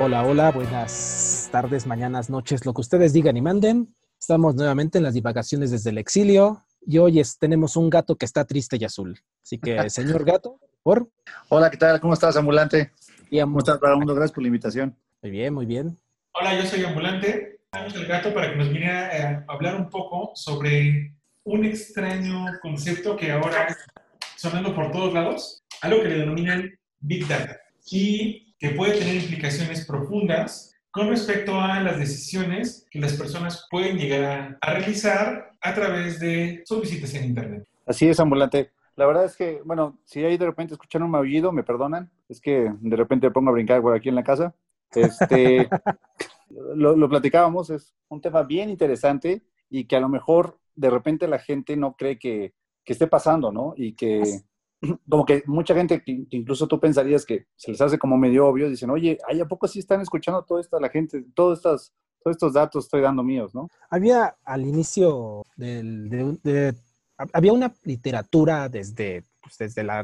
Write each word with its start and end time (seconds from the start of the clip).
Hola, 0.00 0.24
hola, 0.24 0.50
buenas 0.52 1.48
tardes, 1.50 1.86
mañanas, 1.86 2.30
noches, 2.30 2.64
lo 2.64 2.72
que 2.72 2.80
ustedes 2.80 3.12
digan 3.12 3.36
y 3.36 3.42
manden. 3.42 3.94
Estamos 4.20 4.54
nuevamente 4.54 4.98
en 4.98 5.04
las 5.04 5.14
divagaciones 5.14 5.70
desde 5.70 5.90
el 5.90 5.98
exilio 5.98 6.64
y 6.86 6.98
hoy 6.98 7.20
es- 7.20 7.38
tenemos 7.38 7.76
un 7.76 7.90
gato 7.90 8.16
que 8.16 8.24
está 8.24 8.44
triste 8.44 8.76
y 8.80 8.84
azul. 8.84 9.18
Así 9.42 9.58
que, 9.58 9.90
señor 9.90 10.24
gato, 10.24 10.58
por 10.82 11.08
Hola, 11.48 11.70
¿qué 11.70 11.76
tal? 11.76 12.00
¿Cómo 12.00 12.14
estás, 12.14 12.36
ambulante? 12.36 12.92
y 13.30 13.40
¿Cómo 13.40 13.58
estás, 13.58 13.78
Vagabundo? 13.80 14.14
Gracias 14.14 14.32
por 14.34 14.42
la 14.42 14.48
invitación. 14.48 14.96
Muy 15.22 15.30
bien, 15.30 15.52
muy 15.54 15.66
bien. 15.66 15.98
Hola, 16.32 16.54
yo 16.60 16.64
soy 16.66 16.84
Ambulante. 16.84 17.60
Estamos 17.64 17.94
el 17.94 18.06
gato 18.06 18.32
para 18.32 18.50
que 18.50 18.56
nos 18.56 18.68
viniera 18.68 19.16
eh, 19.16 19.44
a 19.46 19.52
hablar 19.52 19.76
un 19.76 19.90
poco 19.90 20.30
sobre 20.34 21.12
un 21.44 21.64
extraño 21.64 22.46
concepto 22.62 23.16
que 23.16 23.30
ahora 23.32 23.66
está 23.66 23.84
sonando 24.36 24.74
por 24.74 24.90
todos 24.92 25.12
lados, 25.12 25.62
algo 25.82 26.00
que 26.02 26.08
le 26.08 26.18
denominan 26.20 26.70
Big 27.00 27.26
Data 27.28 27.56
y 27.90 28.47
que 28.58 28.70
puede 28.70 28.98
tener 28.98 29.16
implicaciones 29.16 29.86
profundas 29.86 30.74
con 30.90 31.08
respecto 31.08 31.60
a 31.60 31.80
las 31.80 31.98
decisiones 31.98 32.86
que 32.90 32.98
las 32.98 33.12
personas 33.14 33.66
pueden 33.70 33.98
llegar 33.98 34.58
a, 34.60 34.74
realizar 34.74 35.52
a 35.60 35.74
través 35.74 36.18
de 36.18 36.62
sus 36.64 36.80
visitas 36.80 37.14
en 37.14 37.24
Internet. 37.24 37.68
Así 37.86 38.08
es, 38.08 38.18
ambulante. 38.18 38.72
La 38.96 39.06
verdad 39.06 39.24
es 39.24 39.36
que, 39.36 39.60
bueno, 39.64 39.98
si 40.04 40.24
ahí 40.24 40.36
de 40.36 40.46
repente 40.46 40.74
escuchan 40.74 41.02
un 41.02 41.10
maullido, 41.10 41.52
me 41.52 41.62
perdonan. 41.62 42.10
Es 42.28 42.40
que 42.40 42.72
de 42.80 42.96
repente 42.96 43.28
me 43.28 43.32
pongo 43.32 43.50
a 43.50 43.52
brincar 43.52 43.80
por 43.80 43.94
aquí 43.94 44.08
en 44.08 44.16
la 44.16 44.24
casa. 44.24 44.54
Este, 44.92 45.68
lo, 46.74 46.96
lo 46.96 47.08
platicábamos, 47.08 47.70
es 47.70 47.94
un 48.08 48.20
tema 48.20 48.42
bien 48.42 48.70
interesante 48.70 49.42
y 49.70 49.84
que 49.84 49.96
a 49.96 50.00
lo 50.00 50.08
mejor 50.08 50.58
de 50.74 50.90
repente 50.90 51.28
la 51.28 51.38
gente 51.38 51.76
no 51.76 51.94
cree 51.96 52.18
que, 52.18 52.54
que 52.84 52.94
esté 52.94 53.06
pasando, 53.06 53.52
¿no? 53.52 53.74
Y 53.76 53.92
que 53.92 54.22
como 55.08 55.24
que 55.24 55.42
mucha 55.46 55.74
gente, 55.74 56.02
incluso 56.06 56.66
tú 56.68 56.78
pensarías 56.80 57.24
que 57.26 57.46
se 57.56 57.70
les 57.72 57.80
hace 57.80 57.98
como 57.98 58.16
medio 58.16 58.46
obvio, 58.46 58.68
dicen, 58.68 58.90
oye, 58.90 59.18
¿ay, 59.28 59.40
¿a 59.40 59.46
poco 59.48 59.66
sí 59.68 59.78
están 59.80 60.00
escuchando 60.00 60.44
todo 60.44 60.58
esto 60.60 60.78
la 60.80 60.88
gente? 60.90 61.24
Todos 61.34 61.58
estos, 61.58 61.92
todos 62.22 62.36
estos 62.36 62.52
datos 62.52 62.84
estoy 62.84 63.00
dando 63.02 63.22
míos, 63.22 63.54
¿no? 63.54 63.68
Había 63.90 64.36
al 64.44 64.62
inicio 64.66 65.42
del, 65.56 66.08
de, 66.08 66.38
de- 66.42 66.74
hab- 67.18 67.30
había 67.32 67.52
una 67.52 67.74
literatura 67.84 68.68
desde, 68.68 69.24
pues, 69.42 69.58
desde 69.58 69.82
la 69.82 70.02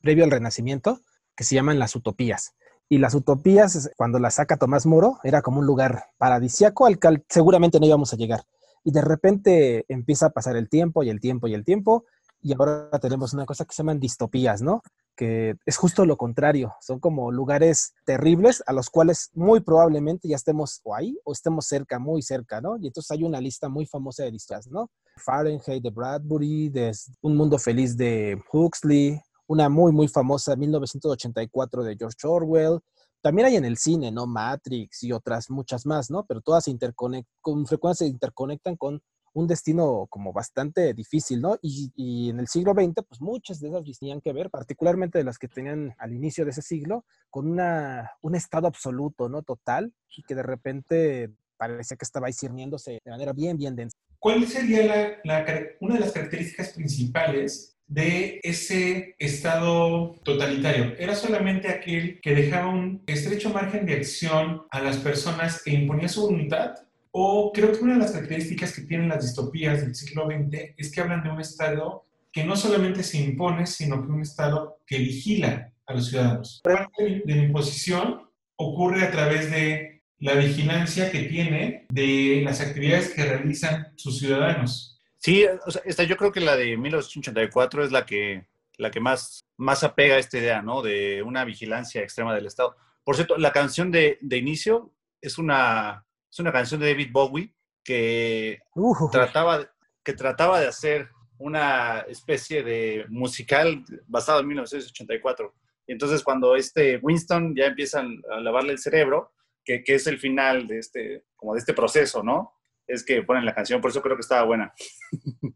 previo 0.00 0.24
al 0.24 0.30
Renacimiento 0.30 1.00
que 1.36 1.44
se 1.44 1.54
llaman 1.54 1.78
las 1.78 1.94
utopías. 1.94 2.54
Y 2.90 2.98
las 2.98 3.14
utopías, 3.14 3.90
cuando 3.98 4.18
las 4.18 4.36
saca 4.36 4.56
Tomás 4.56 4.86
Moro, 4.86 5.18
era 5.22 5.42
como 5.42 5.60
un 5.60 5.66
lugar 5.66 6.04
paradisiaco 6.16 6.86
al 6.86 6.98
que 6.98 7.22
seguramente 7.28 7.78
no 7.78 7.86
íbamos 7.86 8.12
a 8.14 8.16
llegar. 8.16 8.40
Y 8.82 8.92
de 8.92 9.02
repente 9.02 9.84
empieza 9.88 10.26
a 10.26 10.30
pasar 10.30 10.56
el 10.56 10.70
tiempo 10.70 11.02
y 11.02 11.10
el 11.10 11.20
tiempo 11.20 11.46
y 11.48 11.54
el 11.54 11.64
tiempo. 11.64 12.06
Y 12.40 12.52
ahora 12.52 12.90
tenemos 13.00 13.32
una 13.32 13.46
cosa 13.46 13.64
que 13.64 13.74
se 13.74 13.82
llaman 13.82 13.98
distopías, 13.98 14.62
¿no? 14.62 14.82
Que 15.16 15.56
es 15.66 15.76
justo 15.76 16.06
lo 16.06 16.16
contrario. 16.16 16.74
Son 16.80 17.00
como 17.00 17.32
lugares 17.32 17.94
terribles 18.04 18.62
a 18.66 18.72
los 18.72 18.90
cuales 18.90 19.30
muy 19.34 19.60
probablemente 19.60 20.28
ya 20.28 20.36
estemos 20.36 20.80
o 20.84 20.94
ahí 20.94 21.18
o 21.24 21.32
estemos 21.32 21.66
cerca, 21.66 21.98
muy 21.98 22.22
cerca, 22.22 22.60
¿no? 22.60 22.76
Y 22.78 22.86
entonces 22.86 23.10
hay 23.10 23.24
una 23.24 23.40
lista 23.40 23.68
muy 23.68 23.86
famosa 23.86 24.22
de 24.24 24.30
distopías, 24.30 24.68
¿no? 24.68 24.90
Fahrenheit 25.16 25.82
de 25.82 25.90
Bradbury, 25.90 26.68
de 26.68 26.96
Un 27.22 27.36
Mundo 27.36 27.58
Feliz 27.58 27.96
de 27.96 28.40
Huxley, 28.52 29.20
una 29.48 29.68
muy, 29.68 29.92
muy 29.92 30.08
famosa, 30.08 30.54
1984 30.54 31.82
de 31.82 31.96
George 31.96 32.26
Orwell. 32.26 32.80
También 33.20 33.46
hay 33.46 33.56
en 33.56 33.64
el 33.64 33.78
cine, 33.78 34.12
¿no? 34.12 34.26
Matrix 34.26 35.02
y 35.02 35.12
otras 35.12 35.50
muchas 35.50 35.84
más, 35.86 36.10
¿no? 36.10 36.24
Pero 36.26 36.40
todas 36.40 36.64
se 36.64 36.70
interconectan, 36.70 37.34
con 37.40 37.66
frecuencia 37.66 38.06
se 38.06 38.10
interconectan 38.12 38.76
con 38.76 39.02
un 39.34 39.46
destino 39.46 40.06
como 40.08 40.32
bastante 40.32 40.94
difícil, 40.94 41.40
¿no? 41.40 41.58
Y, 41.62 42.30
en 42.30 42.40
el 42.40 42.48
siglo 42.48 42.72
XX, 42.74 43.02
pues 43.08 43.20
muchas 43.20 43.60
de 43.60 43.68
esas 43.68 43.98
tenían 43.98 44.20
que 44.20 44.32
ver, 44.32 44.50
particularmente 44.50 45.18
de 45.18 45.24
las 45.24 45.38
que 45.38 45.48
tenían 45.48 45.94
al 45.98 46.12
inicio 46.12 46.44
de 46.44 46.50
ese 46.50 46.62
siglo, 46.62 47.04
con 47.30 47.50
una, 47.50 48.12
un 48.22 48.34
estado 48.34 48.66
absoluto, 48.66 49.28
¿no? 49.28 49.42
Total, 49.42 49.92
y 50.16 50.22
que 50.22 50.34
de 50.34 50.42
repente 50.42 51.30
parecía 51.56 51.96
que 51.96 52.04
estaba 52.04 52.28
ahí 52.28 52.32
cirniéndose 52.32 53.00
de 53.04 53.10
manera 53.10 53.32
bien, 53.32 53.56
bien 53.56 53.74
densa. 53.76 53.96
¿Cuál 54.18 54.46
sería 54.46 54.84
la- 54.84 55.18
la 55.24 55.64
una 55.80 55.94
de 55.94 56.00
las 56.00 56.12
características 56.12 56.70
principales 56.70 57.76
de 57.86 58.40
ese 58.42 59.14
estado 59.18 60.14
totalitario? 60.22 60.94
¿Era 60.98 61.14
solamente 61.14 61.68
aquel 61.68 62.20
que 62.20 62.34
dejaba 62.34 62.68
un 62.68 63.02
estrecho 63.06 63.50
margen 63.50 63.86
de 63.86 63.94
acción 63.94 64.62
a 64.70 64.80
las 64.80 64.98
personas 64.98 65.62
e 65.66 65.72
imponía 65.72 66.08
su 66.08 66.22
voluntad? 66.22 66.74
¿O 67.10 67.52
creo 67.52 67.72
que 67.72 67.80
una 67.80 67.94
de 67.94 68.00
las 68.00 68.12
características 68.12 68.74
que 68.74 68.82
tienen 68.82 69.08
las 69.08 69.22
distopías 69.22 69.80
del 69.80 69.94
siglo 69.94 70.26
XX 70.26 70.74
es 70.76 70.92
que 70.92 71.00
hablan 71.00 71.22
de 71.22 71.30
un 71.30 71.40
estado 71.40 72.04
que 72.32 72.44
no 72.44 72.56
solamente 72.56 73.02
se 73.02 73.18
impone, 73.18 73.66
sino 73.66 74.02
que 74.02 74.12
un 74.12 74.22
estado 74.22 74.80
que 74.86 74.98
vigila 74.98 75.72
a 75.86 75.94
los 75.94 76.08
ciudadanos? 76.08 76.60
Parte 76.62 77.22
de 77.24 77.34
la 77.34 77.42
imposición 77.42 78.28
ocurre 78.56 79.02
a 79.02 79.10
través 79.10 79.50
de 79.50 80.02
la 80.18 80.34
vigilancia 80.34 81.10
que 81.10 81.22
tiene 81.24 81.86
de 81.90 82.42
las 82.44 82.60
actividades 82.60 83.10
que 83.10 83.24
realizan 83.24 83.92
sus 83.96 84.18
ciudadanos. 84.18 85.00
Sí, 85.16 85.44
o 85.66 85.70
sea, 85.70 85.82
esta 85.84 86.04
yo 86.04 86.16
creo 86.16 86.32
que 86.32 86.40
la 86.40 86.56
de 86.56 86.76
1984 86.76 87.84
es 87.84 87.92
la 87.92 88.04
que, 88.04 88.46
la 88.76 88.90
que 88.90 89.00
más, 89.00 89.40
más 89.56 89.84
apega 89.84 90.16
a 90.16 90.18
esta 90.18 90.38
idea, 90.38 90.62
¿no? 90.62 90.82
De 90.82 91.22
una 91.22 91.44
vigilancia 91.44 92.02
extrema 92.02 92.34
del 92.34 92.46
Estado. 92.46 92.76
Por 93.04 93.16
cierto, 93.16 93.36
la 93.38 93.52
canción 93.52 93.90
de, 93.90 94.18
de 94.20 94.36
inicio 94.38 94.92
es 95.20 95.38
una, 95.38 96.04
es 96.30 96.38
una 96.38 96.52
canción 96.52 96.80
de 96.80 96.88
David 96.88 97.10
Bowie 97.12 97.54
que 97.84 98.58
Uh, 98.74 99.10
trataba, 99.10 99.66
que 100.04 100.12
trataba 100.12 100.60
de 100.60 100.68
hacer 100.68 101.08
una 101.38 102.00
especie 102.08 102.62
de 102.62 103.06
musical 103.08 103.84
basado 104.06 104.40
en 104.40 104.48
1984. 104.48 105.54
Y 105.86 105.92
entonces 105.92 106.22
cuando 106.22 106.54
este 106.56 106.98
Winston 106.98 107.54
ya 107.56 107.66
empiezan 107.66 108.20
a 108.30 108.40
lavarle 108.40 108.72
el 108.72 108.78
cerebro, 108.78 109.32
que, 109.64 109.82
que 109.82 109.94
es 109.94 110.06
el 110.06 110.18
final 110.18 110.66
de 110.66 110.78
este, 110.78 111.24
como 111.36 111.54
de 111.54 111.60
este 111.60 111.74
proceso, 111.74 112.22
¿no? 112.22 112.54
Es 112.86 113.04
que 113.04 113.22
ponen 113.22 113.44
la 113.44 113.54
canción, 113.54 113.80
por 113.80 113.90
eso 113.90 114.02
creo 114.02 114.16
que 114.16 114.22
estaba 114.22 114.44
buena. 114.44 114.72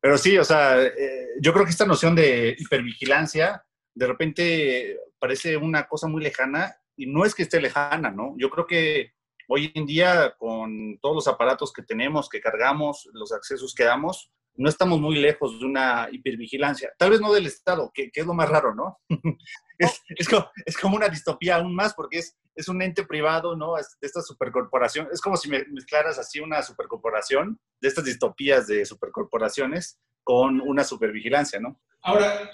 Pero 0.00 0.18
sí, 0.18 0.38
o 0.38 0.44
sea, 0.44 0.82
eh, 0.82 1.28
yo 1.40 1.52
creo 1.52 1.64
que 1.64 1.70
esta 1.70 1.86
noción 1.86 2.14
de 2.14 2.54
hipervigilancia 2.58 3.64
de 3.94 4.06
repente 4.06 4.98
parece 5.18 5.56
una 5.56 5.88
cosa 5.88 6.06
muy 6.06 6.22
lejana 6.22 6.76
y 6.96 7.06
no 7.06 7.24
es 7.24 7.34
que 7.34 7.42
esté 7.42 7.60
lejana, 7.60 8.10
¿no? 8.10 8.34
Yo 8.38 8.50
creo 8.50 8.66
que 8.66 9.15
hoy 9.48 9.72
en 9.74 9.86
día 9.86 10.34
con 10.38 10.98
todos 11.00 11.14
los 11.14 11.28
aparatos 11.28 11.72
que 11.72 11.82
tenemos, 11.82 12.28
que 12.28 12.40
cargamos, 12.40 13.08
los 13.12 13.32
accesos 13.32 13.74
que 13.74 13.84
damos, 13.84 14.30
no 14.56 14.68
estamos 14.68 15.00
muy 15.00 15.16
lejos 15.16 15.60
de 15.60 15.66
una 15.66 16.08
hipervigilancia. 16.10 16.92
Tal 16.98 17.10
vez 17.10 17.20
no 17.20 17.32
del 17.32 17.46
Estado, 17.46 17.90
que, 17.92 18.10
que 18.10 18.20
es 18.20 18.26
lo 18.26 18.34
más 18.34 18.48
raro, 18.48 18.74
¿no? 18.74 18.98
es, 19.78 20.02
es, 20.08 20.28
como, 20.28 20.50
es, 20.64 20.76
como, 20.76 20.96
una 20.96 21.08
distopía 21.08 21.56
aún 21.56 21.74
más 21.74 21.94
porque 21.94 22.18
es, 22.18 22.36
es 22.54 22.68
un 22.68 22.80
ente 22.80 23.04
privado, 23.04 23.56
¿no? 23.56 23.76
Es 23.76 23.96
de 24.00 24.06
esta 24.06 24.22
supercorporación. 24.22 25.08
Es 25.12 25.20
como 25.20 25.36
si 25.36 25.50
me 25.50 25.64
mezclaras 25.66 26.18
así 26.18 26.40
una 26.40 26.62
supercorporación 26.62 27.60
de 27.80 27.88
estas 27.88 28.04
distopías 28.04 28.66
de 28.66 28.84
supercorporaciones 28.84 29.98
con 30.24 30.60
una 30.60 30.84
supervigilancia, 30.84 31.60
¿no? 31.60 31.80
Ahora, 32.02 32.50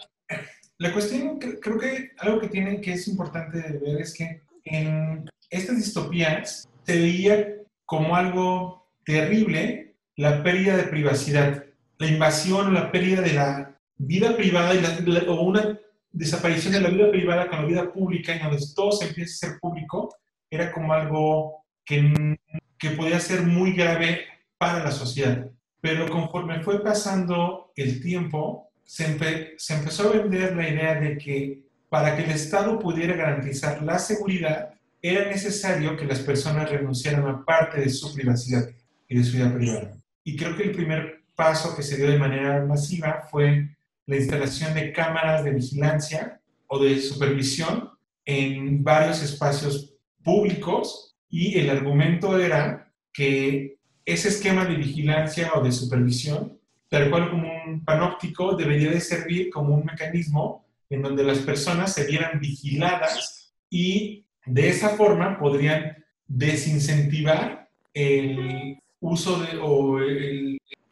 la 0.79 0.93
cuestión, 0.93 1.39
creo 1.39 1.79
que 1.79 2.11
algo 2.19 2.41
que 2.41 2.49
tienen 2.49 2.81
que 2.81 2.95
es 2.95 3.07
importante 3.07 3.79
ver 3.79 4.01
es 4.01 4.13
que 4.13 4.43
en 4.65 5.29
estas 5.51 5.77
distopías 5.77 6.69
se 6.87 6.97
veía 6.99 7.49
como 7.85 8.17
algo 8.17 8.89
terrible 9.05 9.95
la 10.17 10.43
pérdida 10.43 10.77
de 10.77 10.85
privacidad, 10.85 11.65
la 11.99 12.07
invasión 12.07 12.75
la 12.75 12.91
pérdida 12.93 13.21
de 13.21 13.33
la 13.35 13.79
vida 13.97 14.37
privada 14.37 14.75
y 14.75 14.81
la- 14.81 15.31
o 15.33 15.43
una 15.43 15.79
desaparición 16.11 16.73
de 16.75 16.81
la 16.81 16.91
vida 16.91 17.11
privada 17.11 17.49
con 17.49 17.61
la 17.63 17.67
vida 17.67 17.93
pública, 17.93 18.35
en 18.35 18.43
donde 18.43 18.59
todo 18.75 18.93
se 18.93 19.07
empieza 19.09 19.47
a 19.47 19.51
ser 19.51 19.61
público, 19.61 20.15
era 20.51 20.71
como 20.73 20.93
algo 20.93 21.65
que, 21.85 22.37
que 22.79 22.91
podía 22.91 23.19
ser 23.21 23.43
muy 23.43 23.73
grave 23.73 24.27
para 24.59 24.85
la 24.85 24.91
sociedad. 24.91 25.49
Pero 25.81 26.09
conforme 26.09 26.63
fue 26.63 26.83
pasando 26.83 27.73
el 27.77 28.01
tiempo, 28.03 28.69
se, 28.85 29.07
empe- 29.19 29.55
se 29.57 29.75
empezó 29.75 30.09
a 30.09 30.13
vender 30.13 30.55
la 30.57 30.69
idea 30.69 30.95
de 31.01 31.17
que 31.17 31.63
para 31.89 32.17
que 32.17 32.25
el 32.25 32.31
Estado 32.31 32.79
pudiera 32.79 33.17
garantizar 33.17 33.83
la 33.83 33.99
seguridad, 33.99 34.75
era 35.03 35.29
necesario 35.29 35.97
que 35.97 36.05
las 36.05 36.21
personas 36.21 36.71
renunciaran 36.71 37.27
a 37.27 37.45
parte 37.45 37.81
de 37.81 37.91
su 37.91 38.15
privacidad 38.15 38.69
y 39.09 39.19
de 39.19 39.25
su 39.25 39.37
vida 39.37 39.53
privada. 39.53 40.01
Y 40.23 40.37
creo 40.37 40.57
que 40.57 40.63
el 40.63 40.73
primer 40.73 41.25
paso 41.35 41.75
que 41.75 41.83
se 41.83 41.97
dio 41.97 42.09
de 42.09 42.19
manera 42.19 42.65
masiva 42.65 43.27
fue 43.29 43.77
la 44.07 44.17
instalación 44.17 44.75
de 44.75 44.93
cámaras 44.93 45.45
de 45.45 45.51
vigilancia 45.51 46.41
o 46.69 46.83
de 46.83 47.01
supervisión 47.01 47.91
en 48.25 48.85
varios 48.85 49.23
espacios 49.23 49.95
públicos 50.23 51.17
y 51.29 51.59
el 51.59 51.71
argumento 51.71 52.39
era 52.39 52.93
que 53.13 53.77
ese 54.05 54.29
esquema 54.29 54.65
de 54.65 54.77
vigilancia 54.77 55.53
o 55.55 55.63
de 55.63 55.73
supervisión, 55.73 56.59
tal 56.89 57.11
cual 57.11 57.31
como 57.31 57.49
un 57.67 57.85
panóptico, 57.85 58.55
debería 58.55 58.91
de 58.91 59.01
servir 59.01 59.51
como 59.51 59.75
un 59.75 59.85
mecanismo 59.85 60.65
en 60.91 61.03
donde 61.03 61.25
las 61.25 61.39
personas 61.39 61.93
se 61.95 62.07
vieran 62.07 62.39
vigiladas 62.39 63.55
y 63.71 64.27
de 64.47 64.69
esa 64.69 64.91
forma 64.91 65.39
podrían 65.39 66.05
desincentivar 66.27 67.69
el 67.95 68.79
uso 69.01 69.41
de, 69.41 69.59
o 69.61 69.99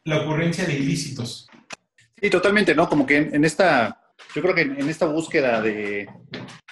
la 0.03 0.21
ocurrencia 0.21 0.65
de 0.65 0.73
ilícitos. 0.73 1.47
Sí, 2.19 2.29
totalmente, 2.29 2.75
¿no? 2.75 2.87
Como 2.87 3.05
que 3.05 3.17
en, 3.17 3.43
esta, 3.43 4.13
yo 4.35 4.41
creo 4.41 4.53
que 4.53 4.61
en, 4.61 4.79
en 4.79 4.89
esta 4.89 5.07
búsqueda 5.07 5.61
de, 5.61 6.07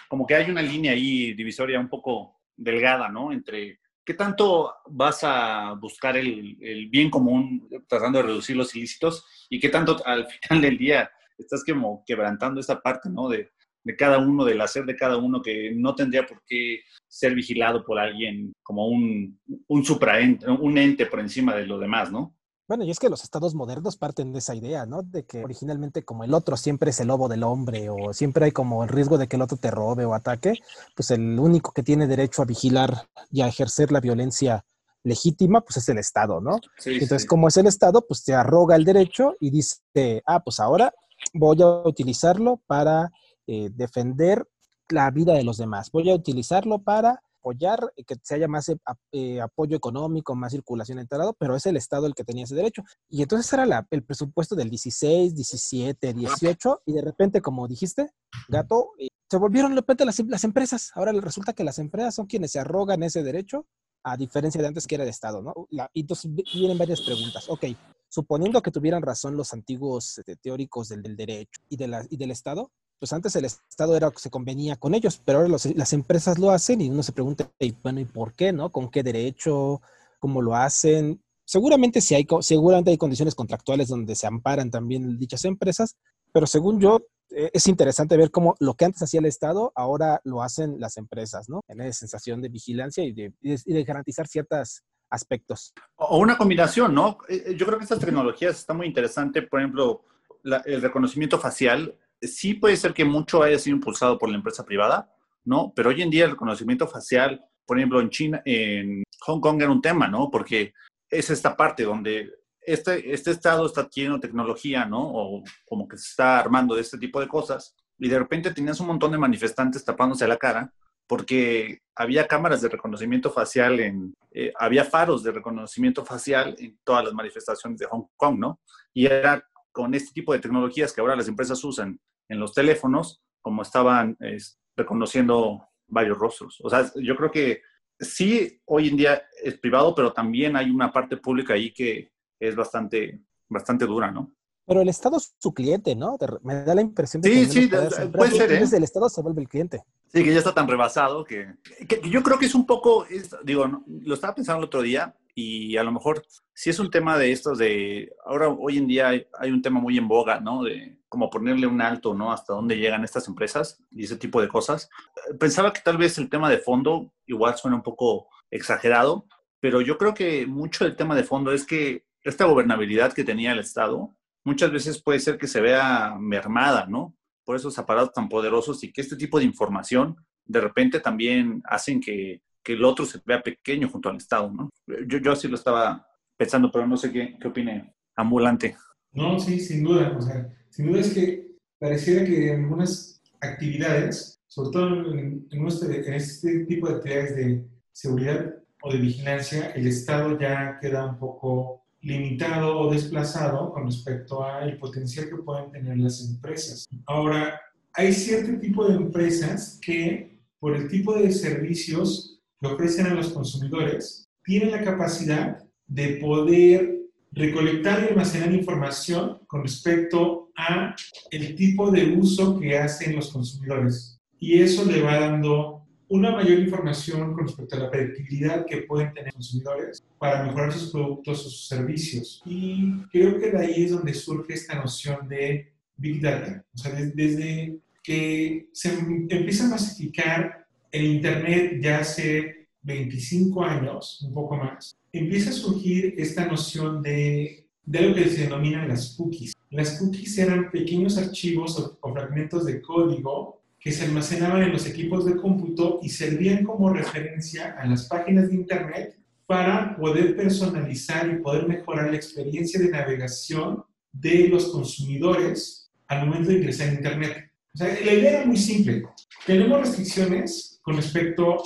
como 0.08 0.28
que 0.28 0.36
hay 0.36 0.50
una 0.50 0.62
línea 0.62 0.92
ahí 0.92 1.34
divisoria 1.34 1.80
un 1.80 1.90
poco 1.90 2.42
delgada, 2.56 3.10
¿no? 3.10 3.32
Entre 3.32 3.80
qué 4.06 4.14
tanto 4.14 4.74
vas 4.88 5.24
a 5.24 5.74
buscar 5.74 6.18
el, 6.18 6.58
el 6.62 6.90
bien 6.90 7.10
común 7.10 7.68
tratando 7.88 8.20
de 8.20 8.26
reducir 8.26 8.56
los 8.56 8.76
ilícitos 8.76 9.26
y 9.50 9.60
qué 9.60 9.70
tanto 9.70 10.02
al 10.06 10.28
final 10.42 10.62
del 10.62 10.78
día 10.78 11.12
estás 11.38 11.64
como 11.64 12.04
quebrantando 12.06 12.60
esa 12.60 12.82
parte, 12.82 13.10
¿no? 13.10 13.30
De, 13.30 13.52
de 13.84 13.96
cada 13.96 14.18
uno, 14.20 14.46
del 14.46 14.62
hacer 14.62 14.86
de 14.86 14.96
cada 14.96 15.18
uno 15.18 15.42
que 15.42 15.72
no 15.76 15.96
tendría 15.96 16.26
por 16.26 16.42
qué 16.46 16.82
ser 17.08 17.34
vigilado 17.34 17.84
por 17.84 18.00
alguien 18.00 18.54
como 18.64 18.88
un, 18.88 19.40
un 19.68 19.86
supraente, 19.86 20.50
un 20.50 20.78
ente 20.78 21.06
por 21.06 21.20
encima 21.20 21.56
de 21.56 21.66
lo 21.66 21.80
demás, 21.80 22.12
¿no? 22.12 22.36
Bueno, 22.70 22.84
y 22.84 22.92
es 22.92 23.00
que 23.00 23.10
los 23.10 23.24
estados 23.24 23.56
modernos 23.56 23.98
parten 23.98 24.32
de 24.32 24.38
esa 24.38 24.54
idea, 24.54 24.86
¿no? 24.86 25.02
De 25.02 25.26
que 25.26 25.44
originalmente 25.44 26.06
como 26.06 26.24
el 26.24 26.36
otro 26.36 26.56
siempre 26.56 26.92
es 26.92 27.00
el 27.00 27.08
lobo 27.08 27.28
del 27.28 27.42
hombre 27.42 27.90
o 27.90 28.14
siempre 28.14 28.46
hay 28.46 28.52
como 28.52 28.84
el 28.84 28.90
riesgo 28.90 29.18
de 29.18 29.28
que 29.28 29.38
el 29.38 29.42
otro 29.42 29.58
te 29.58 29.72
robe 29.72 30.06
o 30.06 30.14
ataque, 30.14 30.54
pues 30.96 31.10
el 31.10 31.40
único 31.40 31.72
que 31.72 31.82
tiene 31.82 32.06
derecho 32.06 32.44
a 32.44 32.46
vigilar 32.46 33.08
y 33.32 33.42
a 33.42 33.48
ejercer 33.48 33.92
la 33.92 34.00
violencia 34.00 34.64
legítima, 35.04 35.62
pues 35.62 35.78
es 35.78 35.90
el 35.90 35.98
Estado, 35.98 36.42
¿no? 36.42 36.60
Sí, 36.78 36.92
Entonces, 36.94 37.24
sí. 37.24 37.28
como 37.28 37.48
es 37.48 37.58
el 37.58 37.66
Estado, 37.66 38.06
pues 38.08 38.24
te 38.24 38.36
arroga 38.36 38.76
el 38.76 38.86
derecho 38.86 39.36
y 39.40 39.50
dice, 39.50 40.22
ah, 40.28 40.44
pues 40.44 40.60
ahora 40.60 40.94
voy 41.34 41.60
a 41.64 41.68
utilizarlo 41.88 42.62
para 42.68 43.10
eh, 43.52 43.70
defender 43.74 44.48
la 44.90 45.10
vida 45.12 45.34
de 45.34 45.44
los 45.44 45.58
demás. 45.58 45.90
Voy 45.92 46.10
a 46.10 46.16
utilizarlo 46.16 46.80
para 46.84 47.22
apoyar 47.40 47.92
eh, 47.96 48.04
que 48.04 48.16
se 48.22 48.36
haya 48.36 48.48
más 48.48 48.70
eh, 48.70 48.78
ap- 48.86 49.00
apoyo 49.44 49.76
económico, 49.78 50.36
más 50.36 50.52
circulación 50.52 51.00
enterado, 51.00 51.34
pero 51.40 51.56
es 51.56 51.66
el 51.66 51.78
Estado 51.78 52.06
el 52.06 52.14
que 52.14 52.24
tenía 52.24 52.44
ese 52.44 52.56
derecho. 52.56 52.84
Y 53.10 53.22
entonces 53.24 53.52
era 53.54 53.88
el 53.90 54.04
presupuesto 54.04 54.56
del 54.56 54.70
16, 54.70 55.36
17, 55.36 56.14
18, 56.14 56.82
y 56.86 56.94
de 56.94 57.02
repente, 57.02 57.42
como 57.42 57.68
dijiste, 57.68 58.12
gato, 58.50 58.92
se 59.32 59.38
volvieron 59.38 59.72
de 59.72 59.78
repente 59.82 60.06
las, 60.06 60.20
las 60.20 60.44
empresas. 60.44 60.92
Ahora 60.96 61.12
resulta 61.14 61.54
que 61.54 61.64
las 61.64 61.80
empresas 61.80 62.16
son 62.16 62.26
quienes 62.28 62.52
se 62.52 62.60
arrogan 62.60 63.04
ese 63.04 63.24
derecho, 63.24 63.66
a 64.04 64.16
diferencia 64.18 64.62
de 64.62 64.68
antes 64.68 64.88
que 64.88 64.96
era 64.96 65.04
el 65.04 65.10
Estado, 65.10 65.42
¿no? 65.42 65.54
La- 65.70 65.90
y 65.94 66.02
entonces 66.02 66.34
vi- 66.34 66.44
vienen 66.54 66.78
varias 66.78 67.02
preguntas. 67.02 67.46
Ok, 67.50 67.66
suponiendo 68.10 68.62
que 68.62 68.72
tuvieran 68.72 69.02
razón 69.04 69.38
los 69.38 69.54
antiguos 69.54 70.18
este, 70.18 70.36
teóricos 70.36 70.90
del, 70.90 71.16
derecho 71.16 71.62
y 71.70 71.78
del 71.78 72.32
Estado, 72.32 72.72
pues 73.00 73.14
antes 73.14 73.36
el 73.36 73.46
Estado 73.46 73.96
era 73.96 74.12
se 74.18 74.30
convenía 74.30 74.76
con 74.76 74.94
ellos, 74.94 75.22
pero 75.24 75.40
ahora 75.40 75.50
los- 75.50 75.66
las 75.66 75.94
empresas 75.94 76.38
lo 76.38 76.52
hacen 76.52 76.82
y 76.82 76.90
uno 76.90 77.02
se 77.02 77.12
pregunta, 77.14 77.50
y, 77.60 77.72
bueno, 77.82 78.00
¿y 78.02 78.06
por 78.06 78.34
qué, 78.34 78.52
no? 78.52 78.72
¿Con 78.72 78.90
qué 78.92 79.04
derecho? 79.04 79.82
¿Cómo 80.20 80.42
lo 80.42 80.56
hacen? 80.56 81.24
Seguramente 81.46 82.02
sí 82.02 82.14
hay, 82.16 82.28
seguramente 82.42 82.92
hay 82.92 82.98
condiciones 82.98 83.34
contractuales 83.36 83.88
donde 83.88 84.16
se 84.16 84.28
amparan 84.28 84.70
también 84.70 85.18
dichas 85.18 85.46
empresas, 85.46 85.96
pero 86.34 86.46
según 86.46 86.80
yo, 86.80 87.00
eh, 87.32 87.50
es 87.54 87.68
interesante 87.68 88.18
ver 88.18 88.32
cómo 88.32 88.56
lo 88.60 88.74
que 88.74 88.86
antes 88.86 89.02
hacía 89.02 89.20
el 89.20 89.26
Estado, 89.28 89.72
ahora 89.76 90.20
lo 90.24 90.42
hacen 90.44 90.80
las 90.80 90.98
empresas, 90.98 91.48
¿no? 91.48 91.62
En 91.68 91.80
esa 91.82 92.00
sensación 92.00 92.42
de 92.42 92.50
vigilancia 92.50 93.04
y 93.04 93.14
de, 93.14 93.34
y 93.42 93.74
de- 93.74 93.84
garantizar 93.84 94.28
ciertos 94.28 94.84
aspectos. 95.10 95.74
O 95.96 96.18
una 96.20 96.38
combinación, 96.38 96.94
¿no? 96.94 97.18
Eh, 97.30 97.56
Yo 97.58 97.66
creo 97.66 97.78
que 97.80 97.84
estas 97.84 98.00
tecnologías 98.00 98.58
están 98.60 98.78
muy 98.78 98.88
interesantes. 98.88 99.48
Por 99.48 99.60
ejemplo, 99.60 100.04
la- 100.44 100.62
el 100.66 100.82
reconocimiento 100.82 101.40
facial, 101.40 101.96
sí 102.22 102.56
puede 102.56 102.78
ser 102.78 102.94
que 102.94 103.06
mucho 103.06 103.44
haya 103.44 103.60
sido 103.60 103.76
impulsado 103.76 104.18
por 104.18 104.30
la 104.30 104.36
empresa 104.36 104.66
privada, 104.66 105.12
¿no? 105.46 105.74
Pero 105.76 105.90
hoy 105.90 106.02
en 106.02 106.10
día 106.10 106.26
el 106.26 106.32
reconocimiento 106.32 106.88
facial, 106.88 107.44
por 107.66 107.78
ejemplo, 107.78 108.02
en 108.02 108.10
China, 108.10 108.42
en 108.46 109.04
Hong 109.22 109.40
Kong 109.40 109.62
era 109.62 109.72
un 109.72 109.82
tema, 109.82 110.08
¿no? 110.08 110.30
Porque 110.30 110.74
es 111.10 111.30
esta 111.30 111.56
parte 111.56 111.84
donde 111.84 112.32
este, 112.62 113.14
este 113.14 113.32
estado 113.32 113.66
está 113.66 113.82
adquiriendo 113.82 114.20
tecnología, 114.20 114.86
¿no? 114.86 115.02
O 115.02 115.44
como 115.68 115.88
que 115.88 115.98
se 115.98 116.10
está 116.10 116.40
armando 116.40 116.76
de 116.76 116.82
este 116.82 116.98
tipo 116.98 117.20
de 117.20 117.28
cosas. 117.28 117.76
Y 117.98 118.08
de 118.10 118.20
repente 118.20 118.54
tenías 118.54 118.80
un 118.80 118.88
montón 118.88 119.12
de 119.12 119.18
manifestantes 119.18 119.84
tapándose 119.84 120.28
la 120.28 120.38
cara 120.38 120.72
porque 121.10 121.80
había 121.96 122.28
cámaras 122.28 122.62
de 122.62 122.70
reconocimiento 122.70 123.32
facial, 123.32 123.80
en, 123.80 124.14
eh, 124.32 124.54
había 124.60 124.86
faros 124.86 125.24
de 125.24 125.32
reconocimiento 125.32 126.06
facial 126.06 126.56
en 126.60 126.78
todas 126.84 127.04
las 127.06 127.14
manifestaciones 127.14 127.80
de 127.80 127.88
Hong 127.88 128.06
Kong, 128.16 128.38
¿no? 128.38 128.60
Y 128.94 129.08
era 129.08 129.44
con 129.72 129.96
este 129.96 130.12
tipo 130.14 130.34
de 130.34 130.40
tecnologías 130.40 130.94
que 130.94 131.02
ahora 131.02 131.16
las 131.16 131.28
empresas 131.28 131.64
usan 131.64 132.00
en 132.30 132.40
los 132.40 132.54
teléfonos, 132.54 133.22
como 133.42 133.62
estaban 133.64 134.16
es, 134.20 134.60
reconociendo 134.78 135.68
varios 135.88 136.18
rostros. 136.18 136.60
O 136.64 136.70
sea, 136.70 136.90
yo 136.96 137.16
creo 137.16 137.32
que 137.32 137.62
sí, 138.00 138.62
hoy 138.66 138.88
en 138.90 138.98
día 138.98 139.22
es 139.44 139.58
privado, 139.58 139.94
pero 139.94 140.14
también 140.14 140.56
hay 140.56 140.70
una 140.70 140.92
parte 140.94 141.18
pública 141.18 141.56
ahí 141.56 141.74
que 141.74 142.12
es 142.40 142.56
bastante, 142.56 143.20
bastante 143.50 143.86
dura, 143.86 144.12
¿no? 144.12 144.32
Pero 144.66 144.82
el 144.82 144.90
Estado 144.90 145.18
es 145.18 145.36
su 145.40 145.52
cliente, 145.52 145.96
¿no? 145.96 146.16
Me 146.44 146.64
da 146.64 146.76
la 146.76 146.82
impresión 146.82 147.22
de 147.24 147.30
Sí, 147.30 147.40
que 147.42 147.46
sí, 147.48 147.70
las 147.70 148.08
puede 148.12 148.32
ser, 148.32 148.52
¿eh? 148.52 148.64
el 148.72 148.84
Estado 148.84 149.10
se 149.10 149.22
vuelve 149.22 149.42
el 149.42 149.50
cliente. 149.50 149.84
Sí, 150.14 150.24
que 150.24 150.32
ya 150.32 150.38
está 150.38 150.54
tan 150.54 150.68
rebasado 150.68 151.24
que, 151.24 151.56
que- 151.88 152.00
que 152.00 152.10
yo 152.10 152.22
creo 152.22 152.38
que 152.38 152.46
es 152.46 152.54
un 152.56 152.68
poco, 152.68 153.06
es- 153.08 153.36
digo, 153.44 153.68
no, 153.68 153.84
lo 153.88 154.14
estaba 154.14 154.36
pensando 154.36 154.60
el 154.60 154.66
otro 154.66 154.84
día 154.84 155.16
y 155.34 155.76
a 155.78 155.84
lo 155.84 155.92
mejor 155.92 156.24
sí 156.54 156.70
es 156.70 156.80
un 156.80 156.92
tema 156.92 157.18
de 157.18 157.32
estos 157.32 157.58
de, 157.58 158.14
ahora 158.26 158.50
hoy 158.50 158.78
en 158.78 158.86
día 158.88 159.10
hay, 159.10 159.26
hay 159.40 159.50
un 159.52 159.62
tema 159.64 159.80
muy 159.80 159.98
en 159.98 160.08
boga, 160.08 160.40
¿no? 160.40 160.64
De 160.64 160.99
como 161.10 161.30
ponerle 161.30 161.68
un 161.68 161.82
alto, 161.82 162.14
¿no? 162.14 162.32
Hasta 162.32 162.54
dónde 162.54 162.78
llegan 162.78 163.04
estas 163.04 163.28
empresas 163.28 163.84
y 163.92 164.06
ese 164.06 164.16
tipo 164.16 164.42
de 164.42 164.48
cosas. 164.48 164.90
Eh, 165.30 165.36
Pensaba 165.38 165.74
que 165.74 165.82
tal 165.82 165.98
vez 165.98 166.18
el 166.18 166.30
tema 166.30 166.50
de 166.50 166.60
fondo 166.60 167.14
igual 167.26 167.58
suena 167.58 167.78
un 167.78 167.84
poco 167.84 168.28
exagerado, 168.52 169.26
pero 169.60 169.82
yo 169.82 169.98
creo 169.98 170.14
que 170.14 170.46
mucho 170.48 170.86
del 170.86 170.96
tema 170.96 171.16
de 171.16 171.24
fondo 171.24 171.52
es 171.52 171.66
que 171.66 172.06
esta 172.24 172.46
gobernabilidad 172.46 173.14
que 173.14 173.24
tenía 173.24 173.52
el 173.52 173.60
Estado 173.60 174.16
muchas 174.46 174.72
veces 174.72 175.02
puede 175.02 175.20
ser 175.20 175.38
que 175.38 175.48
se 175.48 175.62
vea 175.62 176.16
mermada, 176.18 176.86
¿no? 176.86 177.16
por 177.50 177.56
esos 177.56 177.80
aparatos 177.80 178.14
tan 178.14 178.30
poderosos 178.30 178.84
y 178.84 178.92
que 178.92 179.02
este 179.02 179.16
tipo 179.16 179.40
de 179.40 179.46
información 179.46 180.16
de 180.46 180.62
repente 180.62 181.00
también 181.00 181.64
hacen 181.66 182.00
que, 182.00 182.44
que 182.62 182.74
el 182.74 182.84
otro 182.84 183.08
se 183.08 183.20
vea 183.26 183.42
pequeño 183.42 183.90
junto 183.90 184.08
al 184.08 184.18
Estado, 184.18 184.52
¿no? 184.52 184.70
Yo, 185.08 185.18
yo 185.18 185.32
así 185.32 185.48
lo 185.48 185.56
estaba 185.56 186.08
pensando, 186.38 186.72
pero 186.72 186.86
no 186.86 186.96
sé 186.96 187.12
qué, 187.12 187.40
qué 187.42 187.48
opine 187.48 187.96
Ambulante. 188.16 188.78
No, 189.14 189.40
sí, 189.40 189.60
sin 189.60 189.84
duda. 189.84 190.16
O 190.16 190.22
sea, 190.22 190.48
sin 190.80 190.88
duda 190.88 191.02
es 191.02 191.14
que 191.14 191.58
pareciera 191.78 192.24
que 192.24 192.54
en 192.54 192.64
algunas 192.64 193.22
actividades, 193.42 194.40
sobre 194.48 194.72
todo 194.72 195.12
en, 195.14 195.46
en, 195.52 195.68
este, 195.68 196.08
en 196.08 196.14
este 196.14 196.66
tipo 196.68 196.88
de 196.88 196.96
actividades 196.96 197.36
de 197.36 197.66
seguridad 197.92 198.56
o 198.82 198.94
de 198.94 199.00
vigilancia, 199.00 199.72
el 199.72 199.88
Estado 199.88 200.40
ya 200.40 200.80
queda 200.80 201.06
un 201.06 201.20
poco 201.20 201.84
limitado 202.00 202.80
o 202.80 202.94
desplazado 202.94 203.74
con 203.74 203.88
respecto 203.88 204.42
al 204.42 204.78
potencial 204.78 205.28
que 205.28 205.36
pueden 205.36 205.70
tener 205.70 205.98
las 205.98 206.26
empresas. 206.26 206.88
Ahora, 207.08 207.60
hay 207.92 208.14
cierto 208.14 208.58
tipo 208.62 208.88
de 208.88 208.96
empresas 208.96 209.82
que, 209.82 210.40
por 210.62 210.78
el 210.78 210.88
tipo 210.88 211.14
de 211.14 211.30
servicios 211.34 212.40
que 212.58 212.68
ofrecen 212.68 213.08
a 213.08 213.16
los 213.16 213.34
consumidores, 213.34 214.30
tienen 214.46 214.72
la 214.72 214.86
capacidad 214.86 215.62
de 215.88 216.20
poder 216.22 216.99
recolectar 217.32 218.04
y 218.04 218.08
almacenar 218.08 218.54
información 218.54 219.40
con 219.48 219.64
respecto 219.64 220.50
a 220.56 220.96
el 221.32 221.56
tipo 221.56 221.92
de 221.92 222.14
uso 222.14 222.60
que 222.60 222.78
hacen 222.78 223.16
los 223.16 223.32
consumidores. 223.32 224.20
Y 224.40 224.62
eso 224.62 224.86
le 224.86 225.02
va 225.02 225.20
dando 225.20 225.80
una 226.10 226.32
mayor 226.32 226.60
información 226.60 227.34
con 227.34 227.46
respecto 227.46 227.76
a 227.76 227.80
la 227.80 227.92
predictibilidad 227.92 228.66
que 228.66 228.78
pueden 228.78 229.14
tener 229.14 229.32
consumidores 229.32 230.04
para 230.18 230.44
mejorar 230.44 230.74
sus 230.74 230.92
productos 230.92 231.46
o 231.46 231.50
sus 231.50 231.68
servicios. 231.68 232.42
Y 232.46 232.94
creo 233.12 233.40
que 233.40 233.52
de 233.52 233.60
ahí 233.60 233.84
es 233.84 233.92
donde 233.92 234.14
surge 234.14 234.54
esta 234.54 234.76
noción 234.76 235.28
de 235.28 235.72
Big 235.96 236.22
Data. 236.22 236.66
O 236.74 236.78
sea, 236.78 236.94
desde 236.94 237.78
que 238.02 238.70
se 238.74 238.90
empieza 239.30 239.66
a 239.66 239.70
masificar 239.70 240.66
el 240.92 241.06
Internet 241.06 241.80
ya 241.80 242.00
hace 242.00 242.59
25 242.90 243.64
años, 243.64 244.22
un 244.28 244.34
poco 244.34 244.58
más, 244.58 244.98
empieza 245.12 245.52
a 245.52 245.54
surgir 245.54 246.16
esta 246.18 246.46
noción 246.46 247.02
de, 247.02 247.68
de 247.86 248.02
lo 248.02 248.16
que 248.16 248.28
se 248.28 248.44
denominan 248.44 248.88
las 248.88 249.16
cookies. 249.16 249.54
Las 249.70 250.00
cookies 250.00 250.38
eran 250.38 250.72
pequeños 250.72 251.18
archivos 251.18 251.98
o, 252.02 252.14
fragmentos 252.14 252.66
de 252.66 252.82
código 252.82 253.62
que 253.80 253.92
se 253.92 254.06
almacenaban 254.06 254.64
en 254.64 254.74
los 254.74 254.86
equipos 254.86 255.26
de 255.26 255.38
cómputo 255.38 256.00
y 256.02 256.10
servían 256.10 256.64
como 256.64 256.92
referencia 256.92 257.76
a 257.80 257.86
las 257.86 258.08
páginas 258.08 258.50
de 258.50 258.56
Internet 258.56 259.18
para 259.46 259.96
poder 259.96 260.36
personalizar 260.36 261.30
y 261.30 261.42
poder 261.42 261.68
mejorar 261.68 262.10
la 262.10 262.18
experiencia 262.18 262.80
de 262.80 262.90
navegación 262.90 263.84
de 264.12 264.50
los 264.50 264.68
consumidores 264.68 265.92
al 266.08 266.28
momento 266.28 266.50
de 266.50 266.58
ingresar 266.58 266.90
a 266.90 266.94
Internet. 266.94 267.52
O 267.74 267.78
sea, 267.78 267.88
la 267.88 268.14
idea 268.14 268.32
era 268.32 268.46
muy 268.46 268.58
simple. 268.58 269.04
Tenemos 269.46 269.80
restricciones 269.80 270.80
con 270.82 270.96
respecto 270.96 271.58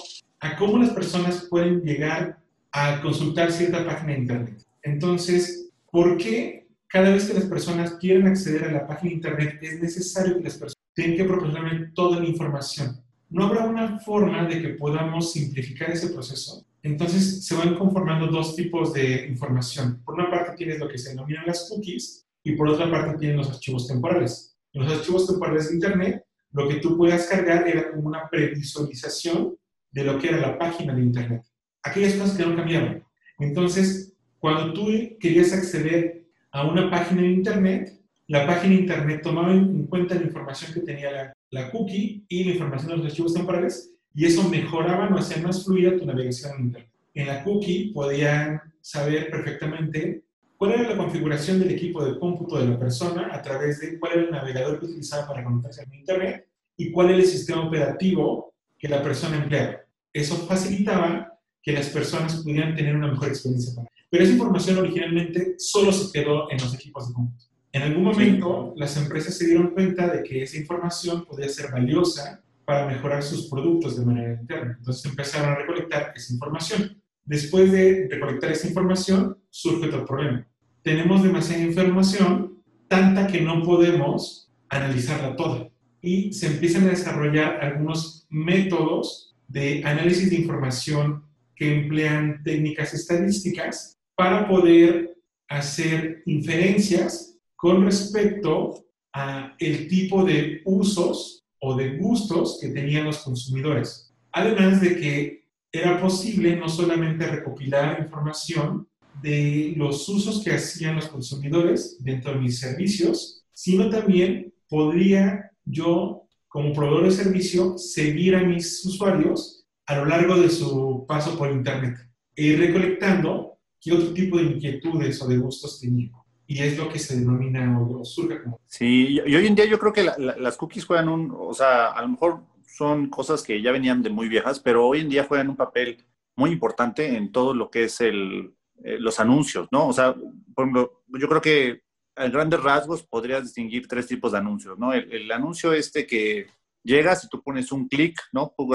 a 0.43 0.57
cómo 0.57 0.77
las 0.77 0.89
personas 0.89 1.47
pueden 1.49 1.81
llegar 1.83 2.37
a 2.73 3.01
consultar 3.01 3.49
cierta 3.49 3.85
página 3.85 4.11
de 4.11 4.19
Internet. 4.19 4.63
Entonces, 4.81 5.71
¿por 5.89 6.17
qué 6.17 6.67
cada 6.87 7.11
vez 7.11 7.25
que 7.25 7.33
las 7.33 7.45
personas 7.45 7.93
quieren 7.93 8.27
acceder 8.27 8.65
a 8.65 8.71
la 8.73 8.85
página 8.85 9.09
de 9.09 9.15
Internet 9.15 9.59
es 9.61 9.81
necesario 9.81 10.37
que 10.37 10.43
las 10.43 10.57
personas 10.57 10.83
tengan 10.93 11.15
que 11.15 11.23
proporcionarle 11.23 11.87
toda 11.95 12.19
la 12.19 12.25
información? 12.25 13.01
¿No 13.29 13.45
habrá 13.45 13.65
una 13.65 13.99
forma 13.99 14.45
de 14.45 14.61
que 14.61 14.69
podamos 14.69 15.31
simplificar 15.31 15.91
ese 15.91 16.09
proceso? 16.09 16.65
Entonces 16.81 17.45
se 17.45 17.55
van 17.55 17.75
conformando 17.75 18.27
dos 18.27 18.57
tipos 18.57 18.91
de 18.91 19.27
información. 19.27 20.01
Por 20.03 20.15
una 20.15 20.29
parte 20.29 20.57
tienes 20.57 20.77
lo 20.77 20.89
que 20.89 20.97
se 20.97 21.11
denominan 21.11 21.47
las 21.47 21.69
cookies 21.69 22.25
y 22.43 22.57
por 22.57 22.67
otra 22.67 22.91
parte 22.91 23.17
tienes 23.17 23.37
los 23.37 23.49
archivos 23.49 23.87
temporales. 23.87 24.57
En 24.73 24.83
los 24.83 24.91
archivos 24.91 25.25
temporales 25.25 25.69
de 25.69 25.75
Internet, 25.75 26.25
lo 26.51 26.67
que 26.67 26.75
tú 26.75 26.97
puedas 26.97 27.27
cargar 27.27 27.65
era 27.65 27.91
como 27.91 28.09
una 28.09 28.29
previsualización 28.29 29.55
de 29.93 30.03
lo 30.03 30.19
que 30.19 30.27
era 30.27 30.37
la 30.37 30.57
página 30.57 30.93
de 30.93 31.01
Internet. 31.01 31.43
Aquellas 31.83 32.15
cosas 32.15 32.37
que 32.37 32.45
no 32.45 32.55
cambiaban. 32.55 33.03
Entonces, 33.39 34.13
cuando 34.39 34.73
tú 34.73 34.87
querías 35.19 35.53
acceder 35.53 36.25
a 36.51 36.67
una 36.67 36.89
página 36.89 37.21
de 37.21 37.29
Internet, 37.29 37.99
la 38.27 38.45
página 38.45 38.75
de 38.75 38.81
Internet 38.81 39.21
tomaba 39.21 39.53
en 39.53 39.85
cuenta 39.87 40.15
la 40.15 40.23
información 40.23 40.73
que 40.73 40.81
tenía 40.81 41.11
la, 41.11 41.33
la 41.51 41.71
cookie 41.71 42.25
y 42.27 42.43
la 42.43 42.51
información 42.51 42.91
de 42.91 42.97
los 42.97 43.05
archivos 43.05 43.33
temporales 43.33 43.91
y 44.15 44.25
eso 44.25 44.47
mejoraba 44.49 45.13
o 45.13 45.17
hacía 45.17 45.41
más 45.41 45.63
fluida 45.63 45.97
tu 45.97 46.05
navegación 46.05 46.53
en 46.53 46.65
Internet. 46.65 46.89
En 47.13 47.27
la 47.27 47.43
cookie 47.43 47.91
podían 47.93 48.61
saber 48.81 49.29
perfectamente 49.29 50.23
cuál 50.57 50.73
era 50.73 50.89
la 50.89 50.97
configuración 50.97 51.59
del 51.59 51.71
equipo 51.71 52.03
de 52.03 52.19
cómputo 52.19 52.57
de 52.57 52.67
la 52.67 52.79
persona 52.79 53.29
a 53.31 53.41
través 53.41 53.79
de 53.79 53.99
cuál 53.99 54.13
era 54.13 54.21
el 54.23 54.31
navegador 54.31 54.79
que 54.79 54.85
utilizaba 54.85 55.27
para 55.27 55.43
conectarse 55.43 55.81
a 55.81 55.95
Internet 55.95 56.47
y 56.77 56.91
cuál 56.91 57.09
era 57.09 57.17
el 57.17 57.25
sistema 57.25 57.67
operativo 57.67 58.53
que 58.77 58.87
la 58.87 59.01
persona 59.01 59.37
empleaba. 59.37 59.82
Eso 60.13 60.35
facilitaba 60.47 61.39
que 61.61 61.73
las 61.73 61.89
personas 61.89 62.35
pudieran 62.37 62.75
tener 62.75 62.95
una 62.95 63.11
mejor 63.11 63.29
experiencia. 63.29 63.83
Pero 64.09 64.23
esa 64.23 64.33
información 64.33 64.77
originalmente 64.77 65.55
solo 65.57 65.91
se 65.91 66.11
quedó 66.11 66.51
en 66.51 66.59
los 66.59 66.73
equipos 66.73 67.07
de 67.07 67.13
cómputo. 67.13 67.45
En 67.71 67.81
algún 67.81 68.03
momento 68.03 68.73
las 68.77 68.95
empresas 68.97 69.35
se 69.35 69.47
dieron 69.47 69.71
cuenta 69.71 70.07
de 70.07 70.23
que 70.23 70.43
esa 70.43 70.57
información 70.57 71.25
podía 71.25 71.49
ser 71.49 71.71
valiosa 71.71 72.43
para 72.63 72.85
mejorar 72.85 73.23
sus 73.23 73.47
productos 73.47 73.97
de 73.97 74.05
manera 74.05 74.39
interna. 74.39 74.75
Entonces 74.77 75.03
empezaron 75.05 75.51
a 75.51 75.55
recolectar 75.55 76.13
esa 76.15 76.33
información. 76.33 77.01
Después 77.25 77.71
de 77.71 78.07
recolectar 78.11 78.51
esa 78.51 78.67
información, 78.67 79.37
surge 79.49 79.87
otro 79.87 80.05
problema 80.05 80.47
tenemos 80.83 81.23
demasiada 81.23 81.63
información, 81.63 82.61
tanta 82.87 83.25
que 83.27 83.41
no 83.41 83.63
podemos 83.63 84.51
analizarla 84.69 85.35
toda. 85.35 85.69
Y 86.01 86.33
se 86.33 86.47
empiezan 86.47 86.83
a 86.83 86.89
desarrollar 86.89 87.63
algunos 87.63 88.27
métodos 88.29 89.32
de 89.53 89.83
análisis 89.85 90.31
de 90.31 90.37
información 90.37 91.23
que 91.55 91.81
emplean 91.81 92.41
técnicas 92.43 92.93
estadísticas 92.95 93.99
para 94.15 94.47
poder 94.47 95.15
hacer 95.47 96.23
inferencias 96.25 97.37
con 97.55 97.85
respecto 97.85 98.83
a 99.13 99.55
el 99.59 99.87
tipo 99.87 100.25
de 100.25 100.61
usos 100.65 101.45
o 101.59 101.75
de 101.75 101.97
gustos 101.97 102.57
que 102.59 102.69
tenían 102.69 103.05
los 103.05 103.19
consumidores. 103.19 104.11
Además 104.31 104.81
de 104.81 104.95
que 104.95 105.43
era 105.71 106.01
posible 106.01 106.55
no 106.55 106.67
solamente 106.67 107.27
recopilar 107.27 107.99
información 107.99 108.87
de 109.21 109.75
los 109.77 110.09
usos 110.09 110.43
que 110.43 110.53
hacían 110.53 110.95
los 110.95 111.07
consumidores 111.07 111.97
dentro 112.03 112.33
de 112.33 112.39
mis 112.39 112.59
servicios, 112.59 113.45
sino 113.51 113.89
también 113.91 114.51
podría 114.67 115.51
yo, 115.63 116.22
como 116.53 116.71
proveedor 116.71 117.05
de 117.05 117.11
servicio, 117.11 117.79
seguir 117.79 118.35
a 118.35 118.43
mis 118.43 118.85
usuarios 118.85 119.65
a 119.87 119.97
lo 119.97 120.05
largo 120.05 120.39
de 120.39 120.49
su 120.49 121.03
paso 121.07 121.35
por 121.35 121.49
Internet 121.49 121.97
e 122.35 122.43
ir 122.43 122.59
recolectando 122.59 123.57
qué 123.81 123.91
otro 123.91 124.13
tipo 124.13 124.37
de 124.37 124.43
inquietudes 124.43 125.19
o 125.23 125.27
de 125.27 125.37
gustos 125.37 125.79
tenía. 125.81 126.11
Y 126.45 126.59
es 126.59 126.77
lo 126.77 126.89
que 126.89 126.99
se 126.99 127.17
denomina 127.17 127.81
o 127.81 128.05
surge 128.05 128.43
como... 128.43 128.61
Sí, 128.67 129.19
y 129.25 129.35
hoy 129.35 129.47
en 129.47 129.55
día 129.55 129.65
yo 129.65 129.79
creo 129.79 129.93
que 129.93 130.03
las 130.03 130.55
cookies 130.55 130.85
juegan 130.85 131.09
un, 131.09 131.35
o 131.35 131.55
sea, 131.55 131.87
a 131.87 132.03
lo 132.03 132.09
mejor 132.09 132.43
son 132.67 133.09
cosas 133.09 133.41
que 133.41 133.59
ya 133.59 133.71
venían 133.71 134.03
de 134.03 134.11
muy 134.11 134.29
viejas, 134.29 134.59
pero 134.59 134.87
hoy 134.87 134.99
en 134.99 135.09
día 135.09 135.23
juegan 135.23 135.49
un 135.49 135.55
papel 135.55 136.05
muy 136.35 136.51
importante 136.51 137.17
en 137.17 137.31
todo 137.31 137.55
lo 137.55 137.71
que 137.71 137.85
es 137.85 137.99
el, 137.99 138.53
eh, 138.83 138.97
los 138.99 139.19
anuncios, 139.19 139.69
¿no? 139.71 139.87
O 139.87 139.93
sea, 139.93 140.13
por 140.13 140.65
ejemplo, 140.65 141.03
yo 141.07 141.27
creo 141.27 141.41
que 141.41 141.81
en 142.15 142.31
grandes 142.31 142.61
rasgos 142.61 143.03
podrías 143.03 143.43
distinguir 143.43 143.87
tres 143.87 144.07
tipos 144.07 144.31
de 144.31 144.37
anuncios, 144.37 144.77
¿no? 144.77 144.93
El, 144.93 145.31
anuncio 145.31 145.73
este 145.73 146.05
que 146.05 146.47
llegas 146.83 147.23
y 147.23 147.29
tú 147.29 147.41
pones 147.41 147.71
un 147.71 147.87
clic, 147.87 148.19
¿no? 148.31 148.53
Tú, 148.57 148.69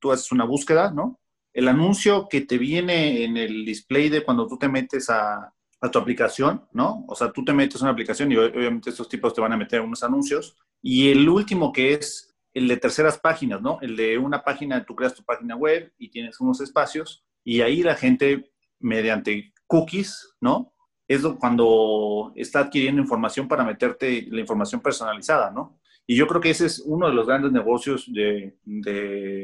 tú 0.00 0.12
haces 0.12 0.30
una 0.32 0.44
búsqueda, 0.44 0.90
¿no? 0.90 1.20
El 1.52 1.68
anuncio 1.68 2.28
que 2.28 2.42
te 2.42 2.58
viene 2.58 3.24
en 3.24 3.36
el 3.36 3.64
display 3.64 4.08
de 4.08 4.22
cuando 4.22 4.46
tú 4.46 4.58
te 4.58 4.68
metes 4.68 5.10
a, 5.10 5.52
a 5.82 5.90
tu 5.90 5.98
aplicación, 5.98 6.66
¿no? 6.72 7.04
O 7.08 7.14
sea, 7.14 7.32
tú 7.32 7.44
te 7.44 7.52
metes 7.52 7.80
a 7.80 7.84
una 7.84 7.92
aplicación 7.92 8.30
y 8.30 8.36
obviamente 8.36 8.90
estos 8.90 9.08
tipos 9.08 9.34
te 9.34 9.40
van 9.40 9.52
a 9.52 9.56
meter 9.56 9.80
unos 9.80 10.02
anuncios. 10.02 10.56
Y 10.80 11.10
el 11.10 11.28
último 11.28 11.72
que 11.72 11.94
es 11.94 12.32
el 12.54 12.68
de 12.68 12.76
terceras 12.76 13.18
páginas, 13.18 13.60
¿no? 13.60 13.78
El 13.80 13.96
de 13.96 14.16
una 14.16 14.44
página, 14.44 14.84
tú 14.84 14.94
creas 14.94 15.14
tu 15.14 15.24
página 15.24 15.56
web 15.56 15.92
y 15.98 16.10
tienes 16.10 16.40
unos 16.40 16.60
espacios 16.60 17.24
y 17.44 17.62
ahí 17.62 17.82
la 17.82 17.96
gente 17.96 18.52
mediante 18.78 19.52
cookies, 19.66 20.34
¿no? 20.40 20.71
Es 21.12 21.22
cuando 21.38 22.32
está 22.34 22.60
adquiriendo 22.60 23.02
información 23.02 23.46
para 23.46 23.64
meterte 23.64 24.26
la 24.30 24.40
información 24.40 24.80
personalizada, 24.80 25.50
¿no? 25.50 25.78
Y 26.06 26.16
yo 26.16 26.26
creo 26.26 26.40
que 26.40 26.50
ese 26.50 26.66
es 26.66 26.80
uno 26.80 27.08
de 27.08 27.14
los 27.14 27.26
grandes 27.26 27.52
negocios 27.52 28.10
de, 28.12 28.54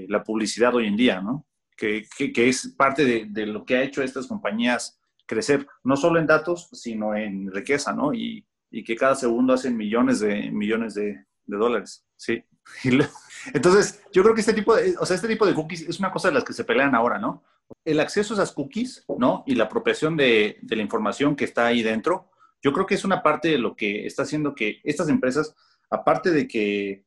la 0.09 0.23
publicidad 0.23 0.75
hoy 0.75 0.87
en 0.87 0.97
día, 0.97 1.21
¿no? 1.21 1.47
Que, 1.77 2.07
es 2.37 2.75
parte 2.77 3.27
de, 3.27 3.47
lo 3.47 3.65
que 3.65 3.77
ha 3.77 3.83
hecho 3.83 4.03
estas 4.03 4.27
compañías 4.27 5.01
crecer, 5.27 5.67
no 5.85 5.97
solo 5.97 6.19
en 6.19 6.27
datos, 6.27 6.69
sino 6.73 7.15
en 7.15 7.53
riqueza, 7.53 7.93
¿no? 7.93 8.13
Y, 8.15 8.47
que 8.85 8.97
cada 8.97 9.15
segundo 9.15 9.55
hacen 9.55 9.77
millones 9.77 10.21
de 10.21 10.51
millones 10.51 10.95
de, 10.95 11.25
dólares, 11.47 12.05
¿sí? 12.17 12.45
Entonces, 13.55 14.03
yo 14.13 14.23
creo 14.23 14.35
que 14.35 14.41
este 14.41 14.53
tipo 14.53 14.75
de, 14.75 14.95
o 14.99 15.07
sea, 15.07 15.17
este 15.17 15.29
tipo 15.29 15.47
de 15.47 15.55
cookies 15.55 15.83
es 15.83 15.99
una 15.99 16.11
cosa 16.11 16.29
de 16.29 16.35
las 16.35 16.45
que 16.45 16.53
se 16.53 16.65
pelean 16.65 16.95
ahora, 16.95 17.19
¿no? 17.19 17.45
El 17.85 18.01
acceso 18.01 18.35
a 18.35 18.37
esas 18.37 18.53
cookies, 18.53 19.05
¿no? 19.19 19.45
Y 19.47 19.55
la 19.55 19.65
apropiación 19.65 20.17
de, 20.17 20.59
la 20.69 20.83
información 20.83 21.37
que 21.37 21.45
está 21.45 21.67
ahí 21.67 21.83
dentro, 21.83 22.31
yo 22.63 22.73
creo 22.73 22.87
que 22.87 22.95
es 22.95 23.05
una 23.05 23.23
parte 23.23 23.49
de 23.49 23.59
lo 23.59 23.77
que 23.77 24.07
está 24.07 24.23
haciendo 24.23 24.55
que 24.55 24.81
estas 24.85 25.09
empresas, 25.09 25.55
aparte 25.91 26.31
de 26.31 26.47
que, 26.47 27.07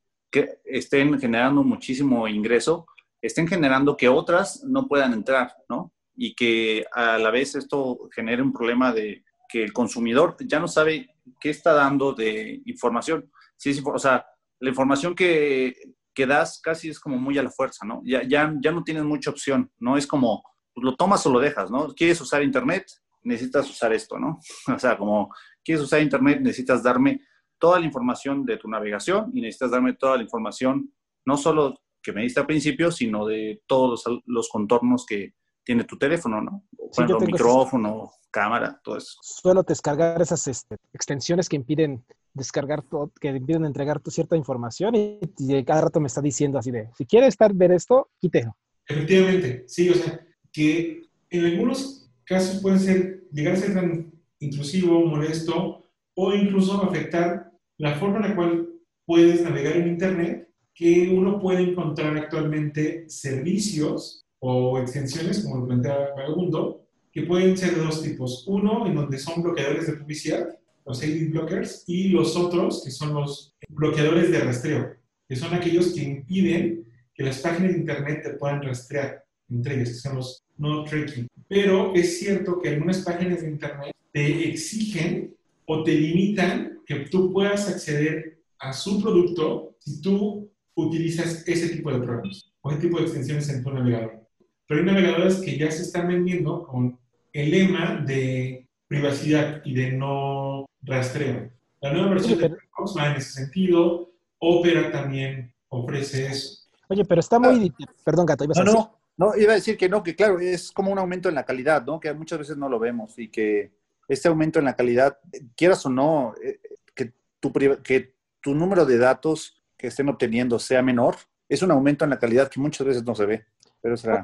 estén 0.63 1.19
generando 1.19 1.61
muchísimo 1.61 2.25
ingreso, 2.25 2.87
estén 3.21 3.49
generando 3.49 3.97
que 3.97 4.07
otras 4.07 4.63
no 4.63 4.87
puedan 4.87 5.11
entrar, 5.11 5.57
¿no? 5.67 5.91
Y 6.15 6.35
que 6.35 6.85
a 6.93 7.17
la 7.17 7.31
vez 7.31 7.55
esto 7.55 8.07
genere 8.15 8.41
un 8.41 8.53
problema 8.53 8.93
de 8.93 9.25
que 9.49 9.61
el 9.61 9.73
consumidor 9.73 10.37
ya 10.39 10.61
no 10.61 10.69
sabe 10.69 11.09
qué 11.37 11.49
está 11.49 11.73
dando 11.73 12.13
de 12.13 12.61
información. 12.63 13.29
Sí, 13.57 13.77
o 13.83 13.99
sea, 13.99 14.25
la 14.59 14.69
información 14.69 15.15
que, 15.15 15.75
que 16.13 16.25
das 16.25 16.59
casi 16.61 16.89
es 16.89 16.99
como 16.99 17.17
muy 17.17 17.37
a 17.37 17.43
la 17.43 17.49
fuerza, 17.49 17.85
¿no? 17.85 18.01
Ya, 18.03 18.23
ya, 18.23 18.53
ya 18.61 18.71
no 18.71 18.83
tienes 18.83 19.03
mucha 19.03 19.29
opción, 19.29 19.71
¿no? 19.79 19.97
Es 19.97 20.07
como, 20.07 20.43
pues, 20.73 20.83
lo 20.83 20.95
tomas 20.95 21.25
o 21.25 21.31
lo 21.31 21.39
dejas, 21.39 21.71
¿no? 21.71 21.93
¿Quieres 21.93 22.19
usar 22.21 22.43
Internet? 22.43 22.85
Necesitas 23.23 23.69
usar 23.69 23.93
esto, 23.93 24.17
¿no? 24.19 24.39
O 24.75 24.79
sea, 24.79 24.97
como 24.97 25.33
quieres 25.63 25.83
usar 25.83 26.01
Internet, 26.01 26.41
necesitas 26.41 26.83
darme 26.83 27.21
toda 27.59 27.79
la 27.79 27.85
información 27.85 28.45
de 28.45 28.57
tu 28.57 28.67
navegación 28.67 29.31
y 29.33 29.41
necesitas 29.41 29.71
darme 29.71 29.93
toda 29.93 30.17
la 30.17 30.23
información, 30.23 30.93
no 31.25 31.37
solo 31.37 31.79
que 32.01 32.11
me 32.11 32.23
diste 32.23 32.39
al 32.39 32.47
principio, 32.47 32.91
sino 32.91 33.25
de 33.27 33.61
todos 33.67 34.03
los, 34.25 34.49
contornos 34.49 35.05
que 35.05 35.35
tiene 35.63 35.83
tu 35.83 35.97
teléfono, 35.97 36.41
¿no? 36.41 36.65
Sí, 36.91 37.03
micrófono, 37.03 38.11
cámara, 38.31 38.79
todo 38.83 38.97
eso. 38.97 39.15
Suelo 39.21 39.61
descargar 39.61 40.19
esas 40.19 40.47
este, 40.47 40.77
extensiones 40.91 41.47
que 41.47 41.57
impiden 41.57 42.03
descargar 42.33 42.81
todo, 42.81 43.11
que 43.19 43.29
impiden 43.29 43.65
entregar 43.65 43.99
tu 43.99 44.11
cierta 44.11 44.35
información 44.35 44.95
y, 44.95 45.19
cada 45.65 45.81
rato 45.81 45.99
me 45.99 46.07
está 46.07 46.21
diciendo 46.21 46.57
así 46.57 46.71
de, 46.71 46.89
si 46.97 47.05
quieres 47.05 47.29
estar 47.29 47.53
ver 47.53 47.71
esto, 47.71 48.09
quítelo 48.19 48.55
Efectivamente, 48.87 49.63
sí, 49.67 49.89
o 49.89 49.93
sea, 49.93 50.19
que 50.51 51.03
en 51.29 51.45
algunos 51.45 52.09
casos 52.25 52.61
puede 52.61 52.79
ser, 52.79 53.23
llegar 53.31 53.53
a 53.53 53.57
ser 53.57 53.73
tan 53.73 54.11
intrusivo, 54.39 55.05
molesto, 55.05 55.85
o 56.15 56.33
incluso 56.33 56.81
afectar 56.83 57.51
la 57.77 57.95
forma 57.95 58.17
en 58.17 58.29
la 58.29 58.35
cual 58.35 58.69
puedes 59.05 59.41
navegar 59.41 59.77
en 59.77 59.87
Internet, 59.87 60.49
que 60.73 61.09
uno 61.09 61.39
puede 61.39 61.63
encontrar 61.63 62.17
actualmente 62.17 63.09
servicios 63.09 64.25
o 64.39 64.79
extensiones, 64.79 65.43
como 65.43 65.57
lo 65.57 65.67
planteaba 65.67 66.15
Vagabundo, 66.15 66.87
que 67.11 67.23
pueden 67.23 67.57
ser 67.57 67.75
de 67.75 67.81
dos 67.81 68.01
tipos. 68.01 68.45
Uno, 68.47 68.87
en 68.87 68.95
donde 68.95 69.17
son 69.17 69.43
bloqueadores 69.43 69.87
de 69.87 69.93
publicidad, 69.93 70.57
los 70.85 71.01
AD 71.01 71.29
blockers, 71.29 71.83
y 71.87 72.09
los 72.09 72.35
otros, 72.35 72.83
que 72.83 72.91
son 72.91 73.13
los 73.13 73.53
bloqueadores 73.69 74.31
de 74.31 74.39
rastreo, 74.39 74.95
que 75.27 75.35
son 75.35 75.53
aquellos 75.53 75.93
que 75.93 76.03
impiden 76.03 76.85
que 77.13 77.23
las 77.23 77.39
páginas 77.39 77.73
de 77.73 77.79
Internet 77.79 78.21
te 78.23 78.33
puedan 78.33 78.61
rastrear, 78.63 79.23
entre 79.49 79.75
ellas, 79.75 79.89
que 79.89 79.95
son 79.95 80.15
los 80.17 80.43
no 80.57 80.83
tracking. 80.83 81.27
Pero 81.47 81.93
es 81.95 82.19
cierto 82.19 82.59
que 82.59 82.69
algunas 82.69 82.99
páginas 82.99 83.41
de 83.41 83.49
Internet 83.49 83.91
te 84.11 84.49
exigen 84.49 85.35
o 85.65 85.83
te 85.83 85.93
limitan 85.93 86.79
que 86.85 87.07
tú 87.11 87.31
puedas 87.31 87.67
acceder 87.67 88.39
a 88.59 88.73
su 88.73 89.01
producto 89.01 89.75
si 89.79 90.01
tú 90.01 90.51
utilizas 90.75 91.47
ese 91.47 91.69
tipo 91.69 91.91
de 91.91 91.99
programas 91.99 92.51
o 92.61 92.71
ese 92.71 92.81
tipo 92.81 92.97
de 92.97 93.03
extensiones 93.03 93.49
en 93.49 93.63
tu 93.63 93.71
navegador. 93.71 94.27
Pero 94.67 94.79
hay 94.79 94.85
navegadores 94.85 95.35
que 95.41 95.57
ya 95.57 95.69
se 95.71 95.83
están 95.83 96.07
vendiendo 96.07 96.63
con 96.63 96.97
el 97.33 97.51
lema 97.51 98.03
de 98.05 98.67
privacidad 98.87 99.61
y 99.65 99.73
de 99.73 99.91
no 99.93 100.65
rastreo. 100.83 101.49
La 101.81 101.93
nueva 101.93 102.09
versión 102.09 102.39
de 102.39 102.49
Firefox 102.49 102.95
va 102.97 103.11
en 103.11 103.17
ese 103.17 103.31
sentido. 103.31 104.11
Opera 104.39 104.91
también 104.91 105.53
ofrece 105.69 106.27
eso. 106.27 106.67
Oye, 106.87 107.05
pero 107.05 107.19
está 107.19 107.39
muy... 107.39 107.73
Ah. 107.81 107.91
Perdón, 108.03 108.25
Gato, 108.25 108.43
ibas 108.43 108.57
no, 108.57 108.61
a 108.61 108.65
decir... 108.65 108.79
No, 108.79 109.01
no, 109.17 109.35
iba 109.35 109.51
a 109.51 109.55
decir 109.55 109.77
que 109.77 109.89
no, 109.89 110.03
que 110.03 110.15
claro, 110.15 110.39
es 110.39 110.71
como 110.71 110.91
un 110.91 110.99
aumento 110.99 111.29
en 111.29 111.35
la 111.35 111.45
calidad, 111.45 111.85
¿no? 111.85 111.99
Que 111.99 112.13
muchas 112.13 112.39
veces 112.39 112.57
no 112.57 112.69
lo 112.69 112.79
vemos 112.79 113.17
y 113.17 113.29
que 113.29 113.71
este 114.07 114.27
aumento 114.27 114.59
en 114.59 114.65
la 114.65 114.75
calidad, 114.75 115.17
quieras 115.55 115.85
o 115.85 115.89
no, 115.89 116.33
eh, 116.43 116.59
que 116.93 117.13
tu, 117.39 117.51
que 117.83 118.13
tu 118.41 118.53
número 118.53 118.85
de 118.85 118.97
datos 118.97 119.63
que 119.77 119.87
estén 119.87 120.09
obteniendo 120.09 120.59
sea 120.59 120.81
menor, 120.81 121.15
es 121.47 121.61
un 121.61 121.71
aumento 121.71 122.03
en 122.03 122.11
la 122.11 122.19
calidad 122.19 122.49
que 122.49 122.59
muchas 122.59 122.85
veces 122.85 123.03
no 123.03 123.15
se 123.15 123.25
ve. 123.25 123.45
Pero 123.81 123.97
será... 123.97 124.23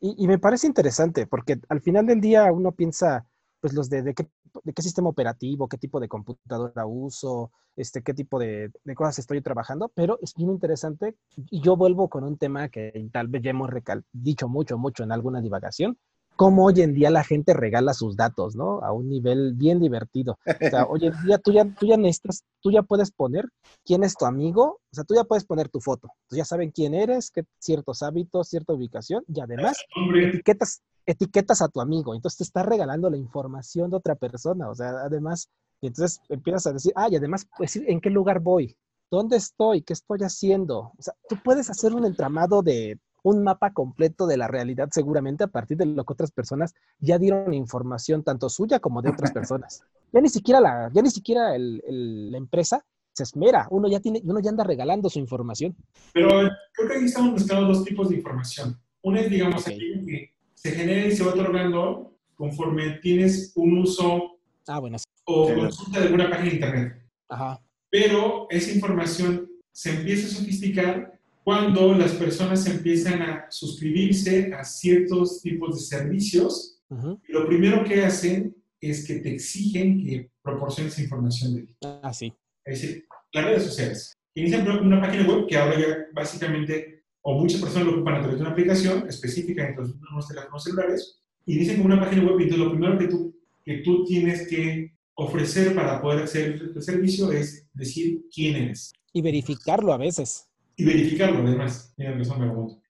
y, 0.00 0.26
me 0.26 0.38
parece 0.38 0.66
interesante 0.66 1.26
porque 1.26 1.58
al 1.68 1.80
final 1.80 2.06
del 2.06 2.20
día 2.20 2.50
uno 2.52 2.72
piensa, 2.72 3.26
pues 3.60 3.72
los 3.72 3.88
de, 3.88 4.02
de, 4.02 4.14
qué, 4.14 4.26
de 4.62 4.72
qué 4.72 4.82
sistema 4.82 5.08
operativo, 5.08 5.68
qué 5.68 5.78
tipo 5.78 6.00
de 6.00 6.08
computadora 6.08 6.86
uso, 6.86 7.50
este, 7.76 8.02
qué 8.02 8.14
tipo 8.14 8.38
de, 8.38 8.70
de, 8.84 8.94
cosas 8.94 9.18
estoy 9.18 9.40
trabajando, 9.40 9.90
pero 9.94 10.18
es 10.22 10.34
bien 10.34 10.50
interesante 10.50 11.16
y 11.36 11.60
yo 11.60 11.76
vuelvo 11.76 12.08
con 12.08 12.24
un 12.24 12.36
tema 12.36 12.68
que 12.68 13.08
tal 13.12 13.28
vez 13.28 13.42
ya 13.42 13.50
hemos 13.50 13.70
dicho 14.12 14.48
mucho, 14.48 14.78
mucho 14.78 15.02
en 15.04 15.12
alguna 15.12 15.40
divagación, 15.40 15.96
cómo 16.40 16.64
hoy 16.64 16.80
en 16.80 16.94
día 16.94 17.10
la 17.10 17.22
gente 17.22 17.52
regala 17.52 17.92
sus 17.92 18.16
datos, 18.16 18.56
¿no? 18.56 18.80
A 18.80 18.92
un 18.92 19.10
nivel 19.10 19.52
bien 19.52 19.78
divertido. 19.78 20.38
O 20.46 20.70
sea, 20.70 20.86
hoy 20.86 21.06
en 21.06 21.12
día 21.22 21.36
tú 21.36 21.52
ya, 21.52 21.66
tú 21.66 21.86
ya 21.86 21.98
necesitas, 21.98 22.44
tú 22.62 22.70
ya 22.70 22.82
puedes 22.82 23.10
poner 23.10 23.44
quién 23.84 24.04
es 24.04 24.14
tu 24.14 24.24
amigo, 24.24 24.80
o 24.80 24.90
sea, 24.90 25.04
tú 25.04 25.14
ya 25.14 25.24
puedes 25.24 25.44
poner 25.44 25.68
tu 25.68 25.80
foto. 25.80 26.08
Ya 26.30 26.46
saben 26.46 26.70
quién 26.70 26.94
eres, 26.94 27.30
qué 27.30 27.42
ciertos 27.58 28.02
hábitos, 28.02 28.48
cierta 28.48 28.72
ubicación 28.72 29.22
y 29.28 29.38
además 29.38 29.84
etiquetas, 30.16 30.80
etiquetas 31.12 31.62
a 31.62 31.68
tu 31.68 31.80
amigo. 31.80 32.14
Entonces 32.14 32.38
te 32.38 32.44
está 32.44 32.62
regalando 32.62 33.10
la 33.10 33.16
información 33.16 33.90
de 33.90 33.96
otra 33.96 34.14
persona. 34.14 34.70
O 34.70 34.74
sea, 34.74 34.90
además, 35.04 35.48
y 35.80 35.88
entonces 35.88 36.20
empiezas 36.28 36.66
a 36.66 36.72
decir, 36.72 36.92
ah, 36.96 37.08
y 37.10 37.16
además, 37.16 37.46
pues, 37.56 37.76
¿en 37.76 38.00
qué 38.00 38.10
lugar 38.10 38.40
voy? 38.40 38.76
¿Dónde 39.10 39.36
estoy? 39.36 39.82
¿Qué 39.82 39.92
estoy 39.92 40.20
haciendo? 40.20 40.92
O 40.96 41.02
sea, 41.02 41.14
tú 41.28 41.36
puedes 41.42 41.68
hacer 41.70 41.94
un 41.94 42.04
entramado 42.04 42.62
de 42.62 42.98
un 43.22 43.42
mapa 43.42 43.72
completo 43.72 44.26
de 44.26 44.36
la 44.36 44.48
realidad 44.48 44.88
seguramente 44.90 45.44
a 45.44 45.48
partir 45.48 45.76
de 45.76 45.86
lo 45.86 46.04
que 46.04 46.12
otras 46.12 46.30
personas 46.30 46.74
ya 46.98 47.18
dieron 47.18 47.52
información 47.52 48.22
tanto 48.22 48.48
suya 48.48 48.80
como 48.80 49.02
de 49.02 49.10
otras 49.10 49.32
personas. 49.32 49.82
Ya 50.12 50.20
ni 50.20 50.28
siquiera 50.28 50.60
la, 50.60 50.90
ya 50.92 51.02
ni 51.02 51.10
siquiera 51.10 51.54
el, 51.54 52.30
la 52.30 52.38
empresa 52.38 52.84
se 53.12 53.24
esmera, 53.24 53.66
uno 53.70 53.88
ya 53.88 54.00
tiene, 54.00 54.22
uno 54.24 54.40
ya 54.40 54.50
anda 54.50 54.64
regalando 54.64 55.10
su 55.10 55.18
información. 55.18 55.76
Pero 56.12 56.28
creo 56.72 56.88
que 56.88 56.96
aquí 56.96 57.04
estamos 57.06 57.32
buscando 57.32 57.66
dos 57.66 57.84
tipos 57.84 58.08
de 58.08 58.16
información. 58.16 58.80
Una 59.02 59.20
es, 59.20 59.30
digamos, 59.30 59.64
que 59.64 60.29
se 60.62 60.72
genera 60.72 61.06
y 61.06 61.12
se 61.16 61.24
va 61.24 61.32
otorgando 61.32 62.14
conforme 62.34 62.98
tienes 63.00 63.52
un 63.54 63.78
uso 63.78 64.38
ah, 64.66 64.78
bueno. 64.78 64.98
o 65.24 65.54
consulta 65.54 66.00
de 66.00 66.06
alguna 66.06 66.28
página 66.28 66.48
de 66.48 66.54
internet. 66.54 67.02
Ajá. 67.28 67.62
Pero 67.90 68.46
esa 68.50 68.72
información 68.72 69.48
se 69.72 69.90
empieza 69.90 70.26
a 70.26 70.30
sofisticar 70.30 71.18
cuando 71.42 71.94
las 71.94 72.12
personas 72.12 72.66
empiezan 72.66 73.22
a 73.22 73.46
suscribirse 73.50 74.52
a 74.54 74.62
ciertos 74.62 75.40
tipos 75.40 75.76
de 75.76 75.80
servicios, 75.80 76.82
lo 77.28 77.46
primero 77.46 77.82
que 77.84 78.04
hacen 78.04 78.54
es 78.80 79.06
que 79.06 79.16
te 79.16 79.34
exigen 79.34 80.04
que 80.04 80.30
proporciones 80.42 80.98
información 80.98 81.54
de 81.54 81.62
ti. 81.62 81.76
Ah, 81.82 82.12
sí. 82.12 82.32
Es 82.64 82.82
decir, 82.82 83.06
las 83.32 83.44
redes 83.44 83.64
sociales. 83.64 84.12
Inician 84.34 84.68
una 84.68 85.00
página 85.00 85.26
web 85.26 85.46
que 85.48 85.56
ahora 85.56 85.78
ya 85.78 85.96
básicamente, 86.12 86.99
o 87.22 87.38
muchas 87.38 87.60
personas 87.60 87.86
lo 87.86 87.94
ocupan 87.94 88.14
a 88.14 88.20
través 88.20 88.36
de 88.36 88.42
una 88.42 88.52
aplicación 88.52 89.08
específica 89.08 89.68
en 89.68 89.76
los 89.76 90.28
teléfonos 90.28 90.64
celulares, 90.64 91.20
y 91.46 91.58
dicen 91.58 91.76
como 91.76 91.86
una 91.94 92.00
página 92.00 92.24
web, 92.24 92.40
y 92.40 92.42
entonces 92.44 92.66
lo 92.66 92.72
primero 92.72 92.98
que 92.98 93.08
tú, 93.08 93.36
que 93.64 93.78
tú 93.78 94.04
tienes 94.04 94.46
que 94.48 94.92
ofrecer 95.14 95.74
para 95.74 96.00
poder 96.00 96.24
hacer 96.24 96.60
el 96.74 96.82
servicio 96.82 97.30
es 97.32 97.66
decir 97.74 98.22
quién 98.34 98.56
eres. 98.56 98.92
Y 99.12 99.22
verificarlo 99.22 99.92
a 99.92 99.98
veces 99.98 100.50
y 100.80 100.84
verificarlo 100.84 101.46
además. 101.46 101.94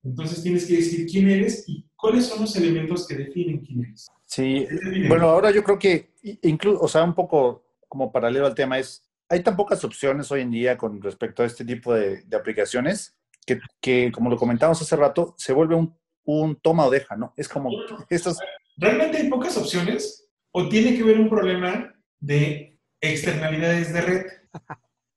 Entonces 0.04 0.42
tienes 0.42 0.64
que 0.64 0.76
decir 0.76 1.06
quién 1.10 1.28
eres 1.28 1.64
y 1.66 1.84
cuáles 1.96 2.26
son 2.26 2.40
los 2.40 2.54
elementos 2.54 3.06
que 3.06 3.16
definen 3.16 3.58
quién 3.58 3.84
eres. 3.84 4.08
Sí, 4.26 4.64
bueno, 5.08 5.28
ahora 5.28 5.50
yo 5.50 5.64
creo 5.64 5.76
que 5.76 6.14
incluso, 6.42 6.80
o 6.80 6.86
sea, 6.86 7.02
un 7.02 7.14
poco 7.14 7.64
como 7.88 8.12
paralelo 8.12 8.46
al 8.46 8.54
tema 8.54 8.78
es, 8.78 9.04
hay 9.28 9.42
tan 9.42 9.56
pocas 9.56 9.82
opciones 9.82 10.30
hoy 10.30 10.42
en 10.42 10.52
día 10.52 10.78
con 10.78 11.02
respecto 11.02 11.42
a 11.42 11.46
este 11.46 11.64
tipo 11.64 11.92
de, 11.92 12.24
aplicaciones 12.32 13.16
que, 13.46 13.60
que, 13.80 14.10
como 14.12 14.30
lo 14.30 14.36
comentamos 14.36 14.80
hace 14.80 14.96
rato, 14.96 15.34
se 15.36 15.52
vuelve 15.52 15.74
un, 15.74 15.96
un 16.24 16.56
toma 16.56 16.86
o 16.86 16.90
deja, 16.90 17.16
¿no? 17.16 17.32
Es 17.36 17.48
como 17.48 17.70
estos... 18.08 18.38
¿Realmente 18.76 19.18
hay 19.18 19.28
pocas 19.28 19.56
opciones 19.56 20.28
o 20.52 20.68
tiene 20.68 20.96
que 20.96 21.02
ver 21.02 21.18
un 21.18 21.28
problema 21.28 21.94
de 22.18 22.78
externalidades 23.00 23.92
de 23.92 24.00
red? 24.00 24.26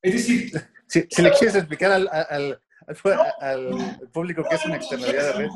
Es 0.02 0.14
decir... 0.14 0.52
Si, 0.88 1.06
si 1.10 1.22
le 1.24 1.32
quieres 1.32 1.56
explicar 1.56 1.92
al, 1.92 2.08
al, 2.08 2.62
al, 3.40 4.00
público 4.12 4.44
que 4.48 4.56
es 4.56 4.66
una 4.66 4.76
externalidad 4.76 5.26
de 5.26 5.34
red. 5.34 5.50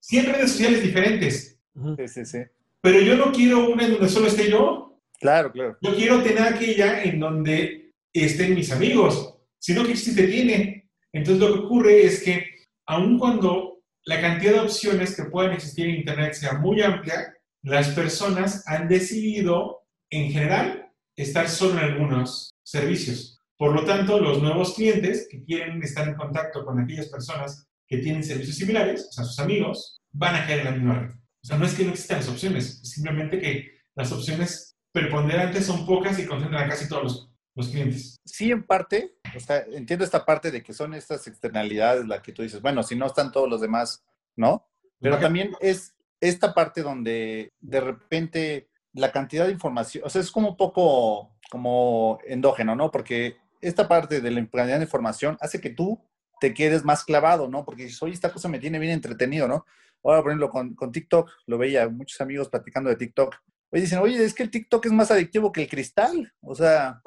100 0.00 0.26
redes 0.26 0.50
sociales 0.50 0.82
diferentes. 0.82 1.60
Sí, 1.96 2.08
sí, 2.08 2.24
sí. 2.24 2.38
Pero 2.80 3.00
yo 3.00 3.16
no 3.16 3.32
quiero 3.32 3.70
una 3.70 3.84
en 3.84 3.92
donde 3.92 4.08
solo 4.08 4.26
esté 4.26 4.50
yo. 4.50 5.00
Claro, 5.18 5.52
claro. 5.52 5.78
Yo 5.80 5.94
quiero 5.94 6.22
tener 6.22 6.42
aquella 6.42 7.02
en 7.02 7.20
donde 7.20 7.92
estén 8.12 8.54
mis 8.54 8.70
amigos. 8.70 9.36
Si 9.58 9.72
no, 9.72 9.84
¿qué 9.84 9.92
existe 9.92 10.26
tiene? 10.26 10.83
Entonces 11.14 11.40
lo 11.40 11.54
que 11.54 11.60
ocurre 11.60 12.04
es 12.04 12.22
que 12.22 12.44
aun 12.86 13.18
cuando 13.18 13.78
la 14.04 14.20
cantidad 14.20 14.52
de 14.52 14.60
opciones 14.60 15.16
que 15.16 15.24
pueden 15.24 15.52
existir 15.52 15.86
en 15.86 15.96
Internet 15.96 16.34
sea 16.34 16.58
muy 16.58 16.82
amplia, 16.82 17.34
las 17.62 17.88
personas 17.90 18.62
han 18.66 18.88
decidido, 18.88 19.86
en 20.10 20.30
general, 20.30 20.92
estar 21.16 21.48
solo 21.48 21.78
en 21.78 21.92
algunos 21.92 22.50
servicios. 22.62 23.40
Por 23.56 23.72
lo 23.72 23.84
tanto, 23.84 24.20
los 24.20 24.42
nuevos 24.42 24.74
clientes 24.74 25.26
que 25.30 25.42
quieren 25.42 25.82
estar 25.82 26.06
en 26.06 26.16
contacto 26.16 26.64
con 26.64 26.78
aquellas 26.80 27.08
personas 27.08 27.66
que 27.86 27.98
tienen 27.98 28.24
servicios 28.24 28.56
similares, 28.56 29.06
o 29.08 29.12
sea, 29.12 29.24
sus 29.24 29.38
amigos, 29.38 30.02
van 30.12 30.34
a 30.34 30.46
caer 30.46 30.60
en 30.60 30.64
la 30.64 30.70
misma 30.72 30.98
red. 30.98 31.10
O 31.10 31.46
sea, 31.46 31.56
no 31.56 31.64
es 31.64 31.74
que 31.74 31.84
no 31.84 31.92
existan 31.92 32.18
las 32.18 32.28
opciones, 32.28 32.80
es 32.82 32.90
simplemente 32.90 33.38
que 33.38 33.70
las 33.94 34.10
opciones 34.12 34.76
preponderantes 34.92 35.66
son 35.66 35.86
pocas 35.86 36.18
y 36.18 36.26
concentran 36.26 36.64
a 36.64 36.68
casi 36.68 36.88
todos 36.88 37.30
los, 37.54 37.68
clientes. 37.68 38.16
Sí, 38.24 38.50
en 38.50 38.64
parte, 38.64 39.13
o 39.36 39.40
sea, 39.40 39.64
entiendo 39.72 40.04
esta 40.04 40.24
parte 40.24 40.50
de 40.50 40.62
que 40.62 40.72
son 40.72 40.94
estas 40.94 41.26
externalidades 41.26 42.06
la 42.06 42.22
que 42.22 42.32
tú 42.32 42.42
dices, 42.42 42.60
bueno, 42.60 42.82
si 42.82 42.96
no 42.96 43.06
están 43.06 43.32
todos 43.32 43.48
los 43.48 43.60
demás, 43.60 44.04
¿no? 44.36 44.66
Pero 45.00 45.18
también 45.18 45.54
es 45.60 45.94
esta 46.20 46.54
parte 46.54 46.82
donde 46.82 47.52
de 47.60 47.80
repente 47.80 48.68
la 48.94 49.12
cantidad 49.12 49.46
de 49.46 49.52
información, 49.52 50.04
o 50.06 50.08
sea, 50.08 50.22
es 50.22 50.30
como 50.30 50.50
un 50.50 50.56
poco 50.56 51.36
como 51.50 52.18
endógeno, 52.26 52.74
¿no? 52.74 52.90
Porque 52.90 53.36
esta 53.60 53.86
parte 53.88 54.20
de 54.20 54.30
la 54.30 54.46
cantidad 54.46 54.78
de 54.78 54.84
información 54.84 55.36
hace 55.40 55.60
que 55.60 55.70
tú 55.70 56.02
te 56.40 56.54
quedes 56.54 56.84
más 56.84 57.04
clavado, 57.04 57.48
¿no? 57.48 57.64
Porque 57.64 57.84
dices, 57.84 58.02
oye, 58.02 58.14
esta 58.14 58.32
cosa 58.32 58.48
me 58.48 58.58
tiene 58.58 58.78
bien 58.78 58.92
entretenido, 58.92 59.46
¿no? 59.46 59.66
Ahora, 60.02 60.22
por 60.22 60.30
ejemplo, 60.30 60.50
con, 60.50 60.74
con 60.74 60.92
TikTok, 60.92 61.30
lo 61.46 61.58
veía, 61.58 61.88
muchos 61.88 62.20
amigos 62.20 62.48
platicando 62.48 62.90
de 62.90 62.96
TikTok. 62.96 63.36
Oye, 63.70 63.82
dicen, 63.82 63.98
oye, 63.98 64.22
es 64.22 64.34
que 64.34 64.42
el 64.42 64.50
TikTok 64.50 64.86
es 64.86 64.92
más 64.92 65.10
adictivo 65.10 65.50
que 65.50 65.62
el 65.62 65.68
cristal. 65.68 66.32
O 66.40 66.54
sea, 66.54 67.02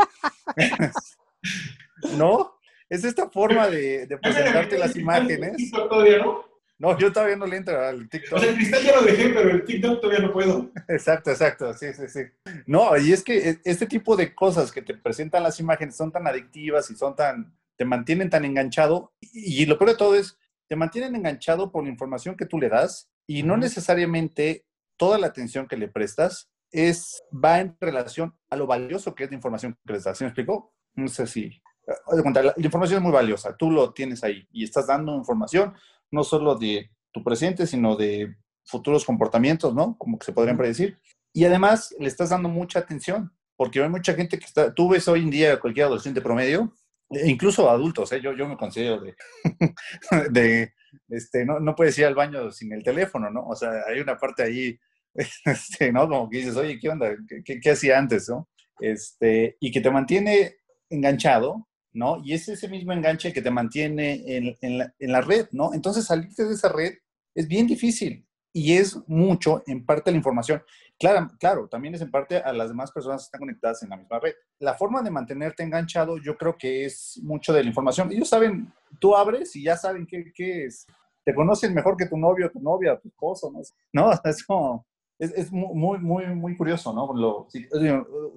¿no? 2.17 2.59
Es 2.89 3.03
esta 3.03 3.29
forma 3.29 3.67
de, 3.67 4.07
de 4.07 4.17
presentarte 4.17 4.77
las 4.77 4.95
imágenes. 4.95 5.57
TikTok 5.57 5.89
todavía 5.89 6.19
no. 6.19 6.47
No, 6.79 6.97
yo 6.97 7.11
todavía 7.11 7.35
no 7.35 7.47
le 7.47 7.57
entro 7.57 7.83
al 7.83 8.07
TikTok. 8.07 8.37
O 8.37 8.39
sea, 8.39 8.49
el 8.49 8.55
cristal 8.55 8.83
ya 8.83 8.95
lo 8.95 9.01
dejé, 9.01 9.29
pero 9.29 9.49
el 9.49 9.65
TikTok 9.65 9.99
todavía 9.99 10.27
no 10.27 10.31
puedo. 10.31 10.71
Exacto, 10.87 11.31
exacto, 11.31 11.73
sí, 11.73 11.87
sí, 11.93 12.07
sí. 12.07 12.19
No, 12.67 12.95
y 12.97 13.13
es 13.13 13.23
que 13.23 13.49
e, 13.49 13.61
este 13.63 13.87
tipo 13.87 14.15
de 14.15 14.35
cosas 14.35 14.71
que 14.71 14.83
te 14.83 14.93
presentan 14.93 15.43
las 15.43 15.59
imágenes 15.59 15.95
son 15.95 16.11
tan 16.11 16.27
adictivas 16.27 16.91
y 16.91 16.95
son 16.95 17.15
tan, 17.15 17.57
te 17.77 17.85
mantienen 17.85 18.29
tan 18.29 18.45
enganchado. 18.45 19.11
Y, 19.21 19.65
lo 19.65 19.77
peor 19.79 19.91
de 19.91 19.97
todo 19.97 20.15
es 20.15 20.37
te 20.67 20.75
mantienen 20.75 21.15
enganchado 21.15 21.71
por 21.71 21.83
la 21.83 21.89
información 21.89 22.35
que 22.35 22.45
tú 22.45 22.59
le 22.59 22.69
das 22.69 23.09
y 23.25 23.41
no 23.41 23.57
necesariamente 23.57 24.65
toda 24.97 25.17
la 25.17 25.27
atención 25.27 25.67
que 25.67 25.77
le 25.77 25.87
prestas 25.87 26.49
es, 26.71 27.23
va 27.33 27.59
en 27.59 27.75
relación 27.79 28.37
a 28.49 28.55
lo 28.55 28.67
valioso 28.67 29.15
que 29.15 29.23
es 29.23 29.29
la 29.31 29.35
información 29.35 29.77
que 29.85 29.93
les 29.93 30.03
das. 30.03 30.17
¿Sí 30.17 30.23
me 30.23 30.29
explico? 30.29 30.73
No 30.93 31.07
sé 31.07 31.25
si... 31.25 31.59
La, 31.87 32.41
la 32.43 32.53
información 32.57 32.97
es 32.97 33.03
muy 33.03 33.13
valiosa, 33.13 33.55
tú 33.55 33.71
lo 33.71 33.93
tienes 33.93 34.23
ahí 34.23 34.45
y 34.51 34.63
estás 34.63 34.87
dando 34.87 35.15
información 35.15 35.73
no 36.11 36.23
solo 36.23 36.55
de 36.55 36.89
tu 37.11 37.23
presente, 37.23 37.65
sino 37.65 37.95
de 37.95 38.35
futuros 38.65 39.05
comportamientos, 39.05 39.73
¿no? 39.73 39.97
Como 39.97 40.19
que 40.19 40.25
se 40.25 40.33
podrían 40.33 40.57
predecir. 40.57 40.99
Y 41.33 41.45
además 41.45 41.95
le 41.99 42.07
estás 42.07 42.29
dando 42.29 42.49
mucha 42.49 42.79
atención, 42.79 43.31
porque 43.55 43.81
hay 43.81 43.89
mucha 43.89 44.13
gente 44.13 44.37
que 44.37 44.45
está, 44.45 44.73
tú 44.73 44.89
ves 44.89 45.07
hoy 45.07 45.21
en 45.21 45.29
día 45.29 45.59
cualquier 45.59 45.85
adolescente 45.85 46.21
promedio, 46.21 46.73
e 47.09 47.29
incluso 47.29 47.69
adultos, 47.69 48.11
¿eh? 48.11 48.19
yo, 48.21 48.33
yo 48.33 48.47
me 48.47 48.57
considero 48.57 48.99
de, 48.99 49.15
de 50.29 50.73
este, 51.09 51.45
no, 51.45 51.59
no 51.59 51.75
puedes 51.75 51.97
ir 51.97 52.05
al 52.05 52.15
baño 52.15 52.51
sin 52.51 52.73
el 52.73 52.83
teléfono, 52.83 53.29
¿no? 53.29 53.47
O 53.47 53.55
sea, 53.55 53.69
hay 53.87 53.99
una 53.99 54.17
parte 54.17 54.43
ahí, 54.43 54.77
este, 55.45 55.91
¿no? 55.91 56.07
Como 56.07 56.29
que 56.29 56.39
dices, 56.39 56.55
oye, 56.57 56.77
¿qué 56.79 56.89
onda? 56.89 57.15
¿Qué, 57.45 57.59
qué, 57.59 57.71
hacía 57.71 57.97
antes, 57.97 58.27
no? 58.29 58.49
Este, 58.79 59.57
y 59.59 59.71
que 59.71 59.81
te 59.81 59.89
mantiene 59.89 60.57
enganchado, 60.89 61.67
¿no? 61.93 62.21
Y 62.23 62.33
es 62.33 62.47
ese 62.49 62.67
mismo 62.67 62.93
enganche 62.93 63.33
que 63.33 63.41
te 63.41 63.51
mantiene 63.51 64.23
en, 64.25 64.55
en, 64.61 64.77
la, 64.77 64.93
en 64.99 65.11
la 65.11 65.21
red, 65.21 65.47
¿no? 65.51 65.73
Entonces, 65.73 66.05
salirte 66.05 66.45
de 66.45 66.53
esa 66.53 66.69
red 66.69 66.93
es 67.35 67.47
bien 67.47 67.67
difícil 67.67 68.27
y 68.53 68.73
es 68.73 68.97
mucho 69.07 69.61
en 69.67 69.85
parte 69.85 70.09
la 70.11 70.17
información. 70.17 70.63
Claro, 70.99 71.29
claro, 71.39 71.67
también 71.67 71.93
es 71.93 72.01
en 72.01 72.09
parte 72.09 72.37
a 72.37 72.51
las 72.53 72.69
demás 72.69 72.91
personas 72.91 73.21
que 73.21 73.25
están 73.25 73.39
conectadas 73.39 73.83
en 73.83 73.89
la 73.89 73.97
misma 73.97 74.19
red. 74.19 74.33
La 74.59 74.73
forma 74.73 75.03
de 75.03 75.11
mantenerte 75.11 75.61
enganchado 75.61 76.17
yo 76.17 76.35
creo 76.35 76.57
que 76.57 76.85
es 76.85 77.19
mucho 77.21 77.53
de 77.53 77.61
la 77.61 77.69
información. 77.69 78.11
Ellos 78.11 78.29
saben, 78.29 78.73
tú 78.99 79.15
abres 79.15 79.55
y 79.55 79.63
ya 79.63 79.77
saben 79.77 80.07
qué, 80.07 80.31
qué 80.33 80.65
es. 80.65 80.87
Te 81.23 81.35
conocen 81.35 81.73
mejor 81.73 81.97
que 81.97 82.07
tu 82.07 82.17
novio, 82.17 82.49
tu 82.49 82.59
novia, 82.59 82.99
tu 82.99 83.09
esposo, 83.09 83.51
¿no? 83.51 83.61
No, 83.93 84.11
es 84.23 84.43
como, 84.43 84.87
es, 85.19 85.31
es 85.33 85.51
muy, 85.51 85.99
muy, 85.99 86.25
muy 86.27 86.57
curioso, 86.57 86.91
¿no? 86.91 87.13
Lo, 87.13 87.47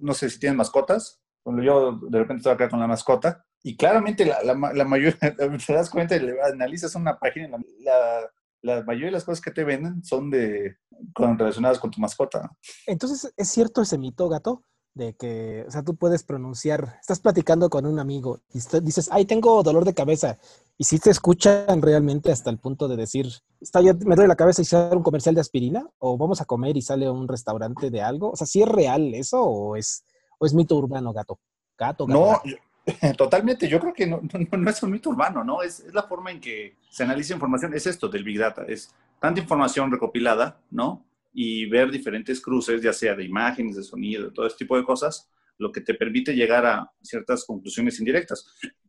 no 0.02 0.12
sé 0.12 0.28
si 0.28 0.38
tienen 0.38 0.58
mascotas. 0.58 1.18
Yo 1.44 1.98
de 2.08 2.18
repente 2.18 2.38
estoy 2.38 2.52
acá 2.52 2.68
con 2.68 2.80
la 2.80 2.86
mascota 2.86 3.44
y 3.62 3.76
claramente 3.76 4.24
la, 4.24 4.42
la, 4.42 4.84
mayoría, 4.84 5.18
te 5.66 5.72
das 5.72 5.90
cuenta, 5.90 6.16
analizas 6.44 6.94
una 6.94 7.18
página, 7.18 7.58
la, 7.80 8.30
la 8.62 8.82
mayoría 8.82 9.06
de 9.06 9.12
las 9.12 9.24
cosas 9.24 9.40
que 9.40 9.50
te 9.50 9.64
venden 9.64 10.02
son 10.04 10.30
de 10.30 10.76
relacionadas 11.14 11.78
con 11.78 11.90
tu 11.90 12.00
mascota. 12.00 12.50
Entonces, 12.86 13.32
¿es 13.36 13.48
cierto 13.48 13.82
ese 13.82 13.98
mito, 13.98 14.28
gato? 14.28 14.64
De 14.92 15.14
que, 15.14 15.64
o 15.68 15.70
sea, 15.70 15.82
tú 15.82 15.96
puedes 15.96 16.24
pronunciar, 16.24 16.98
estás 17.00 17.20
platicando 17.20 17.70
con 17.70 17.86
un 17.86 18.00
amigo 18.00 18.40
y 18.52 18.60
dices, 18.82 19.08
ay, 19.12 19.24
tengo 19.24 19.62
dolor 19.62 19.84
de 19.84 19.94
cabeza. 19.94 20.36
Y 20.76 20.84
si 20.84 20.98
te 20.98 21.10
escuchan 21.10 21.80
realmente 21.80 22.32
hasta 22.32 22.50
el 22.50 22.58
punto 22.58 22.88
de 22.88 22.96
decir, 22.96 23.26
está 23.60 23.80
yo 23.82 23.94
me 23.94 24.16
duele 24.16 24.28
la 24.28 24.36
cabeza 24.36 24.62
y 24.62 24.64
sale 24.64 24.96
un 24.96 25.02
comercial 25.02 25.34
de 25.34 25.42
aspirina, 25.42 25.88
o 25.98 26.18
vamos 26.18 26.40
a 26.40 26.44
comer 26.44 26.76
y 26.76 26.82
sale 26.82 27.08
un 27.08 27.28
restaurante 27.28 27.90
de 27.90 28.02
algo. 28.02 28.30
O 28.32 28.36
sea, 28.36 28.46
¿sí 28.46 28.62
es 28.62 28.68
real 28.68 29.14
eso 29.14 29.42
o 29.42 29.76
es, 29.76 30.04
o 30.40 30.46
es 30.46 30.54
mito 30.54 30.76
urbano, 30.76 31.12
gato? 31.12 31.38
Gato, 31.78 32.06
gato. 32.06 32.18
No, 32.18 32.40
gato. 32.42 32.56
Totalmente, 33.16 33.68
yo 33.68 33.78
creo 33.78 33.92
que 33.92 34.06
no, 34.06 34.20
no, 34.22 34.58
no, 34.58 34.70
es 34.70 34.82
un 34.82 34.90
mito 34.90 35.10
urbano, 35.10 35.44
¿no? 35.44 35.62
Es, 35.62 35.80
es, 35.80 35.92
la 35.92 36.04
forma 36.04 36.30
en 36.30 36.40
que 36.40 36.76
se 36.88 37.04
analiza 37.04 37.34
información, 37.34 37.74
es 37.74 37.86
esto 37.86 38.08
del 38.08 38.24
Big 38.24 38.38
Data, 38.38 38.64
es 38.66 38.94
tanta 39.20 39.40
información 39.40 39.90
recopilada, 39.92 40.58
¿no? 40.70 41.06
Y 41.32 41.66
ver 41.66 41.90
diferentes 41.90 42.40
cruces, 42.40 42.82
ya 42.82 42.92
sea 42.92 43.14
de 43.14 43.24
imágenes, 43.24 43.76
de 43.76 43.82
sonido, 43.82 44.24
de 44.24 44.30
todo 44.32 44.46
este 44.46 44.64
tipo 44.64 44.76
de 44.76 44.84
cosas, 44.84 45.30
lo 45.58 45.70
que 45.70 45.82
te 45.82 45.94
permite 45.94 46.34
llegar 46.34 46.64
a 46.64 46.90
ciertas 47.02 47.44
conclusiones 47.44 47.98
indirectas. 48.00 48.46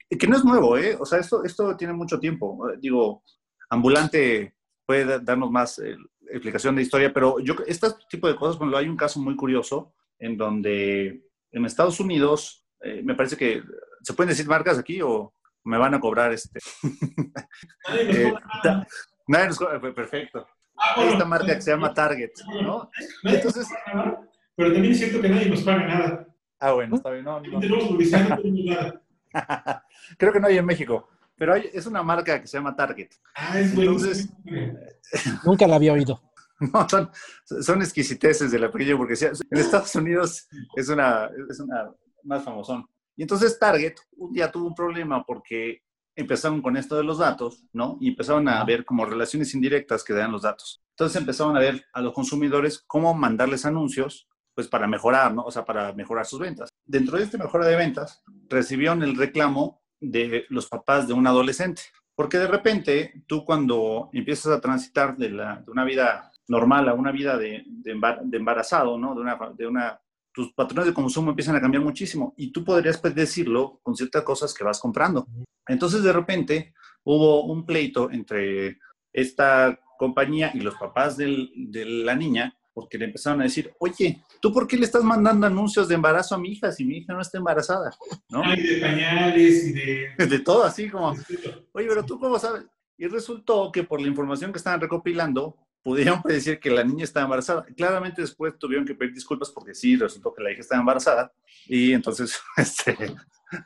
Que 0.10 0.28
no 0.28 0.38
es 0.38 0.44
nuevo, 0.44 0.78
¿eh? 0.78 0.98
O 1.00 1.06
sea, 1.06 1.20
esto, 1.20 1.44
esto 1.44 1.76
tiene 1.76 1.94
mucho 1.94 2.18
tiempo. 2.18 2.70
Digo, 2.80 3.24
Ambulante 3.70 4.56
puede 4.86 5.20
darnos 5.20 5.52
más 5.52 5.80
eh, 5.80 5.96
explicación 6.30 6.76
de 6.76 6.82
historia, 6.82 7.14
pero 7.14 7.40
yo, 7.40 7.56
este 7.68 7.88
tipo 8.10 8.28
de 8.28 8.36
cosas, 8.36 8.58
bueno, 8.58 8.76
hay 8.78 8.88
un 8.88 8.98
caso 8.98 9.20
muy 9.20 9.36
curioso 9.36 9.94
en 10.18 10.38
donde 10.38 11.31
en 11.52 11.66
Estados 11.66 12.00
Unidos, 12.00 12.66
eh, 12.82 13.02
me 13.04 13.16
parece 13.16 13.38
que 13.38 13.64
¿Se 14.04 14.14
pueden 14.14 14.30
decir 14.30 14.48
marcas 14.48 14.80
aquí 14.80 15.02
o 15.02 15.34
me 15.64 15.78
van 15.78 15.94
a 15.94 16.00
cobrar 16.00 16.32
este? 16.34 16.60
Nadie 19.28 19.48
nos 19.48 19.56
eh, 19.56 19.60
cobra. 19.60 19.94
Perfecto. 19.94 20.48
Ah, 20.76 20.94
bueno, 20.96 21.12
Esta 21.12 21.26
marca 21.26 21.56
que 21.56 21.62
se 21.62 21.72
llama 21.72 21.94
Target, 21.94 22.32
¿no? 22.64 22.90
Entonces, 23.24 23.68
pero 24.56 24.74
también 24.74 24.94
es 24.94 25.00
cierto 25.00 25.22
que 25.22 25.30
nadie 25.30 25.50
nos 25.50 25.62
paga 25.62 25.86
nada. 25.86 26.28
Ah, 26.60 26.72
bueno, 26.72 26.96
está 26.96 27.12
bien. 27.12 27.24
No, 27.24 27.40
no. 27.40 27.60
Tenemos 27.60 27.84
publicidad, 27.86 28.30
no 28.30 28.38
tenemos 28.38 28.66
nada. 28.66 29.04
Creo 30.18 30.34
que 30.34 30.40
no 30.40 30.48
hay 30.48 30.58
en 30.58 30.66
México, 30.66 31.08
pero 31.36 31.54
hay, 31.54 31.70
es 31.72 31.86
una 31.86 32.02
marca 32.02 32.42
que 32.42 32.48
se 32.48 32.58
llama 32.58 32.76
Target. 32.76 33.10
Ah, 33.36 33.60
es 33.60 33.74
Entonces, 33.74 34.30
Nunca 35.46 35.68
la 35.68 35.76
había 35.76 35.94
oído. 35.94 36.20
No, 36.74 36.88
son, 36.88 37.10
son 37.62 37.82
exquisiteces 37.82 38.52
de 38.52 38.60
la 38.60 38.71
pequeña 38.71 38.95
burguesía. 38.95 39.32
En 39.50 39.58
Estados 39.58 39.95
Unidos 39.95 40.47
es 40.76 40.89
una, 40.89 41.30
es 41.50 41.60
una 41.60 41.91
más 42.24 42.43
famosón. 42.43 42.86
Y 43.15 43.24
entonces 43.24 43.58
Target 43.58 43.95
un 44.17 44.32
día 44.32 44.52
tuvo 44.52 44.67
un 44.67 44.76
problema 44.76 45.24
porque 45.26 45.82
empezaron 46.15 46.62
con 46.62 46.78
esto 46.78 46.95
de 46.95 47.04
los 47.04 47.17
datos, 47.17 47.65
¿no? 47.74 47.97
Y 48.00 48.10
empezaron 48.10 48.47
a 48.47 48.63
ver 48.63 48.86
como 48.86 49.06
relaciones 49.06 49.54
indirectas 49.54 50.04
que 50.04 50.13
dan 50.13 50.32
los 50.32 50.43
datos. 50.43 50.84
Entonces 50.91 51.19
empezaron 51.19 51.56
a 51.58 51.60
ver 51.60 51.86
a 51.93 52.02
los 52.02 52.13
consumidores 52.13 52.84
cómo 52.86 53.13
mandarles 53.13 53.65
anuncios, 53.65 54.28
pues 54.54 54.67
para 54.67 54.88
mejorar, 54.88 55.34
¿no? 55.34 55.43
O 55.43 55.52
sea, 55.52 55.65
para 55.65 55.93
mejorar 55.93 56.26
sus 56.26 56.39
ventas. 56.39 56.69
Dentro 56.86 57.17
de 57.17 57.24
esta 57.24 57.38
mejora 57.38 57.65
de 57.65 57.76
ventas, 57.76 58.21
recibieron 58.50 59.02
el 59.02 59.15
reclamo 59.15 59.82
de 60.00 60.45
los 60.50 60.67
papás 60.67 61.08
de 61.08 61.13
un 61.13 61.26
adolescente. 61.26 61.82
Porque 62.15 62.38
de 62.38 62.47
repente, 62.47 63.24
tú 63.26 63.45
cuando 63.45 64.10
empiezas 64.13 64.52
a 64.52 64.62
transitar 64.62 65.17
de, 65.17 65.30
la, 65.30 65.63
de 65.65 65.71
una 65.71 65.86
vida 65.86 66.31
normal 66.52 66.90
a 66.90 66.94
una 66.94 67.14
vida 67.14 67.38
de, 67.38 67.64
de, 67.66 68.38
embarazado, 68.38 68.98
¿no? 68.98 69.16
De 69.16 69.22
una, 69.22 69.40
de 69.58 69.68
una 69.68 70.02
tus 70.34 70.54
patrones 70.54 70.88
de 70.88 70.94
consumo 70.94 71.30
empiezan 71.30 71.56
a 71.56 71.62
cambiar 71.62 71.84
muchísimo 71.84 72.34
y 72.38 72.52
tú 72.52 72.64
podrías 72.64 72.98
predecirlo 72.98 73.80
con 73.82 73.96
ciertas 73.96 74.24
cosas 74.24 74.54
que 74.54 74.64
vas 74.64 74.80
comprando. 74.80 75.28
Entonces, 75.68 76.04
de 76.04 76.12
repente, 76.12 76.74
hubo 77.04 77.46
un 77.46 77.66
pleito 77.66 78.12
entre 78.12 78.80
esta 79.14 79.80
compañía 79.98 80.52
y 80.54 80.60
los 80.60 80.76
papás 80.76 81.16
del, 81.16 81.52
de 81.56 81.86
la 81.86 82.16
niña 82.16 82.54
porque 82.74 82.98
le 82.98 83.06
empezaron 83.06 83.42
a 83.42 83.44
decir, 83.44 83.74
oye, 83.80 84.22
¿tú 84.42 84.54
por 84.54 84.68
qué 84.68 84.78
le 84.78 84.86
estás 84.86 85.04
mandando 85.04 85.48
anuncios 85.48 85.88
de 85.88 85.96
embarazo 85.96 86.36
a 86.36 86.38
mi 86.38 86.50
hija 86.50 86.72
si 86.72 86.86
mi 86.86 86.98
hija 86.98 87.14
no 87.14 87.22
está 87.22 87.38
embarazada? 87.38 87.92
¿No? 88.30 88.42
Ay, 88.44 88.62
de 88.62 88.82
pañales 88.82 89.68
y 89.68 89.74
de... 89.74 90.08
De 90.28 90.40
todo, 90.40 90.64
así 90.64 90.90
como, 90.90 91.12
oye, 91.74 91.88
pero 91.88 92.06
tú 92.06 92.20
cómo 92.20 92.40
sabes. 92.40 92.64
Y 92.98 93.08
resultó 93.08 93.72
que 93.72 93.84
por 93.84 94.02
la 94.02 94.08
información 94.08 94.52
que 94.52 94.58
estaban 94.58 94.80
recopilando, 94.80 95.58
pudieron 95.84 96.22
predecir 96.22 96.60
que 96.60 96.70
la 96.70 96.84
niña 96.84 97.04
estaba 97.04 97.26
embarazada. 97.26 97.65
Claramente 97.76 98.22
después 98.22 98.58
tuvieron 98.58 98.86
que 98.86 98.96
pedir 98.96 99.13
disculpas 99.13 99.50
porque 99.50 99.74
sí, 99.74 99.96
resultó 99.96 100.34
que 100.34 100.44
la 100.44 100.52
hija 100.52 100.62
estaba 100.62 100.80
embarazada 100.80 101.32
y 101.67 101.94
entonces, 101.94 102.39
este, 102.58 102.96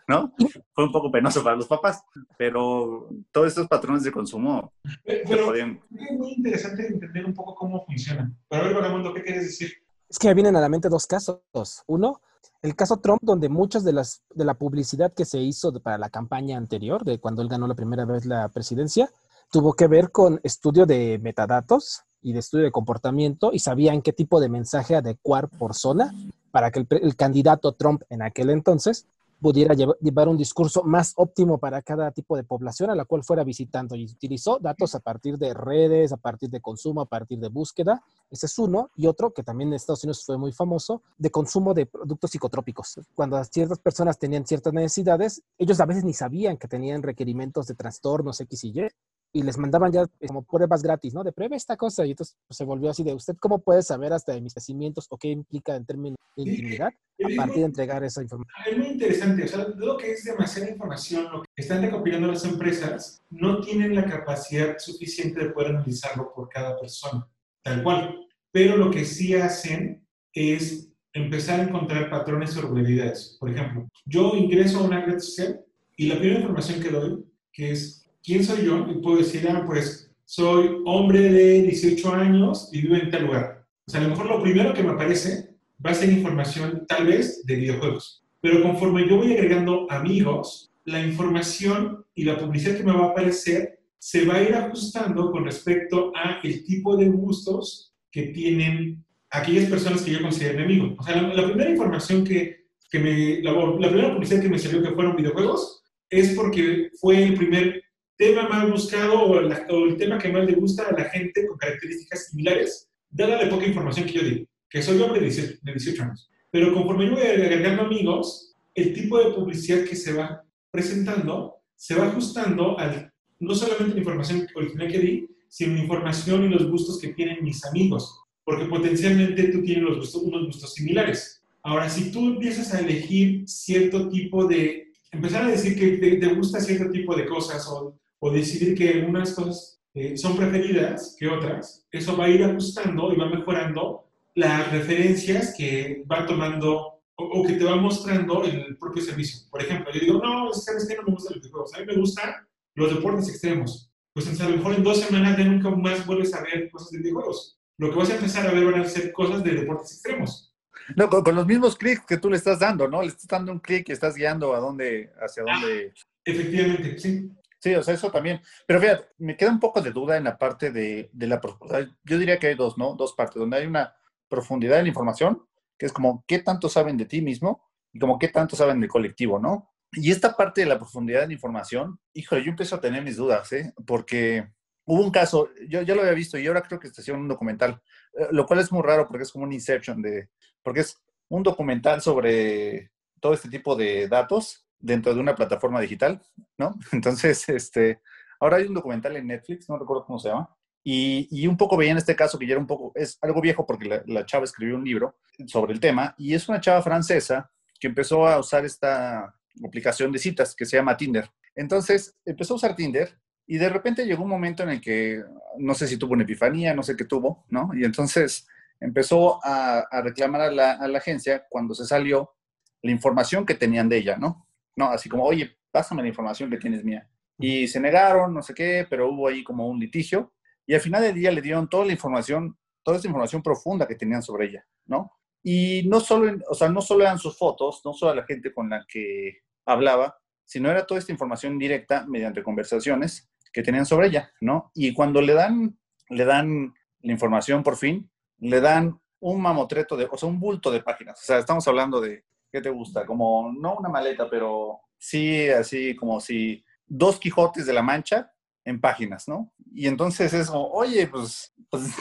¿no? 0.07 0.33
Fue 0.73 0.85
un 0.85 0.91
poco 0.91 1.11
penoso 1.11 1.43
para 1.43 1.55
los 1.55 1.67
papás, 1.67 2.03
pero 2.37 3.09
todos 3.31 3.47
estos 3.47 3.67
patrones 3.67 4.03
de 4.03 4.11
consumo 4.11 4.73
pero, 5.03 5.45
podían... 5.45 5.81
Es 5.97 6.17
muy 6.17 6.33
interesante 6.33 6.87
entender 6.87 7.25
un 7.25 7.33
poco 7.33 7.55
cómo 7.55 7.85
funciona. 7.85 8.31
Pero 8.49 8.63
a 8.63 8.65
ver, 8.65 8.75
Vagamundo, 8.75 9.13
¿qué 9.13 9.23
quieres 9.23 9.43
decir? 9.43 9.73
Es 10.09 10.19
que 10.19 10.27
me 10.27 10.33
vienen 10.33 10.55
a 10.55 10.61
la 10.61 10.69
mente 10.69 10.87
dos 10.87 11.07
casos. 11.07 11.41
Uno, 11.87 12.21
el 12.61 12.75
caso 12.75 12.97
Trump, 12.97 13.21
donde 13.21 13.49
muchas 13.49 13.83
de 13.83 13.93
las 13.93 14.23
de 14.33 14.45
la 14.45 14.53
publicidad 14.53 15.13
que 15.13 15.25
se 15.25 15.39
hizo 15.39 15.71
para 15.81 15.97
la 15.97 16.09
campaña 16.09 16.57
anterior, 16.57 17.03
de 17.03 17.19
cuando 17.19 17.41
él 17.41 17.49
ganó 17.49 17.67
la 17.67 17.75
primera 17.75 18.05
vez 18.05 18.25
la 18.25 18.49
presidencia, 18.49 19.09
tuvo 19.51 19.73
que 19.73 19.87
ver 19.87 20.11
con 20.11 20.39
estudio 20.43 20.85
de 20.85 21.19
metadatos 21.21 22.03
y 22.21 22.33
de 22.33 22.39
estudio 22.39 22.65
de 22.65 22.71
comportamiento 22.71 23.51
y 23.53 23.59
sabían 23.59 24.01
qué 24.01 24.11
tipo 24.11 24.39
de 24.39 24.49
mensaje 24.49 24.95
adecuar 24.95 25.49
por 25.49 25.75
zona 25.75 26.13
para 26.51 26.71
que 26.71 26.79
el, 26.79 26.87
el 26.89 27.15
candidato 27.15 27.73
Trump 27.73 28.01
en 28.09 28.21
aquel 28.21 28.49
entonces 28.49 29.07
pudiera 29.39 29.73
llevar, 29.75 29.97
llevar, 29.99 30.27
un 30.27 30.37
discurso 30.37 30.83
más 30.83 31.13
óptimo 31.17 31.59
para 31.59 31.81
cada 31.81 32.11
tipo 32.11 32.35
de 32.35 32.43
población 32.43 32.89
a 32.89 32.95
la 32.95 33.05
cual 33.05 33.23
fuera 33.23 33.43
visitando 33.43 33.95
y 33.95 34.05
utilizó 34.05 34.57
datos 34.59 34.95
a 34.95 34.99
partir 34.99 35.37
de 35.37 35.53
redes, 35.53 36.11
a 36.11 36.17
partir 36.17 36.49
de 36.49 36.61
consumo, 36.61 37.01
a 37.01 37.05
partir 37.05 37.39
de 37.39 37.49
búsqueda. 37.49 38.01
Ese 38.31 38.47
es 38.47 38.57
uno. 38.57 38.89
Y 38.95 39.07
otro 39.07 39.33
que 39.33 39.43
también 39.43 39.69
en 39.69 39.75
Estados 39.75 40.03
Unidos 40.03 40.23
fue 40.25 40.37
muy 40.37 40.51
famoso, 40.51 41.03
de 41.17 41.29
consumo 41.29 41.73
de 41.73 41.85
productos 41.85 42.31
psicotrópicos. 42.31 42.99
Cuando 43.13 43.43
ciertas 43.43 43.79
personas 43.79 44.17
tenían 44.17 44.45
ciertas 44.45 44.73
necesidades, 44.73 45.43
ellos 45.57 45.79
a 45.79 45.85
veces 45.85 46.03
ni 46.03 46.13
sabían 46.13 46.57
que 46.57 46.67
tenían 46.67 47.03
requerimientos 47.03 47.67
de 47.67 47.75
trastornos 47.75 48.39
X 48.41 48.63
y 48.63 48.79
Y 48.79 48.87
y 49.35 49.43
les 49.43 49.57
mandaban 49.57 49.91
ya 49.91 50.05
como 50.25 50.43
pruebas 50.43 50.81
gratis, 50.81 51.13
¿no? 51.13 51.21
De 51.21 51.33
prueba 51.33 51.57
esta 51.57 51.75
cosa. 51.75 52.05
Y 52.05 52.11
entonces 52.11 52.37
pues, 52.47 52.57
se 52.57 52.63
volvió 52.63 52.89
así 52.89 53.03
de, 53.03 53.13
¿usted 53.13 53.35
cómo 53.37 53.59
puede 53.59 53.81
saber 53.81 54.13
hasta 54.13 54.31
de 54.31 54.39
mis 54.39 54.53
crecimientos 54.53 55.07
o 55.09 55.17
qué 55.17 55.27
implica 55.27 55.75
en 55.75 55.85
términos 55.85 56.17
de 56.37 56.43
intimidad 56.43 56.87
a 56.87 57.35
partir 57.35 57.57
de 57.57 57.65
entregar 57.65 58.01
esa 58.05 58.21
información? 58.21 58.65
Es 58.65 58.77
muy 58.77 58.87
interesante. 58.87 59.43
O 59.43 59.47
sea, 59.49 59.67
lo 59.75 59.97
que 59.97 60.13
es 60.13 60.23
demasiada 60.23 60.69
información, 60.69 61.29
lo 61.33 61.41
que 61.41 61.49
están 61.57 61.81
recopilando 61.81 62.27
las 62.27 62.45
empresas, 62.45 63.21
no 63.29 63.59
tienen 63.59 63.93
la 63.93 64.05
capacidad 64.05 64.77
suficiente 64.77 65.43
de 65.43 65.49
poder 65.49 65.71
analizarlo 65.71 66.31
por 66.33 66.47
cada 66.47 66.79
persona, 66.79 67.27
tal 67.61 67.83
cual. 67.83 68.25
Pero 68.53 68.77
lo 68.77 68.89
que 68.89 69.03
sí 69.03 69.35
hacen 69.35 70.07
es 70.31 70.87
empezar 71.11 71.59
a 71.59 71.63
encontrar 71.63 72.09
patrones 72.09 72.55
o 72.55 72.61
regularidades. 72.61 73.35
Por 73.37 73.49
ejemplo, 73.49 73.85
yo 74.05 74.33
ingreso 74.37 74.79
a 74.79 74.83
una 74.83 75.05
red 75.05 75.19
social 75.19 75.59
y 75.97 76.07
la 76.07 76.19
primera 76.19 76.39
información 76.39 76.81
que 76.81 76.89
doy, 76.89 77.25
que 77.51 77.71
es 77.71 78.04
quién 78.25 78.43
soy 78.43 78.65
yo 78.65 78.87
y 78.89 78.95
puedo 78.95 79.17
decir, 79.17 79.47
ah, 79.49 79.63
pues 79.65 80.11
soy 80.25 80.81
hombre 80.85 81.19
de 81.19 81.61
18 81.61 82.13
años 82.13 82.69
y 82.71 82.81
vivo 82.81 82.95
en 82.95 83.11
tal 83.11 83.25
lugar. 83.27 83.65
O 83.87 83.91
sea, 83.91 84.01
a 84.01 84.03
lo 84.03 84.09
mejor 84.09 84.25
lo 84.25 84.41
primero 84.41 84.73
que 84.73 84.83
me 84.83 84.91
aparece 84.91 85.55
va 85.85 85.91
a 85.91 85.95
ser 85.95 86.11
información 86.11 86.85
tal 86.87 87.05
vez 87.05 87.45
de 87.45 87.55
videojuegos. 87.55 88.23
Pero 88.41 88.63
conforme 88.63 89.07
yo 89.07 89.17
voy 89.17 89.33
agregando 89.33 89.85
amigos, 89.91 90.71
la 90.85 91.05
información 91.05 92.03
y 92.15 92.23
la 92.23 92.37
publicidad 92.37 92.77
que 92.77 92.83
me 92.83 92.93
va 92.93 93.05
a 93.05 93.09
aparecer 93.09 93.79
se 93.99 94.25
va 94.25 94.35
a 94.35 94.43
ir 94.43 94.55
ajustando 94.55 95.31
con 95.31 95.45
respecto 95.45 96.11
a 96.15 96.39
el 96.43 96.63
tipo 96.63 96.97
de 96.97 97.09
gustos 97.09 97.93
que 98.11 98.27
tienen 98.27 99.03
aquellas 99.29 99.69
personas 99.69 100.01
que 100.01 100.11
yo 100.11 100.21
considero 100.21 100.63
amigos. 100.63 100.93
O 100.97 101.03
sea, 101.03 101.21
la, 101.21 101.45
primera 101.45 101.69
información 101.69 102.23
que, 102.23 102.65
que 102.89 102.99
me, 102.99 103.41
la, 103.41 103.51
la, 103.51 103.89
primera 103.89 104.13
publicidad 104.13 104.41
que 104.41 104.49
me 104.49 104.59
salió 104.59 104.81
que 104.81 104.91
fueron 104.91 105.15
videojuegos 105.15 105.83
es 106.09 106.33
porque 106.35 106.89
fue 106.99 107.23
el 107.23 107.33
primer 107.33 107.84
tema 108.17 108.47
más 108.47 108.69
buscado 108.69 109.21
o, 109.21 109.39
el 109.39 109.97
tema 109.97 110.17
que 110.17 110.29
más 110.29 110.45
le 110.45 110.53
gusta 110.53 110.87
a 110.87 110.93
la 110.93 111.05
gente 111.05 111.45
con 111.47 111.57
características 111.57 112.27
similares, 112.29 112.89
dada 113.09 113.41
la 113.41 113.49
poca 113.49 113.65
información 113.65 114.05
que 114.05 114.13
yo 114.13 114.23
di, 114.23 114.47
que 114.69 114.81
soy 114.81 115.01
hombre 115.01 115.19
de 115.19 115.25
18, 115.27 115.59
de 115.61 115.71
18 115.71 116.03
años. 116.03 116.29
Pero 116.51 116.73
conforme 116.73 117.07
yo 117.07 117.13
voy 117.13 117.23
agregando 117.23 117.83
amigos, 117.83 118.55
el 118.73 118.93
tipo 118.93 119.17
de 119.19 119.31
publicidad 119.31 119.83
que 119.83 119.95
se 119.95 120.13
va 120.13 120.43
presentando 120.71 121.55
se 121.75 121.95
va 121.95 122.07
ajustando 122.07 122.77
al, 122.79 123.11
no 123.39 123.53
solamente 123.53 123.93
la 123.93 123.99
información 123.99 124.47
original 124.55 124.87
que 124.87 124.99
di, 124.99 125.29
sino 125.49 125.75
la 125.75 125.81
información 125.81 126.45
y 126.45 126.49
los 126.49 126.69
gustos 126.69 126.99
que 126.99 127.09
tienen 127.09 127.43
mis 127.43 127.63
amigos, 127.65 128.21
porque 128.43 128.65
potencialmente 128.65 129.49
tú 129.49 129.61
tienes 129.63 129.83
los 129.83 129.97
gustos, 129.97 130.21
unos 130.23 130.45
gustos 130.45 130.73
similares. 130.73 131.41
Ahora, 131.63 131.89
si 131.89 132.11
tú 132.11 132.27
empiezas 132.27 132.73
a 132.73 132.79
elegir 132.79 133.47
cierto 133.47 134.07
tipo 134.09 134.45
de, 134.45 134.93
empezar 135.11 135.45
a 135.45 135.49
decir 135.49 135.77
que 135.77 135.97
te, 135.97 136.17
te 136.17 136.33
gusta 136.33 136.59
cierto 136.59 136.91
tipo 136.91 137.15
de 137.15 137.25
cosas 137.25 137.67
o 137.67 137.97
o 138.25 138.31
decidir 138.31 138.75
que 138.75 138.89
algunas 138.89 139.35
cosas 139.35 139.79
eh, 139.93 140.17
son 140.17 140.35
preferidas 140.35 141.15
que 141.19 141.27
otras, 141.27 141.85
eso 141.91 142.17
va 142.17 142.25
a 142.25 142.29
ir 142.29 142.43
ajustando 142.43 143.13
y 143.13 143.17
va 143.17 143.29
mejorando 143.29 144.09
las 144.33 144.71
referencias 144.71 145.53
que 145.55 146.03
va 146.11 146.25
tomando 146.25 147.03
o, 147.17 147.43
que 147.45 147.53
te 147.53 147.63
va 147.63 147.75
mostrando 147.75 148.43
el 148.43 148.77
propio 148.77 149.03
servicio. 149.03 149.47
Por 149.51 149.61
ejemplo, 149.61 149.93
yo 149.93 149.99
digo, 149.99 150.19
no, 150.19 150.51
¿sabes 150.53 150.87
qué? 150.87 150.95
No 150.95 151.03
me 151.03 151.11
gustan 151.11 151.35
los 151.35 151.43
videojuegos. 151.43 151.73
A 151.75 151.79
mí 151.79 151.85
me 151.85 151.97
gustan 151.97 152.33
los 152.73 152.95
deportes 152.95 153.29
extremos. 153.29 153.91
Pues 154.11 154.41
a 154.41 154.49
lo 154.49 154.57
mejor 154.57 154.73
en 154.73 154.83
dos 154.83 155.01
semanas 155.01 155.37
ya 155.37 155.45
nunca 155.45 155.69
más 155.69 156.03
vuelves 156.07 156.33
a 156.33 156.41
ver 156.41 156.71
cosas 156.71 156.89
de 156.89 156.97
videojuegos. 156.97 157.59
Lo 157.77 157.91
que 157.91 157.99
vas 157.99 158.09
a 158.09 158.15
empezar 158.15 158.47
a 158.47 158.51
ver 158.51 158.65
van 158.65 158.81
a 158.81 158.85
ser 158.85 159.13
cosas 159.13 159.43
de 159.43 159.51
deportes 159.51 159.91
extremos. 159.91 160.51
No, 160.95 161.09
con, 161.09 161.35
los 161.35 161.45
mismos 161.45 161.77
clics 161.77 162.05
que 162.07 162.17
tú 162.17 162.31
le 162.31 162.37
estás 162.37 162.59
dando, 162.59 162.87
¿no? 162.87 163.03
Le 163.03 163.09
estás 163.09 163.27
dando 163.27 163.51
un 163.51 163.59
clic 163.59 163.87
y 163.87 163.91
estás 163.91 164.15
guiando 164.15 164.55
a 164.55 164.59
dónde, 164.59 165.13
hacia 165.21 165.43
dónde. 165.43 165.93
efectivamente, 166.25 166.97
sí. 166.97 167.29
Sí, 167.65 167.73
o 167.73 167.81
sea, 167.81 167.95
eso 167.95 168.11
también. 168.11 168.41
Pero 168.67 168.79
fíjate, 168.79 169.07
me 169.17 169.35
queda 169.35 169.49
un 169.49 169.59
poco 169.59 169.81
de 169.81 169.89
duda 169.89 170.17
en 170.17 170.25
la 170.25 170.37
parte 170.37 170.69
de, 170.69 171.09
de 171.11 171.25
la 171.25 171.41
profundidad. 171.41 171.87
Yo 172.03 172.19
diría 172.19 172.37
que 172.37 172.45
hay 172.45 172.53
dos, 172.53 172.77
¿no? 172.77 172.93
Dos 172.93 173.13
partes, 173.13 173.39
donde 173.39 173.57
hay 173.57 173.65
una 173.65 173.95
profundidad 174.27 174.75
de 174.75 174.83
la 174.83 174.89
información, 174.89 175.47
que 175.75 175.87
es 175.87 175.91
como 175.91 176.23
qué 176.27 176.37
tanto 176.37 176.69
saben 176.69 176.95
de 176.95 177.05
ti 177.05 177.23
mismo 177.23 177.67
y 177.91 177.97
como 177.97 178.19
qué 178.19 178.27
tanto 178.27 178.55
saben 178.55 178.79
del 178.79 178.89
colectivo, 178.91 179.39
¿no? 179.39 179.73
Y 179.93 180.11
esta 180.11 180.37
parte 180.37 180.61
de 180.61 180.67
la 180.67 180.77
profundidad 180.77 181.21
de 181.21 181.27
la 181.29 181.33
información, 181.33 181.99
híjole, 182.13 182.43
yo 182.43 182.51
empiezo 182.51 182.75
a 182.75 182.81
tener 182.81 183.01
mis 183.03 183.17
dudas, 183.17 183.51
¿eh? 183.51 183.73
Porque 183.87 184.47
hubo 184.85 185.01
un 185.01 185.09
caso, 185.09 185.49
yo 185.67 185.81
ya 185.81 185.95
lo 185.95 186.01
había 186.01 186.13
visto 186.13 186.37
y 186.37 186.45
ahora 186.45 186.61
creo 186.61 186.79
que 186.79 186.85
está 186.85 187.01
haciendo 187.01 187.19
un 187.19 187.27
documental, 187.27 187.81
eh, 188.13 188.27
lo 188.29 188.45
cual 188.45 188.59
es 188.59 188.71
muy 188.71 188.83
raro 188.83 189.07
porque 189.07 189.23
es 189.23 189.31
como 189.31 189.45
un 189.45 189.53
inception 189.53 190.03
de, 190.03 190.29
porque 190.61 190.81
es 190.81 191.01
un 191.29 191.41
documental 191.41 191.99
sobre 191.99 192.91
todo 193.19 193.33
este 193.33 193.49
tipo 193.49 193.75
de 193.75 194.07
datos 194.07 194.64
dentro 194.79 195.13
de 195.13 195.19
una 195.19 195.35
plataforma 195.35 195.81
digital, 195.81 196.21
¿no? 196.57 196.75
Entonces, 196.91 197.47
este, 197.49 198.01
ahora 198.39 198.57
hay 198.57 198.65
un 198.65 198.73
documental 198.73 199.15
en 199.15 199.27
Netflix, 199.27 199.69
no 199.69 199.77
recuerdo 199.77 200.05
cómo 200.05 200.19
se 200.19 200.29
llama, 200.29 200.55
y, 200.83 201.27
y 201.31 201.47
un 201.47 201.57
poco 201.57 201.77
veía 201.77 201.91
en 201.91 201.97
este 201.97 202.15
caso 202.15 202.37
que 202.37 202.45
ya 202.45 202.53
era 202.53 202.61
un 202.61 202.67
poco, 202.67 202.91
es 202.95 203.17
algo 203.21 203.41
viejo 203.41 203.65
porque 203.65 203.85
la, 203.85 204.03
la, 204.05 204.25
chava 204.25 204.43
escribió 204.43 204.75
un 204.75 204.83
libro 204.83 205.17
sobre 205.47 205.73
el 205.73 205.79
tema, 205.79 206.13
y 206.17 206.33
es 206.33 206.47
una 206.47 206.61
chava 206.61 206.81
francesa 206.81 207.49
que 207.79 207.87
empezó 207.87 208.27
a 208.27 208.39
usar 208.39 208.65
esta 208.65 209.33
aplicación 209.65 210.11
de 210.11 210.19
citas 210.19 210.55
que 210.55 210.65
se 210.65 210.77
llama 210.77 210.97
Tinder. 210.97 211.29
Entonces, 211.55 212.15
empezó 212.25 212.53
a 212.53 212.57
usar 212.57 212.75
Tinder 212.75 213.17
y 213.47 213.57
de 213.57 213.69
repente 213.69 214.05
llegó 214.05 214.23
un 214.23 214.29
momento 214.29 214.63
en 214.63 214.69
el 214.69 214.81
que, 214.81 215.23
no 215.57 215.73
sé 215.73 215.87
si 215.87 215.97
tuvo 215.97 216.13
una 216.13 216.23
epifanía, 216.23 216.73
no 216.73 216.83
sé 216.83 216.95
qué 216.95 217.05
tuvo, 217.05 217.45
¿no? 217.49 217.71
Y 217.73 217.83
entonces 217.83 218.47
empezó 218.79 219.43
a, 219.45 219.79
a 219.79 220.01
reclamar 220.01 220.41
a 220.41 220.51
la, 220.51 220.71
a 220.73 220.87
la 220.87 220.97
agencia 220.97 221.45
cuando 221.49 221.73
se 221.73 221.85
salió 221.85 222.35
la 222.81 222.91
información 222.91 223.45
que 223.45 223.55
tenían 223.55 223.89
de 223.89 223.97
ella, 223.97 224.17
¿no? 224.17 224.47
No, 224.75 224.85
así 224.85 225.09
como, 225.09 225.23
oye, 225.23 225.57
pásame 225.71 226.01
la 226.01 226.07
información 226.09 226.49
que 226.49 226.57
tienes 226.57 226.83
mía. 226.83 227.09
Y 227.37 227.67
se 227.67 227.79
negaron, 227.79 228.33
no 228.33 228.41
sé 228.41 228.53
qué, 228.53 228.87
pero 228.89 229.09
hubo 229.09 229.27
ahí 229.27 229.43
como 229.43 229.67
un 229.67 229.79
litigio. 229.79 230.33
Y 230.65 230.73
al 230.73 230.81
final 230.81 231.01
del 231.01 231.15
día 231.15 231.31
le 231.31 231.41
dieron 231.41 231.69
toda 231.69 231.85
la 231.85 231.91
información, 231.91 232.57
toda 232.83 232.97
esa 232.97 233.07
información 233.07 233.43
profunda 233.43 233.87
que 233.87 233.95
tenían 233.95 234.23
sobre 234.23 234.47
ella, 234.47 234.65
¿no? 234.85 235.11
Y 235.43 235.83
no 235.87 235.99
solo, 235.99 236.39
o 236.49 236.55
sea, 236.55 236.69
no 236.69 236.81
solo 236.81 237.03
eran 237.03 237.19
sus 237.19 237.37
fotos, 237.37 237.81
no 237.85 237.93
solo 237.93 238.15
la 238.15 238.25
gente 238.25 238.51
con 238.51 238.69
la 238.69 238.83
que 238.87 239.41
hablaba, 239.65 240.17
sino 240.43 240.71
era 240.71 240.85
toda 240.85 240.99
esta 240.99 241.11
información 241.11 241.59
directa 241.59 242.05
mediante 242.07 242.41
conversaciones 242.41 243.29
que 243.51 243.61
tenían 243.61 243.85
sobre 243.85 244.07
ella, 244.07 244.31
¿no? 244.41 244.71
Y 244.73 244.93
cuando 244.93 245.21
le 245.21 245.33
dan, 245.33 245.77
le 246.09 246.25
dan 246.25 246.73
la 247.01 247.11
información 247.11 247.63
por 247.63 247.77
fin, 247.77 248.09
le 248.39 248.59
dan 248.59 248.99
un 249.19 249.41
mamotreto 249.41 249.95
de, 249.95 250.07
o 250.09 250.17
sea, 250.17 250.29
un 250.29 250.39
bulto 250.39 250.71
de 250.71 250.81
páginas. 250.81 251.21
O 251.21 251.25
sea, 251.25 251.39
estamos 251.39 251.67
hablando 251.67 252.01
de 252.01 252.25
¿qué 252.55 252.61
te 252.61 252.69
gusta? 252.69 253.05
Como, 253.05 253.51
no 253.51 253.75
una 253.75 253.89
maleta, 253.89 254.29
pero 254.29 254.79
sí, 254.97 255.49
así 255.49 255.93
como 255.93 256.21
si 256.21 256.63
dos 256.85 257.19
Quijotes 257.19 257.65
de 257.65 257.73
la 257.73 257.81
Mancha 257.81 258.31
en 258.63 258.79
páginas, 258.79 259.27
¿no? 259.27 259.51
Y 259.73 259.87
entonces 259.87 260.33
es 260.33 260.49
como, 260.49 260.69
oye, 260.69 261.05
pues, 261.07 261.53
pues, 261.69 261.93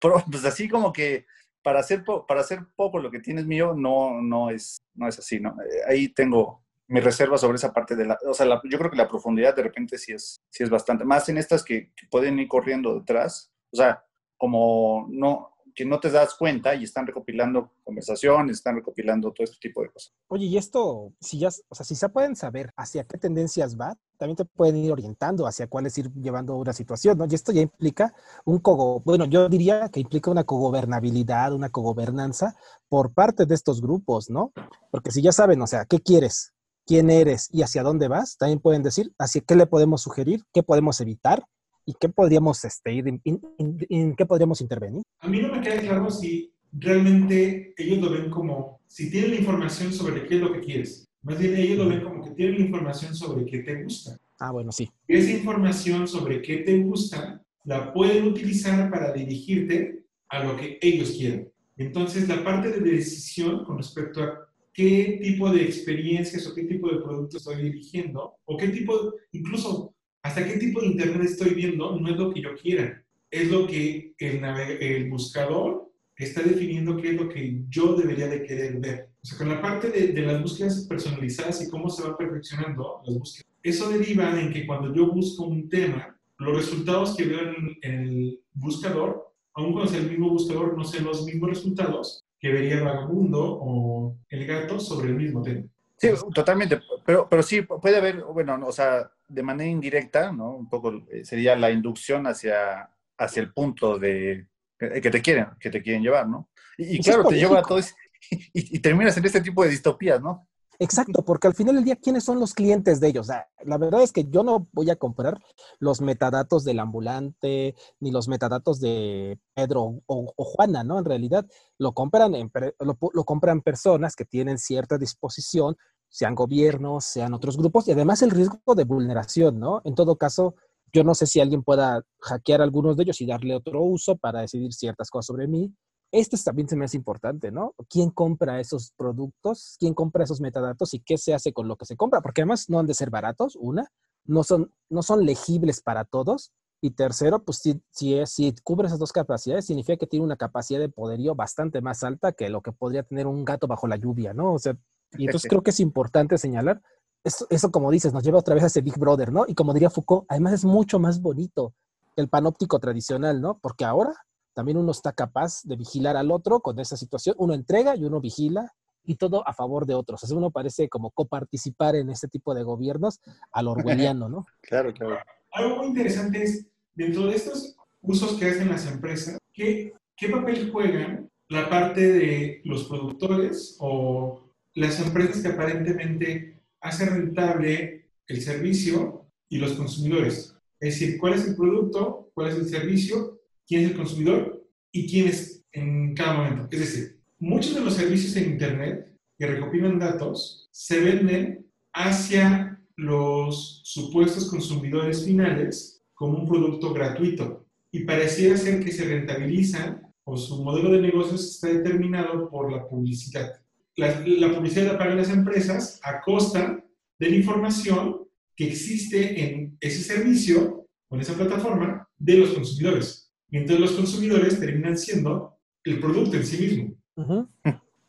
pues 0.30 0.44
así 0.44 0.68
como 0.68 0.92
que 0.92 1.26
para 1.62 1.78
hacer, 1.78 2.02
para 2.26 2.40
hacer 2.40 2.66
poco 2.74 2.98
lo 2.98 3.10
que 3.10 3.20
tienes 3.20 3.46
mío, 3.46 3.72
no, 3.76 4.20
no, 4.20 4.50
es, 4.50 4.78
no 4.94 5.06
es 5.06 5.16
así, 5.18 5.38
¿no? 5.38 5.50
Eh, 5.62 5.82
ahí 5.88 6.08
tengo 6.08 6.64
mi 6.88 6.98
reserva 6.98 7.38
sobre 7.38 7.56
esa 7.56 7.72
parte 7.72 7.94
de 7.94 8.06
la, 8.06 8.18
o 8.26 8.34
sea, 8.34 8.46
yo 8.64 8.78
creo 8.78 8.90
que 8.90 8.96
la 8.96 9.08
profundidad 9.08 9.54
de 9.54 9.62
repente 9.62 9.96
sí 9.96 10.12
es, 10.12 10.40
sí 10.50 10.64
es 10.64 10.70
bastante, 10.70 11.04
más 11.04 11.28
en 11.28 11.38
estas 11.38 11.62
que, 11.62 11.92
que 11.94 12.08
pueden 12.10 12.40
ir 12.40 12.48
corriendo 12.48 12.98
detrás, 12.98 13.52
o 13.72 13.76
sea, 13.76 14.04
como 14.36 15.06
no, 15.08 15.54
que 15.74 15.84
no 15.84 16.00
te 16.00 16.10
das 16.10 16.34
cuenta 16.34 16.74
y 16.74 16.84
están 16.84 17.06
recopilando 17.06 17.70
conversaciones, 17.84 18.58
están 18.58 18.76
recopilando 18.76 19.32
todo 19.32 19.44
este 19.44 19.56
tipo 19.60 19.82
de 19.82 19.90
cosas. 19.90 20.12
Oye, 20.28 20.46
y 20.46 20.56
esto, 20.56 21.12
si 21.20 21.38
ya, 21.38 21.48
o 21.68 21.74
sea, 21.74 21.84
si 21.84 21.94
se 21.94 22.08
pueden 22.08 22.36
saber 22.36 22.72
hacia 22.76 23.04
qué 23.04 23.18
tendencias 23.18 23.78
va, 23.78 23.96
también 24.18 24.36
te 24.36 24.44
pueden 24.44 24.76
ir 24.76 24.92
orientando 24.92 25.46
hacia 25.46 25.66
cuáles 25.66 25.96
ir 25.98 26.12
llevando 26.14 26.56
una 26.56 26.72
situación, 26.72 27.18
¿no? 27.18 27.26
Y 27.28 27.34
esto 27.34 27.52
ya 27.52 27.62
implica 27.62 28.14
un 28.44 28.58
cogo, 28.58 29.00
bueno, 29.00 29.24
yo 29.24 29.48
diría 29.48 29.88
que 29.88 30.00
implica 30.00 30.30
una 30.30 30.44
cogobernabilidad, 30.44 31.52
una 31.52 31.70
cogobernanza 31.70 32.56
por 32.88 33.12
parte 33.12 33.46
de 33.46 33.54
estos 33.54 33.80
grupos, 33.80 34.30
¿no? 34.30 34.52
Porque 34.90 35.10
si 35.10 35.22
ya 35.22 35.32
saben, 35.32 35.60
o 35.62 35.66
sea, 35.66 35.84
¿qué 35.84 36.00
quieres? 36.00 36.52
quién 36.86 37.08
eres 37.08 37.48
y 37.52 37.62
hacia 37.62 37.84
dónde 37.84 38.08
vas, 38.08 38.36
también 38.36 38.58
pueden 38.58 38.82
decir 38.82 39.12
hacia 39.16 39.42
qué 39.42 39.54
le 39.54 39.66
podemos 39.66 40.02
sugerir, 40.02 40.42
qué 40.52 40.64
podemos 40.64 41.00
evitar 41.00 41.44
y 41.84 41.94
qué 41.98 42.08
podríamos 42.08 42.64
este, 42.64 42.92
ir, 42.92 43.20
en 43.24 44.16
qué 44.16 44.26
podríamos 44.26 44.60
intervenir. 44.60 45.02
A 45.20 45.28
mí 45.28 45.40
no 45.40 45.54
me 45.54 45.60
queda 45.60 45.80
claro 45.80 46.10
si 46.10 46.52
realmente 46.72 47.74
ellos 47.76 47.98
lo 47.98 48.10
ven 48.10 48.30
como, 48.30 48.80
si 48.86 49.10
tienen 49.10 49.30
la 49.30 49.36
información 49.36 49.92
sobre 49.92 50.26
qué 50.26 50.36
es 50.36 50.40
lo 50.40 50.52
que 50.52 50.60
quieres. 50.60 51.06
Más 51.22 51.38
bien 51.38 51.56
ellos 51.56 51.78
lo 51.78 51.88
ven 51.88 52.02
como 52.02 52.24
que 52.24 52.30
tienen 52.30 52.58
la 52.58 52.66
información 52.66 53.14
sobre 53.14 53.44
qué 53.44 53.58
te 53.58 53.82
gusta. 53.82 54.16
Ah, 54.38 54.52
bueno, 54.52 54.72
sí. 54.72 54.90
Esa 55.06 55.32
información 55.32 56.08
sobre 56.08 56.40
qué 56.40 56.58
te 56.58 56.78
gusta 56.78 57.42
la 57.64 57.92
pueden 57.92 58.24
utilizar 58.24 58.90
para 58.90 59.12
dirigirte 59.12 60.04
a 60.28 60.44
lo 60.44 60.56
que 60.56 60.78
ellos 60.80 61.10
quieren. 61.10 61.52
Entonces, 61.76 62.28
la 62.28 62.42
parte 62.42 62.70
de 62.70 62.80
decisión 62.80 63.64
con 63.64 63.78
respecto 63.78 64.22
a 64.22 64.48
qué 64.72 65.18
tipo 65.22 65.50
de 65.50 65.62
experiencias 65.62 66.46
o 66.46 66.54
qué 66.54 66.64
tipo 66.64 66.88
de 66.90 67.00
productos 67.00 67.42
estoy 67.46 67.62
dirigiendo, 67.64 68.34
o 68.44 68.56
qué 68.56 68.68
tipo, 68.68 69.14
incluso 69.32 69.94
hasta 70.22 70.44
qué 70.44 70.58
tipo 70.58 70.80
de 70.80 70.88
Internet 70.88 71.22
estoy 71.22 71.54
viendo, 71.54 71.98
no 71.98 72.08
es 72.08 72.16
lo 72.16 72.32
que 72.32 72.42
yo 72.42 72.54
quiera, 72.54 73.02
es 73.30 73.50
lo 73.50 73.66
que 73.66 74.14
el, 74.18 74.44
el 74.44 75.10
buscador 75.10 75.90
está 76.16 76.42
definiendo 76.42 76.96
qué 76.96 77.10
es 77.10 77.14
lo 77.14 77.28
que 77.28 77.62
yo 77.68 77.94
debería 77.94 78.28
de 78.28 78.42
querer 78.42 78.78
ver. 78.78 79.10
O 79.22 79.26
sea, 79.26 79.38
con 79.38 79.48
la 79.48 79.60
parte 79.60 79.90
de, 79.90 80.08
de, 80.08 80.22
las 80.22 80.42
búsquedas 80.42 80.86
personalizadas 80.88 81.62
y 81.62 81.70
cómo 81.70 81.88
se 81.88 82.02
van 82.02 82.16
perfeccionando 82.16 83.02
las 83.06 83.18
búsquedas, 83.18 83.46
eso 83.62 83.90
deriva 83.90 84.38
en 84.40 84.52
que 84.52 84.66
cuando 84.66 84.94
yo 84.94 85.12
busco 85.12 85.44
un 85.44 85.68
tema, 85.68 86.18
los 86.38 86.56
resultados 86.56 87.16
que 87.16 87.24
veo 87.24 87.40
en, 87.40 87.78
en 87.82 88.00
el 88.00 88.40
buscador, 88.54 89.32
aun 89.54 89.72
cuando 89.72 89.90
sea 89.90 90.00
el 90.00 90.10
mismo 90.10 90.30
buscador, 90.30 90.76
no 90.76 90.84
sean 90.84 91.04
los 91.04 91.24
mismos 91.24 91.50
resultados 91.50 92.24
que 92.38 92.52
vería 92.52 92.82
vagabundo 92.82 93.58
o 93.60 94.16
el 94.30 94.46
gato 94.46 94.80
sobre 94.80 95.10
el 95.10 95.16
mismo 95.16 95.42
tema. 95.42 95.64
Sí, 95.98 96.08
totalmente. 96.34 96.80
Pero, 97.04 97.28
pero 97.28 97.42
sí, 97.42 97.60
puede 97.60 97.98
haber, 97.98 98.22
bueno, 98.22 98.58
o 98.66 98.72
sea, 98.72 99.10
de 99.30 99.42
manera 99.42 99.70
indirecta, 99.70 100.32
¿no? 100.32 100.56
Un 100.56 100.68
poco 100.68 100.92
eh, 101.10 101.24
sería 101.24 101.56
la 101.56 101.70
inducción 101.70 102.26
hacia, 102.26 102.90
hacia 103.16 103.42
el 103.42 103.52
punto 103.52 103.98
de 103.98 104.48
que 104.78 105.10
te 105.10 105.20
quieren, 105.20 105.46
que 105.60 105.68
te 105.68 105.82
quieren 105.82 106.02
llevar, 106.02 106.26
¿no? 106.26 106.48
Y, 106.78 107.00
claro, 107.00 107.24
te 107.24 107.36
lleva 107.36 107.58
a 107.58 107.62
todo 107.62 107.78
y, 108.30 108.76
y, 108.76 108.78
terminas 108.78 109.16
en 109.16 109.26
este 109.26 109.42
tipo 109.42 109.62
de 109.62 109.68
distopías, 109.68 110.20
¿no? 110.22 110.48
Exacto, 110.82 111.22
porque 111.22 111.46
al 111.46 111.54
final 111.54 111.74
del 111.74 111.84
día, 111.84 111.96
¿quiénes 111.96 112.24
son 112.24 112.40
los 112.40 112.54
clientes 112.54 113.00
de 113.00 113.08
ellos? 113.08 113.28
la 113.64 113.76
verdad 113.76 114.02
es 114.02 114.12
que 114.12 114.24
yo 114.24 114.42
no 114.42 114.66
voy 114.72 114.88
a 114.88 114.96
comprar 114.96 115.38
los 115.78 116.00
metadatos 116.00 116.64
del 116.64 116.78
ambulante, 116.78 117.74
ni 118.00 118.10
los 118.10 118.28
metadatos 118.28 118.80
de 118.80 119.38
Pedro 119.52 120.00
o, 120.06 120.32
Juana, 120.38 120.82
¿no? 120.82 120.98
En 120.98 121.04
realidad, 121.04 121.46
lo 121.76 121.92
compran, 121.92 122.32
lo, 122.78 123.24
compran 123.24 123.60
personas 123.60 124.16
que 124.16 124.24
tienen 124.24 124.56
cierta 124.56 124.96
disposición, 124.96 125.76
sean 126.10 126.34
gobiernos, 126.34 127.04
sean 127.04 127.32
otros 127.32 127.56
grupos, 127.56 127.88
y 127.88 127.92
además 127.92 128.20
el 128.22 128.30
riesgo 128.30 128.74
de 128.74 128.84
vulneración, 128.84 129.58
¿no? 129.58 129.80
En 129.84 129.94
todo 129.94 130.16
caso, 130.16 130.54
yo 130.92 131.04
no 131.04 131.14
sé 131.14 131.26
si 131.26 131.40
alguien 131.40 131.62
pueda 131.62 132.02
hackear 132.20 132.60
algunos 132.60 132.96
de 132.96 133.04
ellos 133.04 133.20
y 133.20 133.26
darle 133.26 133.54
otro 133.54 133.82
uso 133.82 134.16
para 134.16 134.40
decidir 134.40 134.72
ciertas 134.74 135.08
cosas 135.08 135.26
sobre 135.26 135.46
mí, 135.46 135.72
esto 136.12 136.36
también 136.44 136.68
se 136.68 136.76
me 136.76 136.84
hace 136.84 136.96
importante, 136.96 137.52
¿no? 137.52 137.74
¿Quién 137.88 138.10
compra 138.10 138.60
esos 138.60 138.92
productos? 138.96 139.76
¿Quién 139.78 139.94
compra 139.94 140.24
esos 140.24 140.40
metadatos? 140.40 140.92
¿Y 140.94 141.00
qué 141.00 141.16
se 141.16 141.34
hace 141.34 141.52
con 141.52 141.68
lo 141.68 141.76
que 141.76 141.86
se 141.86 141.96
compra? 141.96 142.20
Porque 142.20 142.42
además 142.42 142.68
no 142.68 142.80
han 142.80 142.86
de 142.86 142.94
ser 142.94 143.10
baratos, 143.10 143.56
una, 143.56 143.88
no 144.24 144.42
son, 144.42 144.72
no 144.88 145.02
son 145.02 145.24
legibles 145.24 145.80
para 145.80 146.04
todos. 146.04 146.52
Y 146.82 146.92
tercero, 146.92 147.44
pues 147.44 147.58
si, 147.58 147.80
si, 147.92 148.54
cubre 148.64 148.86
esas 148.86 148.98
dos 148.98 149.12
capacidades, 149.12 149.66
significa 149.66 149.98
que 149.98 150.06
tiene 150.06 150.24
una 150.24 150.36
capacidad 150.36 150.80
de 150.80 150.88
poderío 150.88 151.34
bastante 151.34 151.80
más 151.82 152.02
alta 152.02 152.32
que 152.32 152.48
lo 152.48 152.62
que 152.62 152.72
podría 152.72 153.02
tener 153.02 153.26
un 153.26 153.44
gato 153.44 153.66
bajo 153.66 153.86
la 153.86 153.96
lluvia, 153.96 154.32
¿no? 154.32 154.54
O 154.54 154.58
sea, 154.58 154.76
y 155.18 155.26
entonces 155.26 155.48
creo 155.48 155.62
que 155.62 155.70
es 155.70 155.80
importante 155.80 156.38
señalar, 156.38 156.80
eso, 157.24 157.46
eso 157.50 157.70
como 157.70 157.90
dices, 157.90 158.12
nos 158.12 158.22
lleva 158.22 158.38
otra 158.38 158.54
vez 158.54 158.64
a 158.64 158.68
ese 158.68 158.80
Big 158.80 158.98
Brother, 158.98 159.32
¿no? 159.32 159.44
Y 159.46 159.54
como 159.54 159.74
diría 159.74 159.90
Foucault, 159.90 160.24
además 160.28 160.54
es 160.54 160.64
mucho 160.64 160.98
más 160.98 161.20
bonito 161.20 161.74
que 162.14 162.22
el 162.22 162.28
panóptico 162.28 162.78
tradicional, 162.78 163.40
¿no? 163.40 163.58
Porque 163.58 163.84
ahora 163.84 164.14
también 164.54 164.78
uno 164.78 164.92
está 164.92 165.12
capaz 165.12 165.62
de 165.64 165.76
vigilar 165.76 166.16
al 166.16 166.30
otro 166.30 166.60
con 166.60 166.78
esa 166.78 166.96
situación. 166.96 167.34
Uno 167.38 167.54
entrega 167.54 167.96
y 167.96 168.04
uno 168.04 168.20
vigila 168.20 168.72
y 169.04 169.16
todo 169.16 169.46
a 169.46 169.52
favor 169.52 169.86
de 169.86 169.94
otros. 169.94 170.22
Así 170.22 170.34
uno 170.34 170.50
parece 170.50 170.88
como 170.88 171.10
coparticipar 171.10 171.96
en 171.96 172.10
este 172.10 172.28
tipo 172.28 172.54
de 172.54 172.62
gobiernos 172.62 173.20
al 173.52 173.68
orwelliano, 173.68 174.28
¿no? 174.28 174.46
claro, 174.60 174.92
claro. 174.92 175.18
Algo 175.52 175.76
muy 175.76 175.86
interesante 175.88 176.42
es, 176.42 176.66
dentro 176.94 177.26
de 177.26 177.36
estos 177.36 177.76
usos 178.02 178.38
que 178.38 178.48
hacen 178.48 178.68
las 178.68 178.86
empresas, 178.86 179.38
¿qué, 179.52 179.92
qué 180.16 180.28
papel 180.28 180.70
juegan 180.70 181.30
la 181.48 181.68
parte 181.68 182.00
de 182.00 182.60
los 182.64 182.84
productores 182.84 183.76
o 183.80 184.49
las 184.80 185.00
empresas 185.00 185.42
que 185.42 185.48
aparentemente 185.48 186.60
hacen 186.80 187.10
rentable 187.10 188.10
el 188.26 188.40
servicio 188.40 189.26
y 189.48 189.58
los 189.58 189.72
consumidores? 189.74 190.54
Es 190.80 190.94
decir, 190.94 191.18
¿cuál 191.18 191.34
es 191.34 191.46
el 191.46 191.56
producto? 191.56 192.30
¿Cuál 192.34 192.50
es 192.50 192.56
el 192.56 192.68
servicio? 192.68 193.40
quién 193.70 193.84
es 193.84 193.90
el 193.92 193.96
consumidor 193.96 194.66
y 194.90 195.08
quién 195.08 195.28
es 195.28 195.64
en 195.70 196.12
cada 196.16 196.34
momento. 196.34 196.66
Es 196.72 196.80
decir, 196.80 197.20
muchos 197.38 197.76
de 197.76 197.82
los 197.82 197.94
servicios 197.94 198.34
en 198.34 198.50
Internet 198.50 199.16
que 199.38 199.46
recopilan 199.46 200.00
datos 200.00 200.68
se 200.72 200.98
venden 201.00 201.70
hacia 201.92 202.82
los 202.96 203.82
supuestos 203.84 204.50
consumidores 204.50 205.24
finales 205.24 206.02
como 206.14 206.38
un 206.38 206.48
producto 206.48 206.92
gratuito 206.92 207.64
y 207.92 208.00
pareciera 208.00 208.56
ser 208.56 208.84
que 208.84 208.90
se 208.90 209.04
rentabilizan 209.04 210.02
o 210.24 210.36
su 210.36 210.64
modelo 210.64 210.90
de 210.90 211.02
negocios 211.02 211.48
está 211.48 211.68
determinado 211.68 212.50
por 212.50 212.72
la 212.72 212.88
publicidad. 212.88 213.59
La, 213.96 214.20
la 214.24 214.54
publicidad 214.54 214.92
la 214.92 214.98
pagan 214.98 215.18
las 215.18 215.30
empresas 215.30 216.00
a 216.02 216.20
costa 216.20 216.84
de 217.18 217.30
la 217.30 217.36
información 217.36 218.26
que 218.56 218.68
existe 218.68 219.42
en 219.42 219.76
ese 219.80 220.02
servicio 220.02 220.86
o 221.08 221.14
en 221.14 221.20
esa 221.20 221.34
plataforma 221.34 222.08
de 222.18 222.38
los 222.38 222.50
consumidores. 222.50 223.32
Entonces 223.50 223.80
los 223.80 223.92
consumidores 223.92 224.60
terminan 224.60 224.96
siendo 224.96 225.56
el 225.84 226.00
producto 226.00 226.36
en 226.36 226.46
sí 226.46 226.58
mismo. 226.58 226.94
O 227.16 227.48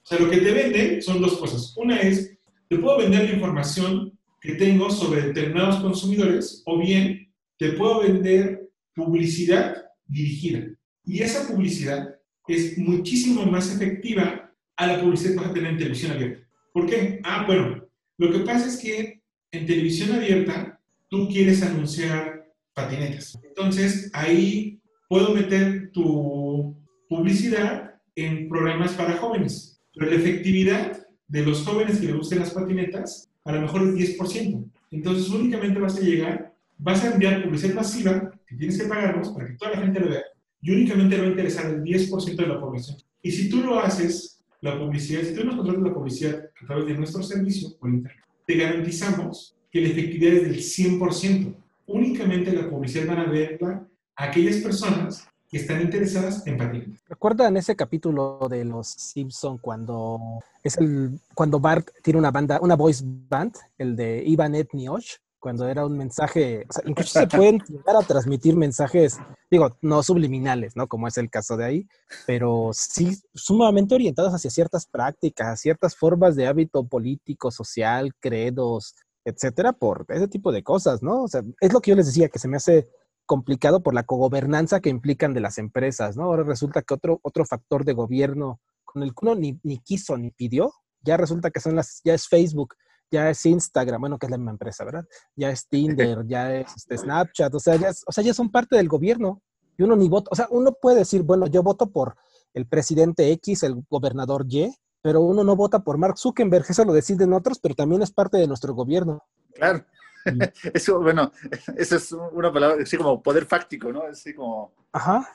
sea, 0.03 0.19
lo 0.19 0.29
que 0.29 0.37
te 0.37 0.51
venden 0.51 1.01
son 1.01 1.21
dos 1.21 1.37
cosas. 1.37 1.73
Una 1.77 1.99
es, 1.99 2.37
te 2.67 2.77
puedo 2.77 2.97
vender 2.97 3.25
la 3.25 3.35
información 3.35 4.17
que 4.39 4.55
tengo 4.55 4.89
sobre 4.89 5.21
determinados 5.21 5.77
consumidores 5.77 6.63
o 6.65 6.79
bien 6.79 7.31
te 7.57 7.73
puedo 7.73 8.01
vender 8.01 8.69
publicidad 8.95 9.85
dirigida. 10.05 10.67
Y 11.05 11.21
esa 11.21 11.47
publicidad 11.47 12.15
es 12.47 12.77
muchísimo 12.77 13.45
más 13.45 13.73
efectiva 13.73 14.50
a 14.81 14.87
la 14.87 14.99
publicidad 14.99 15.33
que 15.33 15.39
vas 15.41 15.49
a 15.49 15.53
tener 15.53 15.71
en 15.71 15.77
televisión 15.77 16.11
abierta. 16.11 16.47
¿Por 16.73 16.87
qué? 16.87 17.19
Ah, 17.23 17.43
bueno, 17.45 17.85
lo 18.17 18.31
que 18.31 18.39
pasa 18.39 18.67
es 18.67 18.77
que 18.77 19.21
en 19.51 19.67
televisión 19.67 20.11
abierta 20.11 20.79
tú 21.07 21.27
quieres 21.27 21.61
anunciar 21.61 22.47
patinetas. 22.73 23.37
Entonces 23.43 24.09
ahí 24.11 24.81
puedo 25.07 25.35
meter 25.35 25.91
tu 25.91 26.75
publicidad 27.07 27.93
en 28.15 28.49
programas 28.49 28.93
para 28.93 29.17
jóvenes, 29.17 29.79
pero 29.93 30.09
la 30.09 30.15
efectividad 30.15 31.05
de 31.27 31.45
los 31.45 31.63
jóvenes 31.63 31.99
que 31.99 32.07
les 32.07 32.15
gusten 32.15 32.39
las 32.39 32.49
patinetas 32.49 33.29
a 33.45 33.51
lo 33.51 33.61
mejor 33.61 33.83
es 33.83 34.17
10%. 34.17 34.67
Entonces 34.89 35.29
únicamente 35.29 35.79
vas 35.79 35.97
a 35.97 36.01
llegar, 36.01 36.55
vas 36.79 37.03
a 37.03 37.13
enviar 37.13 37.43
publicidad 37.43 37.75
masiva 37.75 38.31
que 38.47 38.55
tienes 38.55 38.81
que 38.81 38.87
pagarnos 38.87 39.29
para 39.29 39.45
que 39.45 39.53
toda 39.53 39.71
la 39.71 39.81
gente 39.81 39.99
lo 39.99 40.09
vea 40.09 40.23
y 40.59 40.71
únicamente 40.71 41.17
le 41.17 41.21
va 41.21 41.27
a 41.27 41.31
interesar 41.31 41.65
el 41.67 41.83
10% 41.83 42.35
de 42.35 42.47
la 42.47 42.59
población. 42.59 42.97
Y 43.21 43.31
si 43.31 43.47
tú 43.47 43.57
lo 43.57 43.79
haces, 43.79 44.40
la 44.61 44.77
publicidad, 44.77 45.23
si 45.23 45.33
tú 45.33 45.43
nos 45.43 45.55
contratas 45.55 45.83
la 45.83 45.93
publicidad 45.93 46.45
a 46.61 46.65
través 46.65 46.85
de 46.85 46.93
nuestro 46.93 47.23
servicio 47.23 47.75
por 47.79 47.89
internet, 47.89 48.23
te 48.45 48.55
garantizamos 48.55 49.55
que 49.71 49.81
la 49.81 49.89
efectividad 49.89 50.33
es 50.33 50.43
del 50.43 50.57
100%. 50.99 51.55
Únicamente 51.87 52.53
la 52.53 52.69
publicidad 52.69 53.07
van 53.07 53.19
a 53.19 53.25
verla 53.25 53.87
aquellas 54.15 54.57
personas 54.57 55.27
que 55.49 55.57
están 55.57 55.81
interesadas 55.81 56.45
en 56.47 56.57
patinar. 56.57 56.87
¿Recuerdan 57.09 57.57
ese 57.57 57.75
capítulo 57.75 58.39
de 58.49 58.63
Los 58.63 58.87
Simpson 58.87 59.57
cuando 59.57 60.19
es 60.63 60.77
el 60.77 61.19
cuando 61.33 61.59
Bart 61.59 61.89
tiene 62.01 62.19
una 62.19 62.31
banda, 62.31 62.59
una 62.61 62.75
voice 62.75 63.03
band, 63.05 63.53
el 63.77 63.95
de 63.95 64.23
Ivan 64.25 64.55
Etniosh, 64.55 65.15
cuando 65.41 65.67
era 65.67 65.85
un 65.85 65.97
mensaje, 65.97 66.65
o 66.69 66.71
sea, 66.71 66.83
incluso 66.85 67.19
se 67.19 67.27
pueden 67.27 67.59
llegar 67.67 67.95
a 67.97 68.05
transmitir 68.05 68.55
mensajes, 68.55 69.17
digo, 69.49 69.75
no 69.81 70.03
subliminales, 70.03 70.75
¿no? 70.75 70.87
Como 70.87 71.07
es 71.07 71.17
el 71.17 71.29
caso 71.29 71.57
de 71.57 71.65
ahí, 71.65 71.87
pero 72.27 72.69
sí 72.73 73.17
sumamente 73.33 73.95
orientados 73.95 74.33
hacia 74.33 74.51
ciertas 74.51 74.85
prácticas, 74.85 75.59
ciertas 75.59 75.95
formas 75.95 76.35
de 76.35 76.47
hábito 76.47 76.87
político, 76.87 77.49
social, 77.49 78.13
credos, 78.19 78.93
etcétera, 79.25 79.73
por 79.73 80.05
ese 80.09 80.27
tipo 80.27 80.51
de 80.51 80.63
cosas, 80.63 81.01
¿no? 81.01 81.23
O 81.23 81.27
sea, 81.27 81.41
es 81.59 81.73
lo 81.73 81.81
que 81.81 81.89
yo 81.89 81.97
les 81.97 82.05
decía, 82.05 82.29
que 82.29 82.39
se 82.39 82.47
me 82.47 82.57
hace 82.57 82.87
complicado 83.25 83.81
por 83.81 83.95
la 83.95 84.03
cogobernanza 84.03 84.79
que 84.79 84.89
implican 84.89 85.33
de 85.33 85.41
las 85.41 85.57
empresas, 85.57 86.15
¿no? 86.15 86.25
Ahora 86.25 86.43
resulta 86.43 86.83
que 86.83 86.93
otro, 86.93 87.19
otro 87.23 87.45
factor 87.45 87.83
de 87.83 87.93
gobierno 87.93 88.61
con 88.85 89.01
el 89.01 89.09
que 89.09 89.19
uno 89.23 89.35
ni, 89.35 89.59
ni 89.63 89.79
quiso 89.79 90.17
ni 90.17 90.29
pidió, 90.29 90.71
ya 91.01 91.17
resulta 91.17 91.49
que 91.49 91.59
son 91.59 91.75
las, 91.75 92.01
ya 92.03 92.13
es 92.13 92.27
Facebook, 92.27 92.75
ya 93.11 93.29
es 93.29 93.45
Instagram, 93.45 93.99
bueno, 93.99 94.17
que 94.17 94.25
es 94.25 94.31
la 94.31 94.37
misma 94.37 94.51
empresa, 94.51 94.85
¿verdad? 94.85 95.05
Ya 95.35 95.51
es 95.51 95.67
Tinder, 95.67 96.25
ya 96.25 96.55
es 96.55 96.73
este, 96.75 96.97
Snapchat, 96.97 97.53
o 97.53 97.59
sea, 97.59 97.75
ya 97.75 97.91
o 98.07 98.11
sea, 98.11 98.23
ya 98.23 98.33
son 98.33 98.49
parte 98.49 98.77
del 98.77 98.87
gobierno. 98.87 99.41
Y 99.77 99.83
uno 99.83 99.95
ni 99.95 100.09
vota, 100.09 100.29
o 100.31 100.35
sea, 100.35 100.47
uno 100.49 100.73
puede 100.73 100.99
decir, 100.99 101.23
bueno, 101.23 101.47
yo 101.47 101.63
voto 101.63 101.91
por 101.91 102.15
el 102.53 102.67
presidente 102.67 103.31
X, 103.31 103.63
el 103.63 103.83
gobernador 103.89 104.45
Y, 104.47 104.73
pero 105.01 105.21
uno 105.21 105.43
no 105.43 105.55
vota 105.55 105.83
por 105.83 105.97
Mark 105.97 106.17
Zuckerberg, 106.17 106.65
eso 106.69 106.85
lo 106.85 106.93
deciden 106.93 107.33
otros, 107.33 107.59
pero 107.59 107.75
también 107.75 108.01
es 108.01 108.11
parte 108.11 108.37
de 108.37 108.47
nuestro 108.47 108.73
gobierno. 108.73 109.23
Claro. 109.53 109.85
Eso, 110.73 111.01
bueno, 111.01 111.31
eso 111.77 111.95
es 111.95 112.11
una 112.11 112.53
palabra 112.53 112.83
así 112.83 112.95
como 112.95 113.23
poder 113.23 113.45
fáctico, 113.45 113.91
¿no? 113.91 114.03
Así 114.03 114.35
como. 114.35 114.71
Ajá. 114.91 115.27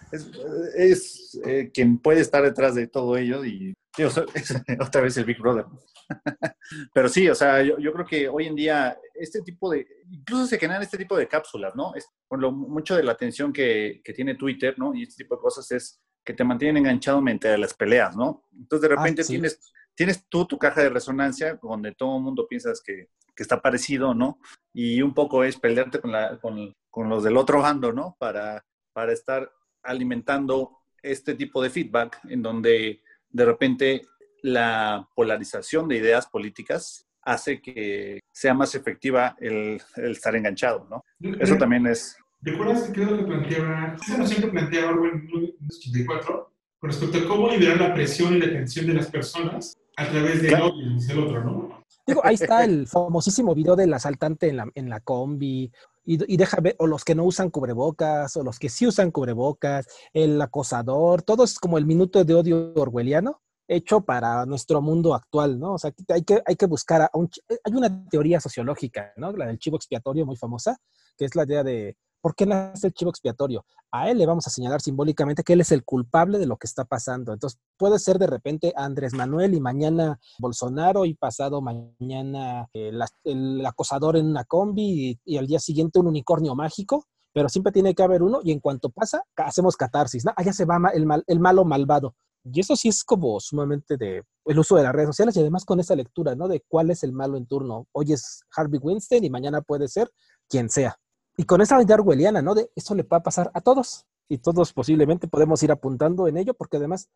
Es, 0.76 1.38
eh, 1.44 1.70
quien 1.74 1.98
puede 1.98 2.20
estar 2.20 2.42
detrás 2.42 2.76
de 2.76 2.86
todo 2.86 3.16
ello 3.16 3.44
y. 3.44 3.74
otra 4.80 5.00
vez 5.00 5.16
el 5.16 5.24
Big 5.24 5.38
Brother. 5.38 5.64
Pero 6.94 7.08
sí, 7.08 7.28
o 7.28 7.34
sea, 7.34 7.62
yo, 7.62 7.78
yo, 7.78 7.92
creo 7.92 8.06
que 8.06 8.28
hoy 8.28 8.46
en 8.46 8.54
día 8.54 8.98
este 9.14 9.42
tipo 9.42 9.70
de. 9.70 9.86
Incluso 10.10 10.46
se 10.46 10.58
generan 10.58 10.82
este 10.82 10.98
tipo 10.98 11.16
de 11.16 11.28
cápsulas, 11.28 11.74
¿no? 11.74 11.94
Es, 11.94 12.08
por 12.28 12.40
lo, 12.40 12.52
mucho 12.52 12.96
de 12.96 13.02
la 13.02 13.12
atención 13.12 13.52
que, 13.52 14.00
que 14.04 14.12
tiene 14.12 14.34
Twitter, 14.34 14.74
¿no? 14.78 14.94
Y 14.94 15.02
este 15.02 15.24
tipo 15.24 15.36
de 15.36 15.42
cosas 15.42 15.70
es 15.72 16.00
que 16.24 16.34
te 16.34 16.44
mantienen 16.44 16.78
enganchado 16.78 17.22
mientras 17.22 17.58
las 17.58 17.74
peleas, 17.74 18.16
¿no? 18.16 18.44
Entonces 18.52 18.88
de 18.88 18.94
ah, 18.94 18.98
repente 18.98 19.24
tienes, 19.24 19.60
tienes 19.94 20.26
tú 20.28 20.44
tu 20.46 20.58
caja 20.58 20.82
de 20.82 20.90
resonancia 20.90 21.58
donde 21.62 21.94
todo 21.94 22.16
el 22.16 22.22
mundo 22.22 22.46
piensas 22.48 22.82
que 22.84 23.08
que 23.36 23.42
está 23.42 23.60
parecido, 23.60 24.14
¿no? 24.14 24.40
Y 24.72 25.02
un 25.02 25.14
poco 25.14 25.44
es 25.44 25.58
pelearte 25.58 26.00
con, 26.00 26.10
la, 26.10 26.40
con, 26.40 26.74
con 26.90 27.08
los 27.08 27.22
del 27.22 27.36
otro 27.36 27.60
bando, 27.60 27.92
¿no? 27.92 28.16
Para, 28.18 28.64
para 28.92 29.12
estar 29.12 29.52
alimentando 29.82 30.78
este 31.02 31.34
tipo 31.34 31.62
de 31.62 31.70
feedback 31.70 32.18
en 32.28 32.42
donde 32.42 33.02
de 33.36 33.44
repente 33.44 34.02
la 34.42 35.06
polarización 35.14 35.88
de 35.88 35.96
ideas 35.96 36.26
políticas 36.26 37.06
hace 37.22 37.60
que 37.60 38.20
sea 38.32 38.54
más 38.54 38.74
efectiva 38.74 39.36
el, 39.40 39.80
el 39.96 40.12
estar 40.12 40.34
enganchado, 40.34 40.86
¿no? 40.88 41.04
Eso 41.38 41.56
también 41.56 41.86
es... 41.86 42.16
¿Recuerdas 42.40 42.84
que 42.84 42.92
creo 42.92 43.16
que 43.18 43.24
planteaba, 43.24 43.96
esa 44.00 44.18
noción 44.18 44.42
que 44.42 44.48
planteaba 44.48 44.92
Orwell 44.92 45.12
en 45.12 45.26
1984 45.26 46.52
con 46.78 46.90
respecto 46.90 47.18
a 47.18 47.28
cómo 47.28 47.50
liberar 47.50 47.80
la 47.80 47.94
presión 47.94 48.34
y 48.34 48.38
la 48.38 48.50
tensión 48.50 48.86
de 48.86 48.94
las 48.94 49.08
personas 49.08 49.76
a 49.96 50.08
través 50.08 50.42
del 50.42 50.50
claro. 50.50 50.72
el 51.10 51.18
otro, 51.18 51.44
¿no? 51.44 51.84
Digo, 52.06 52.20
ahí 52.24 52.36
está 52.36 52.64
el 52.64 52.86
famosísimo 52.86 53.54
video 53.54 53.74
del 53.74 53.92
asaltante 53.92 54.48
en 54.48 54.58
la, 54.58 54.68
en 54.74 54.88
la 54.88 55.00
combi, 55.00 55.72
y, 56.06 56.32
y, 56.32 56.36
deja 56.36 56.60
ver, 56.60 56.76
o 56.78 56.86
los 56.86 57.04
que 57.04 57.14
no 57.14 57.24
usan 57.24 57.50
cubrebocas, 57.50 58.36
o 58.36 58.42
los 58.42 58.58
que 58.58 58.68
sí 58.68 58.86
usan 58.86 59.10
cubrebocas, 59.10 59.86
el 60.12 60.40
acosador, 60.40 61.22
todo 61.22 61.44
es 61.44 61.58
como 61.58 61.76
el 61.76 61.84
minuto 61.84 62.24
de 62.24 62.34
odio 62.34 62.72
orwelliano, 62.76 63.42
hecho 63.68 64.02
para 64.02 64.46
nuestro 64.46 64.80
mundo 64.80 65.14
actual, 65.14 65.58
¿no? 65.58 65.74
O 65.74 65.78
sea, 65.78 65.92
hay 66.08 66.22
que, 66.22 66.40
hay 66.46 66.56
que 66.56 66.66
buscar 66.66 67.02
a 67.02 67.10
un... 67.14 67.28
Hay 67.64 67.72
una 67.74 68.08
teoría 68.08 68.40
sociológica, 68.40 69.12
¿no? 69.16 69.32
La 69.32 69.46
del 69.46 69.58
chivo 69.58 69.76
expiatorio 69.76 70.24
muy 70.24 70.36
famosa, 70.36 70.78
que 71.16 71.24
es 71.24 71.34
la 71.34 71.44
idea 71.44 71.64
de 71.64 71.96
¿Por 72.26 72.34
qué 72.34 72.44
nace 72.44 72.88
el 72.88 72.92
chivo 72.92 73.10
expiatorio? 73.10 73.64
A 73.92 74.10
él 74.10 74.18
le 74.18 74.26
vamos 74.26 74.48
a 74.48 74.50
señalar 74.50 74.80
simbólicamente 74.80 75.44
que 75.44 75.52
él 75.52 75.60
es 75.60 75.70
el 75.70 75.84
culpable 75.84 76.40
de 76.40 76.46
lo 76.46 76.56
que 76.56 76.66
está 76.66 76.84
pasando. 76.84 77.32
Entonces, 77.32 77.60
puede 77.76 78.00
ser 78.00 78.18
de 78.18 78.26
repente 78.26 78.72
Andrés 78.74 79.14
Manuel 79.14 79.54
y 79.54 79.60
mañana 79.60 80.18
Bolsonaro 80.40 81.04
y 81.04 81.14
pasado 81.14 81.62
mañana 81.62 82.66
eh, 82.74 82.90
el, 83.22 83.64
acosador 83.64 84.16
en 84.16 84.26
una 84.26 84.42
combi 84.42 85.20
y, 85.24 85.36
al 85.36 85.46
día 85.46 85.60
siguiente 85.60 86.00
un 86.00 86.08
unicornio 86.08 86.56
mágico, 86.56 87.04
pero 87.32 87.48
siempre 87.48 87.70
tiene 87.70 87.94
que 87.94 88.02
haber 88.02 88.24
uno 88.24 88.40
y 88.42 88.50
en 88.50 88.58
cuanto 88.58 88.90
pasa, 88.90 89.22
hacemos 89.36 89.76
catarsis. 89.76 90.24
¿no? 90.24 90.32
Allá 90.34 90.52
se 90.52 90.64
va 90.64 90.80
el, 90.94 91.06
mal, 91.06 91.22
el 91.28 91.38
malo 91.38 91.64
malvado. 91.64 92.16
Y 92.42 92.58
eso 92.58 92.74
sí 92.74 92.88
es 92.88 93.04
como 93.04 93.38
sumamente 93.38 93.96
de 93.96 94.24
el 94.46 94.58
uso 94.58 94.74
de 94.74 94.82
las 94.82 94.92
redes 94.92 95.10
sociales 95.10 95.36
y 95.36 95.40
además 95.42 95.64
con 95.64 95.78
esa 95.78 95.94
lectura, 95.94 96.34
¿no? 96.34 96.48
De 96.48 96.64
cuál 96.66 96.90
es 96.90 97.04
el 97.04 97.12
malo 97.12 97.36
en 97.36 97.46
turno. 97.46 97.86
Hoy 97.92 98.14
es 98.14 98.40
Harvey 98.56 98.80
Weinstein 98.82 99.22
y 99.22 99.30
mañana 99.30 99.60
puede 99.60 99.86
ser 99.86 100.10
quien 100.48 100.68
sea. 100.70 100.98
Y 101.36 101.44
con 101.44 101.60
esa 101.60 101.80
idea 101.82 101.96
orwelliana, 101.96 102.40
¿no? 102.40 102.54
De 102.54 102.70
esto 102.74 102.94
le 102.94 103.02
va 103.02 103.18
a 103.18 103.22
pasar 103.22 103.50
a 103.52 103.60
todos. 103.60 104.06
Y 104.28 104.38
todos 104.38 104.72
posiblemente 104.72 105.28
podemos 105.28 105.62
ir 105.62 105.70
apuntando 105.70 106.26
en 106.26 106.36
ello, 106.36 106.54
porque 106.54 106.78
además 106.78 107.08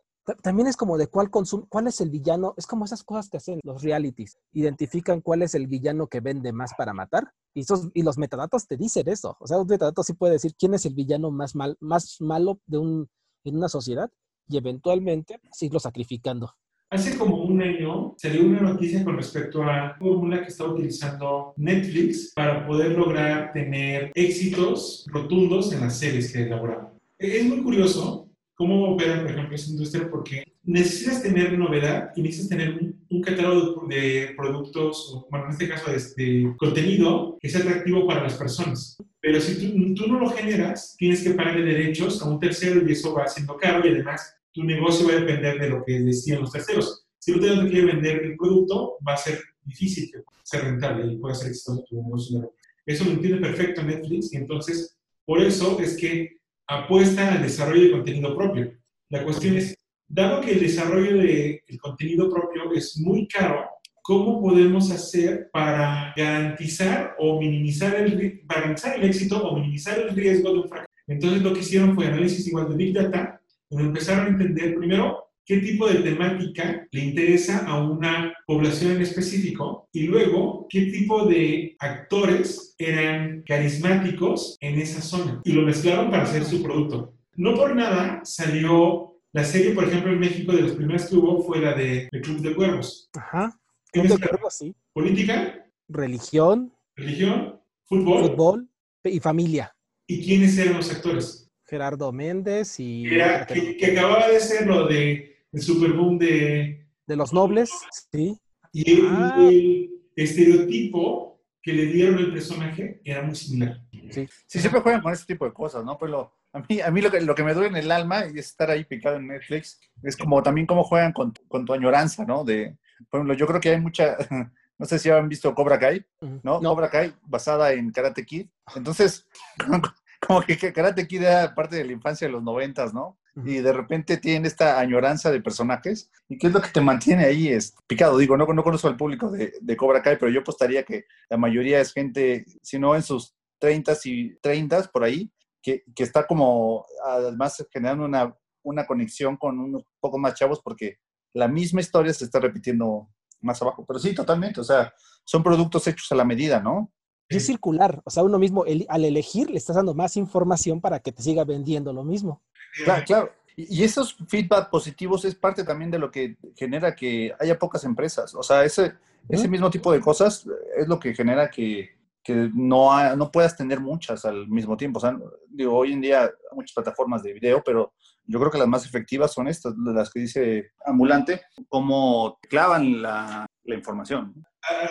también 0.43 0.69
es 0.69 0.77
como 0.77 0.97
de 0.97 1.09
cuál 1.09 1.29
consumo, 1.29 1.67
cuál 1.69 1.89
es 1.89 2.01
el 2.01 2.11
villano, 2.11 2.55
es 2.57 2.67
como 2.67 2.85
esas 2.85 3.03
cosas 3.03 3.29
que 3.29 3.39
hacen 3.39 3.59
los 3.65 3.83
realities, 3.83 4.39
identifican 4.53 5.21
cuál 5.21 5.43
es 5.43 5.57
el 5.57 5.67
villano 5.67 6.07
que 6.07 6.21
vende 6.21 6.53
más 6.53 6.73
para 6.79 6.93
matar, 6.93 7.33
y, 7.53 7.63
esos, 7.63 7.89
y 7.95 8.03
los 8.03 8.17
metadatos 8.17 8.69
te 8.69 8.77
dicen 8.77 9.09
eso, 9.09 9.37
o 9.41 9.47
sea, 9.49 9.59
un 9.59 9.67
metadato 9.67 10.05
sí 10.05 10.13
puede 10.13 10.35
decir 10.35 10.55
quién 10.57 10.75
es 10.75 10.87
el 10.87 10.95
villano 10.95 11.33
más, 11.33 11.57
mal, 11.57 11.77
más 11.81 12.21
malo 12.21 12.61
de 12.67 12.79
un, 12.79 13.09
en 13.43 13.57
una 13.57 13.69
sociedad, 13.69 14.09
y 14.47 14.57
eventualmente 14.57 15.41
pues, 15.41 15.63
irlo 15.63 15.81
sacrificando. 15.81 16.55
Hace 16.93 17.17
como 17.17 17.45
un 17.45 17.63
año 17.63 18.17
salió 18.19 18.43
una 18.43 18.63
noticia 18.63 19.05
con 19.05 19.17
respecto 19.17 19.63
a 19.63 19.67
la 19.67 19.97
fórmula 19.97 20.43
que 20.43 20.49
está 20.49 20.65
utilizando 20.65 21.55
Netflix 21.57 22.33
para 22.35 22.67
poder 22.67 22.99
lograr 22.99 23.53
tener 23.53 24.11
éxitos 24.13 25.07
rotundos 25.07 25.73
en 25.73 25.83
las 25.83 26.01
series 26.01 26.33
que 26.33 26.43
elaboraban. 26.43 26.89
Es 27.17 27.45
muy 27.45 27.63
curioso 27.63 28.29
cómo 28.57 28.93
operan, 28.93 29.23
por 29.23 29.31
ejemplo, 29.31 29.55
esa 29.55 29.71
industria 29.71 30.11
porque 30.11 30.43
necesitas 30.65 31.23
tener 31.23 31.57
novedad 31.57 32.11
y 32.17 32.23
necesitas 32.23 32.49
tener 32.49 32.95
un, 33.09 33.23
catálogo 33.23 33.87
de 33.87 34.33
productos, 34.37 35.27
bueno, 35.31 35.45
en 35.47 35.53
este 35.53 35.69
caso 35.69 35.93
de, 35.93 36.55
contenido 36.57 37.39
que 37.41 37.51
sea 37.51 37.61
atractivo 37.61 38.05
para 38.05 38.25
las 38.25 38.35
personas. 38.35 38.97
Pero 39.21 39.41
si 39.41 39.61
tú, 39.61 39.95
tú 39.95 40.13
no 40.13 40.19
lo 40.19 40.31
generas, 40.31 40.97
tienes 40.99 41.23
que 41.23 41.35
pagarle 41.35 41.63
derechos 41.63 42.21
a 42.21 42.29
un 42.29 42.41
tercero 42.41 42.83
y 42.85 42.93
eso 42.93 43.15
va 43.15 43.29
siendo 43.29 43.57
caro 43.57 43.87
y 43.87 43.91
además 43.91 44.40
tu 44.53 44.65
negocio 44.65 45.07
va 45.07 45.15
a 45.15 45.21
depender 45.21 45.61
de 45.61 45.69
lo 45.69 45.85
que 45.85 46.01
decían 46.01 46.41
los 46.41 46.53
terceros. 46.53 47.07
Si 47.19 47.33
no 47.33 47.41
te 47.41 47.69
quiere 47.69 47.87
vender 47.87 48.23
el 48.25 48.37
producto, 48.37 48.97
va 49.07 49.15
a 49.15 49.19
ser 49.19 49.41
difícil 49.65 50.11
que 50.11 50.19
sea 50.43 50.61
rentable 50.61 51.13
y 51.13 51.17
pueda 51.17 51.35
ser 51.35 51.49
exitoso 51.49 51.85
tu 51.89 52.03
negocio. 52.03 52.53
Eso 52.87 53.05
lo 53.05 53.13
entiende 53.13 53.41
perfecto 53.41 53.83
Netflix 53.83 54.33
y 54.33 54.37
entonces 54.37 54.97
por 55.25 55.41
eso 55.41 55.79
es 55.81 55.97
que 55.97 56.39
apuesta 56.67 57.35
al 57.35 57.43
desarrollo 57.43 57.83
de 57.83 57.91
contenido 57.93 58.37
propio. 58.37 58.73
La 59.11 59.23
cuestión 59.23 59.57
es, 59.57 59.77
dado 60.09 60.41
que 60.41 60.53
el 60.53 60.61
desarrollo 60.61 61.19
de 61.19 61.63
contenido 61.81 62.31
propio 62.31 62.73
es 62.73 62.99
muy 62.99 63.29
caro, 63.29 63.69
¿cómo 64.03 64.41
podemos 64.41 64.91
hacer 64.91 65.51
para 65.53 66.13
garantizar 66.17 67.15
o 67.19 67.41
minimizar 67.41 67.95
el, 67.95 68.43
garantizar 68.45 68.99
el 68.99 69.05
éxito 69.05 69.41
o 69.41 69.57
minimizar 69.57 69.99
el 69.99 70.15
riesgo 70.15 70.53
de 70.53 70.59
un 70.61 70.69
fracaso? 70.69 70.91
Entonces 71.07 71.43
lo 71.43 71.53
que 71.53 71.61
hicieron 71.61 71.95
fue 71.95 72.07
análisis 72.07 72.47
igual 72.47 72.69
de 72.69 72.77
Big 72.77 72.95
Data 72.95 73.40
donde 73.71 73.89
empezaron 73.89 74.27
a 74.27 74.29
entender 74.31 74.77
primero 74.77 75.31
qué 75.45 75.59
tipo 75.59 75.89
de 75.89 76.01
temática 76.01 76.87
le 76.91 77.05
interesa 77.05 77.67
a 77.67 77.83
una 77.83 78.35
población 78.47 78.93
en 78.93 79.03
específico 79.03 79.89
y 79.93 80.05
luego 80.05 80.67
qué 80.69 80.83
tipo 80.87 81.27
de 81.27 81.77
actores 81.79 82.75
eran 82.79 83.43
carismáticos 83.47 84.57
en 84.61 84.81
esa 84.81 85.01
zona 85.01 85.41
y 85.45 85.53
lo 85.53 85.63
mezclaron 85.63 86.11
para 86.11 86.25
hacer 86.25 86.45
su 86.45 86.63
producto. 86.63 87.15
No 87.37 87.55
por 87.55 87.75
nada 87.75 88.21
salió 88.25 89.11
la 89.33 89.45
serie, 89.45 89.73
por 89.73 89.85
ejemplo, 89.85 90.13
en 90.13 90.19
México 90.19 90.53
de 90.53 90.63
los 90.63 90.73
primeros 90.73 91.07
que 91.07 91.15
hubo 91.15 91.43
fue 91.43 91.61
la 91.61 91.75
de 91.75 92.09
El 92.11 92.21
Club 92.21 92.41
de 92.41 92.55
Cuervos. 92.55 93.09
Ajá. 93.15 93.57
Club 93.93 94.09
de 94.09 94.19
Cuervos, 94.19 94.55
sí. 94.55 94.75
Política. 94.93 95.67
Religión. 95.89 96.73
Religión. 96.97 97.61
Fútbol. 97.85 98.31
Fútbol 98.31 98.69
y 99.05 99.21
familia. 99.21 99.75
¿Y 100.09 100.25
quiénes 100.25 100.59
eran 100.59 100.79
los 100.79 100.91
actores? 100.91 101.40
Gerardo 101.71 102.11
Méndez 102.11 102.81
y... 102.81 103.09
que, 103.09 103.93
acababa 103.93 104.29
de 104.29 104.41
ser 104.41 104.67
lo 104.67 104.89
de 104.89 105.37
el 105.53 105.63
superboom 105.63 106.19
de... 106.19 106.85
De 107.07 107.17
los 107.17 107.33
nobles, 107.33 107.71
sí. 108.13 108.37
Y 108.73 109.01
ah. 109.05 109.37
el, 109.39 109.91
estereotipo 110.17 111.41
que 111.63 111.73
le 111.73 111.87
dieron 111.87 112.19
al 112.19 112.33
personaje 112.33 113.01
era 113.05 113.23
muy 113.23 113.37
similar. 113.37 113.81
Sí, 114.11 114.29
sí 114.47 114.59
siempre 114.59 114.81
juegan 114.81 115.01
con 115.01 115.13
ese 115.13 115.25
tipo 115.27 115.45
de 115.45 115.53
cosas, 115.53 115.85
¿no? 115.85 115.97
Pero 115.97 116.35
a 116.53 116.59
mí, 116.61 116.81
a 116.81 116.91
mí 116.91 117.01
lo, 117.01 117.11
que, 117.11 117.21
lo 117.21 117.35
que 117.35 117.45
me 117.45 117.55
duele 117.55 117.69
en 117.69 117.77
el 117.77 117.93
alma 117.93 118.27
y 118.27 118.39
es 118.39 118.47
estar 118.47 118.71
ahí 118.71 118.85
picado 118.85 119.17
en 119.17 119.29
Netflix, 119.29 119.81
es 120.03 120.17
como 120.17 120.43
también 120.43 120.67
cómo 120.67 120.83
juegan 120.83 121.13
con, 121.13 121.33
con 121.47 121.65
tu 121.65 121.73
añoranza, 121.73 122.25
¿no? 122.25 122.45
De, 122.45 122.77
por 123.09 123.21
ejemplo, 123.21 123.35
yo 123.35 123.47
creo 123.47 123.61
que 123.61 123.71
hay 123.71 123.81
mucha, 123.81 124.17
no 124.79 124.87
sé 124.87 124.99
si 124.99 125.09
han 125.09 125.29
visto 125.29 125.55
Cobra 125.55 125.79
Kai, 125.79 126.05
¿no? 126.43 126.61
no. 126.61 126.71
Cobra 126.71 126.91
Kai 126.91 127.15
basada 127.23 127.73
en 127.73 127.93
Karate 127.93 128.27
Kid. 128.27 128.49
Entonces, 128.75 129.29
como 130.21 130.43
que, 130.43 130.57
Karate 130.73 131.09
Kid 131.09 131.23
era 131.23 131.55
parte 131.55 131.77
de 131.77 131.85
la 131.85 131.93
infancia 131.93 132.27
de 132.27 132.33
los 132.33 132.43
noventas, 132.43 132.93
¿no? 132.93 133.19
Y 133.37 133.61
de 133.61 133.73
repente 133.73 134.17
tiene 134.19 134.49
esta 134.49 134.79
añoranza 134.79 135.31
de 135.31 135.41
personajes. 135.41 136.11
¿Y 136.29 136.37
qué 136.37 136.49
es 136.49 136.53
lo 136.53 136.61
que 136.61 136.69
te 136.69 136.81
mantiene 136.81 137.25
ahí? 137.25 137.49
Es 137.49 137.75
picado. 137.87 138.19
Digo, 138.19 138.37
no, 138.37 138.45
no 138.47 138.63
conozco 138.63 138.89
al 138.89 138.97
público 138.97 139.31
de, 139.31 139.55
de 139.61 139.77
Cobra 139.77 140.03
Kai, 140.03 140.19
pero 140.19 140.31
yo 140.31 140.41
apostaría 140.41 140.83
que 140.83 141.05
la 141.31 141.37
mayoría 141.37 141.81
es 141.81 141.93
gente, 141.93 142.45
si 142.61 142.79
no 142.79 142.95
en 142.95 143.03
sus 143.03 143.35
30 143.61 143.93
y 144.05 144.37
30 144.41 144.91
por 144.93 145.05
ahí, 145.05 145.31
que, 145.63 145.85
que, 145.95 146.03
está 146.03 146.27
como 146.27 146.85
además 147.05 147.65
generando 147.73 148.05
una, 148.05 148.35
una 148.63 148.87
conexión 148.87 149.37
con 149.37 149.59
unos 149.59 149.85
poco 150.01 150.19
más 150.19 150.35
chavos 150.35 150.61
porque 150.63 150.97
la 151.33 151.49
misma 151.49 151.81
historia 151.81 152.13
se 152.13 152.25
está 152.25 152.41
repitiendo 152.41 153.09
más 153.41 153.63
abajo. 153.63 153.85
Pero 153.87 153.99
sí, 153.99 154.15
totalmente. 154.15 154.61
O 154.61 154.65
sea, 154.65 154.93
son 155.25 155.43
productos 155.43 155.87
hechos 155.87 156.11
a 156.13 156.17
la 156.17 156.25
medida, 156.25 156.61
¿no? 156.61 156.93
Es 157.31 157.47
circular, 157.47 158.03
o 158.05 158.11
sea, 158.11 158.25
uno 158.25 158.39
mismo 158.39 158.65
al 158.89 159.05
elegir 159.05 159.51
le 159.51 159.59
estás 159.59 159.77
dando 159.77 159.95
más 159.95 160.17
información 160.17 160.81
para 160.81 160.99
que 160.99 161.13
te 161.13 161.23
siga 161.23 161.45
vendiendo 161.45 161.93
lo 161.93 162.03
mismo. 162.03 162.43
Claro, 162.85 163.05
claro. 163.07 163.33
Y 163.57 163.85
esos 163.85 164.17
feedback 164.29 164.71
positivos 164.71 165.25
es 165.25 165.35
parte 165.35 165.65
también 165.65 165.91
de 165.91 165.99
lo 165.99 166.11
que 166.11 166.37
genera 166.57 166.95
que 166.95 167.33
haya 167.39 167.59
pocas 167.59 167.85
empresas. 167.85 168.35
O 168.35 168.43
sea, 168.43 168.65
ese, 168.65 168.95
ese 169.29 169.49
mismo 169.49 169.71
tipo 169.71 169.93
de 169.93 170.01
cosas 170.01 170.47
es 170.77 170.89
lo 170.89 170.99
que 170.99 171.15
genera 171.15 171.51
que, 171.51 171.91
que 172.23 172.51
no, 172.55 173.17
no 173.17 173.31
puedas 173.31 173.57
tener 173.57 173.81
muchas 173.81 174.25
al 174.25 174.49
mismo 174.49 174.77
tiempo. 174.77 174.99
O 174.99 175.01
sea, 175.01 175.19
digo, 175.49 175.77
hoy 175.77 175.93
en 175.93 176.01
día 176.01 176.23
hay 176.23 176.57
muchas 176.57 176.75
plataformas 176.75 177.23
de 177.23 177.33
video, 177.33 177.63
pero 177.65 177.93
yo 178.27 178.39
creo 178.39 178.51
que 178.51 178.59
las 178.59 178.69
más 178.69 178.87
efectivas 178.87 179.33
son 179.33 179.49
estas, 179.49 179.75
las 179.77 180.11
que 180.11 180.21
dice 180.21 180.73
Ambulante, 180.85 181.43
cómo 181.69 182.39
clavan 182.49 183.03
la, 183.03 183.47
la 183.71 183.77
información 183.77 184.35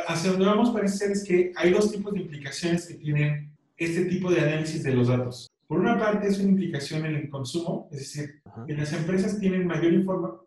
hacia 0.07 0.31
donde 0.31 0.45
vamos 0.45 0.71
parece 0.71 0.97
ser 0.97 1.11
es 1.11 1.23
que 1.23 1.51
hay 1.55 1.71
dos 1.71 1.91
tipos 1.91 2.13
de 2.13 2.21
implicaciones 2.21 2.87
que 2.87 2.95
tienen 2.95 3.51
este 3.77 4.05
tipo 4.05 4.31
de 4.31 4.41
análisis 4.41 4.83
de 4.83 4.93
los 4.93 5.07
datos. 5.07 5.49
Por 5.67 5.79
una 5.79 5.99
parte 5.99 6.27
es 6.27 6.39
una 6.39 6.49
implicación 6.49 7.05
en 7.05 7.15
el 7.15 7.29
consumo, 7.29 7.87
es 7.91 7.99
decir, 7.99 8.41
que 8.65 8.73
las 8.73 8.91
empresas 8.91 9.39
tienen 9.39 9.67
mayor 9.67 9.93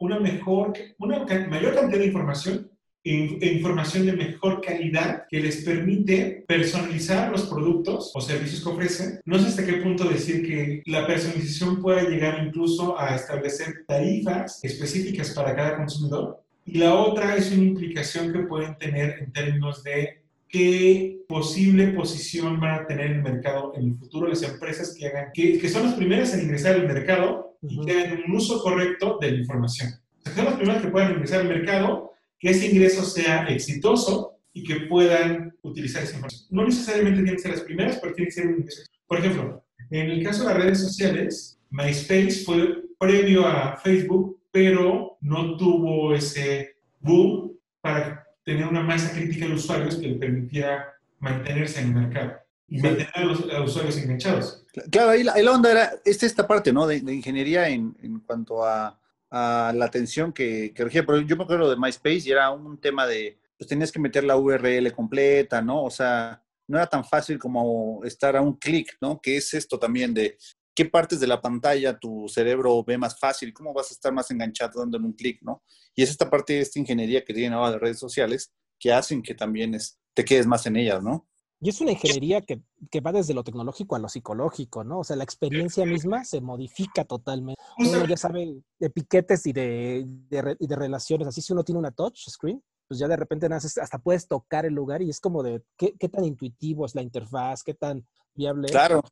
una, 0.01 0.19
mejor, 0.19 0.73
una 0.99 1.25
mayor 1.49 1.75
cantidad 1.75 2.01
de 2.01 2.07
información 2.07 2.69
e 3.05 3.53
información 3.55 4.07
de 4.07 4.13
mejor 4.13 4.61
calidad 4.61 5.25
que 5.29 5.41
les 5.41 5.65
permite 5.65 6.45
personalizar 6.47 7.33
los 7.33 7.47
productos 7.47 8.13
o 8.15 8.21
servicios 8.21 8.63
que 8.63 8.69
ofrecen. 8.69 9.21
No 9.25 9.39
sé 9.39 9.49
hasta 9.49 9.67
qué 9.67 9.75
punto 9.75 10.09
decir 10.09 10.47
que 10.47 10.83
la 10.87 11.07
personalización 11.07 11.81
pueda 11.81 12.03
llegar 12.03 12.45
incluso 12.45 12.99
a 12.99 13.15
establecer 13.17 13.85
tarifas 13.89 14.61
específicas 14.63 15.31
para 15.31 15.55
cada 15.57 15.77
consumidor, 15.77 16.42
y 16.65 16.79
la 16.79 16.95
otra 16.95 17.37
es 17.37 17.51
una 17.51 17.65
implicación 17.65 18.33
que 18.33 18.41
pueden 18.41 18.77
tener 18.79 19.19
en 19.21 19.33
términos 19.33 19.83
de 19.83 20.23
qué 20.49 21.21
posible 21.29 21.89
posición 21.89 22.61
van 22.61 22.83
a 22.83 22.87
tener 22.87 23.07
en 23.07 23.17
el 23.17 23.23
mercado 23.23 23.73
en 23.75 23.89
el 23.89 23.95
futuro 23.97 24.29
las 24.29 24.43
empresas 24.43 24.95
que 24.97 25.07
hagan, 25.07 25.31
que, 25.33 25.59
que 25.59 25.69
son 25.69 25.85
las 25.85 25.95
primeras 25.95 26.35
en 26.35 26.43
ingresar 26.43 26.75
al 26.75 26.87
mercado 26.87 27.57
y 27.63 27.81
que 27.85 27.93
hagan 27.93 28.23
un 28.27 28.37
uso 28.37 28.63
correcto 28.63 29.19
de 29.21 29.33
la 29.33 29.39
información. 29.39 29.91
O 30.19 30.23
sea, 30.23 30.35
son 30.35 30.45
las 30.45 30.55
primeras 30.55 30.83
que 30.83 30.89
puedan 30.89 31.13
ingresar 31.13 31.41
al 31.41 31.49
mercado, 31.49 32.13
que 32.39 32.51
ese 32.51 32.67
ingreso 32.67 33.03
sea 33.05 33.47
exitoso 33.47 34.37
y 34.53 34.63
que 34.63 34.87
puedan 34.87 35.57
utilizar 35.63 36.03
esa 36.03 36.15
información. 36.15 36.47
No 36.51 36.65
necesariamente 36.65 37.23
tienen 37.23 37.37
que 37.37 37.43
ser 37.43 37.53
las 37.53 37.63
primeras, 37.63 37.99
pero 38.01 38.15
tienen 38.15 38.29
que 38.29 38.35
ser 38.35 38.47
un 38.47 38.57
ingreso. 38.59 38.83
Por 39.07 39.19
ejemplo, 39.19 39.65
en 39.91 40.11
el 40.11 40.23
caso 40.23 40.43
de 40.43 40.55
las 40.55 40.63
redes 40.63 40.81
sociales, 40.81 41.59
MySpace 41.71 42.45
fue 42.45 42.83
previo 42.99 43.47
a 43.47 43.77
Facebook 43.79 44.39
pero 44.53 45.17
no 45.21 45.57
tuvo 45.57 46.15
ese 46.15 46.77
boom 47.01 47.59
para 47.81 48.25
tener 48.45 48.67
una 48.67 48.83
masa 48.83 49.13
crítica 49.13 49.47
de 49.47 49.55
usuarios 49.55 49.97
que 49.97 50.09
le 50.09 50.15
permitiera 50.17 50.95
mantenerse 51.19 51.81
en 51.81 51.89
el 51.89 51.95
mercado 51.95 52.33
y 52.69 52.81
mantener 52.81 53.11
a 53.15 53.25
los, 53.25 53.41
usuarios 53.41 53.97
enganchados. 53.97 54.65
Claro, 54.91 55.11
ahí 55.11 55.23
la, 55.23 55.53
onda 55.53 55.71
era, 55.71 55.93
es 56.05 56.23
esta 56.23 56.47
parte, 56.47 56.73
¿no? 56.73 56.87
De, 56.87 56.97
ingeniería 56.97 57.69
en, 57.69 57.97
en, 58.03 58.21
cuanto 58.21 58.65
a, 58.65 59.01
a 59.31 59.73
la 59.75 59.85
atención 59.87 60.33
que, 60.33 60.73
que 60.75 60.85
regía. 60.85 61.05
Pero 61.05 61.21
yo 61.21 61.37
me 61.37 61.45
acuerdo 61.45 61.71
de 61.71 61.77
MySpace 61.77 62.23
y 62.27 62.31
era 62.31 62.51
un 62.51 62.79
tema 62.79 63.07
de, 63.07 63.39
pues 63.57 63.69
tenías 63.69 63.91
que 63.91 64.01
meter 64.01 64.25
la 64.25 64.37
URL 64.37 64.93
completa, 64.93 65.63
¿no? 65.63 65.85
O 65.85 65.91
sea, 65.91 66.43
no 66.67 66.79
era 66.79 66.87
tan 66.87 67.05
fácil 67.05 67.39
como 67.39 68.03
estar 68.05 68.37
a 68.37 68.43
un 68.43 68.55
clic, 68.55 68.97
¿no? 69.01 69.21
Que 69.21 69.37
es 69.37 69.55
esto 69.55 69.79
también 69.79 70.15
de 70.15 70.37
qué 70.75 70.87
partes 70.87 71.21
de 71.21 71.27
la 71.27 71.41
pantalla 71.41 71.99
tu 71.99 72.29
cerebro 72.29 72.83
ve 72.85 72.99
más 72.99 73.19
fácil, 73.19 73.53
cómo 73.53 73.73
vas 73.73 73.91
a 73.91 73.95
estar 73.95 74.13
más 74.13 74.31
enganchado 74.31 74.81
dándole 74.81 75.05
un 75.05 75.13
clic, 75.13 75.41
¿no? 75.43 75.63
Y 75.95 76.03
es 76.03 76.11
esta 76.11 76.31
parte 76.31 76.55
de 76.55 76.61
esta 76.61 76.79
ingeniería 76.79 77.25
que 77.25 77.35
tienen 77.35 77.53
ahora 77.53 77.73
de 77.73 77.79
redes 77.79 77.99
sociales 77.99 78.53
que 78.79 78.93
hacen 78.93 79.23
que 79.23 79.35
también 79.35 79.75
es, 79.75 79.99
te 80.15 80.25
quedes 80.25 80.47
más 80.47 80.67
en 80.67 80.77
ellas, 80.77 81.03
¿no? 81.03 81.29
Y 81.61 81.69
es 81.69 81.81
una 81.81 81.93
ingeniería 81.93 82.41
que, 82.41 82.61
que, 82.91 83.01
va 83.01 83.13
desde 83.13 83.35
lo 83.35 83.45
tecnológico 83.45 83.95
a 83.95 84.01
lo 84.01 84.09
psicológico, 84.09 84.83
¿no? 84.83 84.99
O 84.99 85.05
sea, 85.05 85.15
la 85.15 85.23
experiencia 85.23 85.87
misma 85.87 86.25
se 86.25 86.41
modifica 86.41 87.05
totalmente. 87.05 87.63
Uno 87.79 88.05
ya 88.05 88.17
sabe 88.17 88.61
de 88.81 88.91
piquetes 88.91 89.47
y 89.47 89.53
de, 89.53 90.05
de, 90.29 90.57
y 90.59 90.67
de 90.67 90.77
relaciones. 90.77 91.29
Así 91.29 91.41
si 91.41 91.53
uno 91.53 91.63
tiene 91.63 91.79
una 91.79 91.93
touch 91.93 92.29
screen, 92.29 92.61
pues 92.89 92.99
ya 92.99 93.07
de 93.07 93.17
repente 93.17 93.49
naces, 93.49 93.79
hasta 93.79 93.99
puedes 93.99 94.27
tocar 94.27 94.67
el 94.67 94.75
lugar 94.75 95.03
y 95.03 95.11
es 95.11 95.21
como 95.21 95.45
de 95.45 95.63
qué, 95.77 95.95
qué 95.97 96.09
tan 96.09 96.25
intuitivo 96.25 96.85
es 96.85 96.97
la 96.97 97.03
interfaz, 97.03 97.63
qué 97.63 97.75
tan 97.75 98.05
viable 98.35 98.69
claro. 98.69 99.03
es 99.05 99.11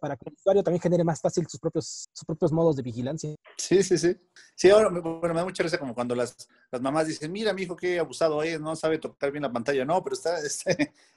para 0.00 0.16
que 0.16 0.28
el 0.28 0.34
usuario 0.34 0.62
también 0.62 0.80
genere 0.80 1.04
más 1.04 1.20
fácil 1.20 1.46
sus 1.48 1.58
propios, 1.58 2.08
sus 2.12 2.24
propios 2.24 2.52
modos 2.52 2.76
de 2.76 2.82
vigilancia. 2.82 3.34
Sí, 3.56 3.82
sí, 3.82 3.98
sí. 3.98 4.16
Sí, 4.54 4.70
ahora 4.70 4.88
bueno, 4.90 5.20
me 5.34 5.40
da 5.40 5.44
mucha 5.44 5.62
risa 5.62 5.78
como 5.78 5.94
cuando 5.94 6.14
las, 6.14 6.48
las 6.70 6.80
mamás 6.80 7.06
dicen, 7.06 7.32
mira, 7.32 7.52
mi 7.52 7.62
hijo, 7.62 7.76
qué 7.76 7.98
abusado 7.98 8.42
es, 8.42 8.60
no 8.60 8.76
sabe 8.76 8.98
tocar 8.98 9.30
bien 9.30 9.42
la 9.42 9.52
pantalla. 9.52 9.84
No, 9.84 10.02
pero 10.02 10.14
está, 10.14 10.38
es, 10.44 10.64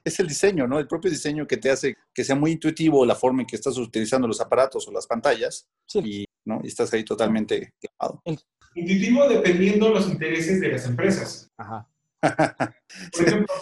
es, 0.03 0.19
el 0.19 0.27
diseño, 0.27 0.67
¿no? 0.67 0.79
El 0.79 0.87
propio 0.87 1.11
diseño 1.11 1.45
que 1.45 1.57
te 1.57 1.69
hace 1.69 1.95
que 2.13 2.23
sea 2.23 2.35
muy 2.35 2.51
intuitivo 2.51 3.05
la 3.05 3.15
forma 3.15 3.41
en 3.41 3.47
que 3.47 3.55
estás 3.55 3.77
utilizando 3.77 4.27
los 4.27 4.39
aparatos 4.41 4.87
o 4.87 4.91
las 4.91 5.07
pantallas. 5.07 5.67
Sí. 5.85 5.99
Y, 6.03 6.25
¿no? 6.45 6.61
y 6.63 6.67
estás 6.67 6.93
ahí 6.93 7.03
totalmente 7.03 7.73
clavado. 7.79 8.21
El... 8.25 8.39
Intuitivo 8.75 9.27
dependiendo 9.29 9.89
los 9.89 10.09
intereses 10.09 10.59
de 10.59 10.69
las 10.69 10.85
empresas. 10.85 11.51
Ajá. 11.57 11.87
Por 13.11 13.27
ejemplo, 13.27 13.53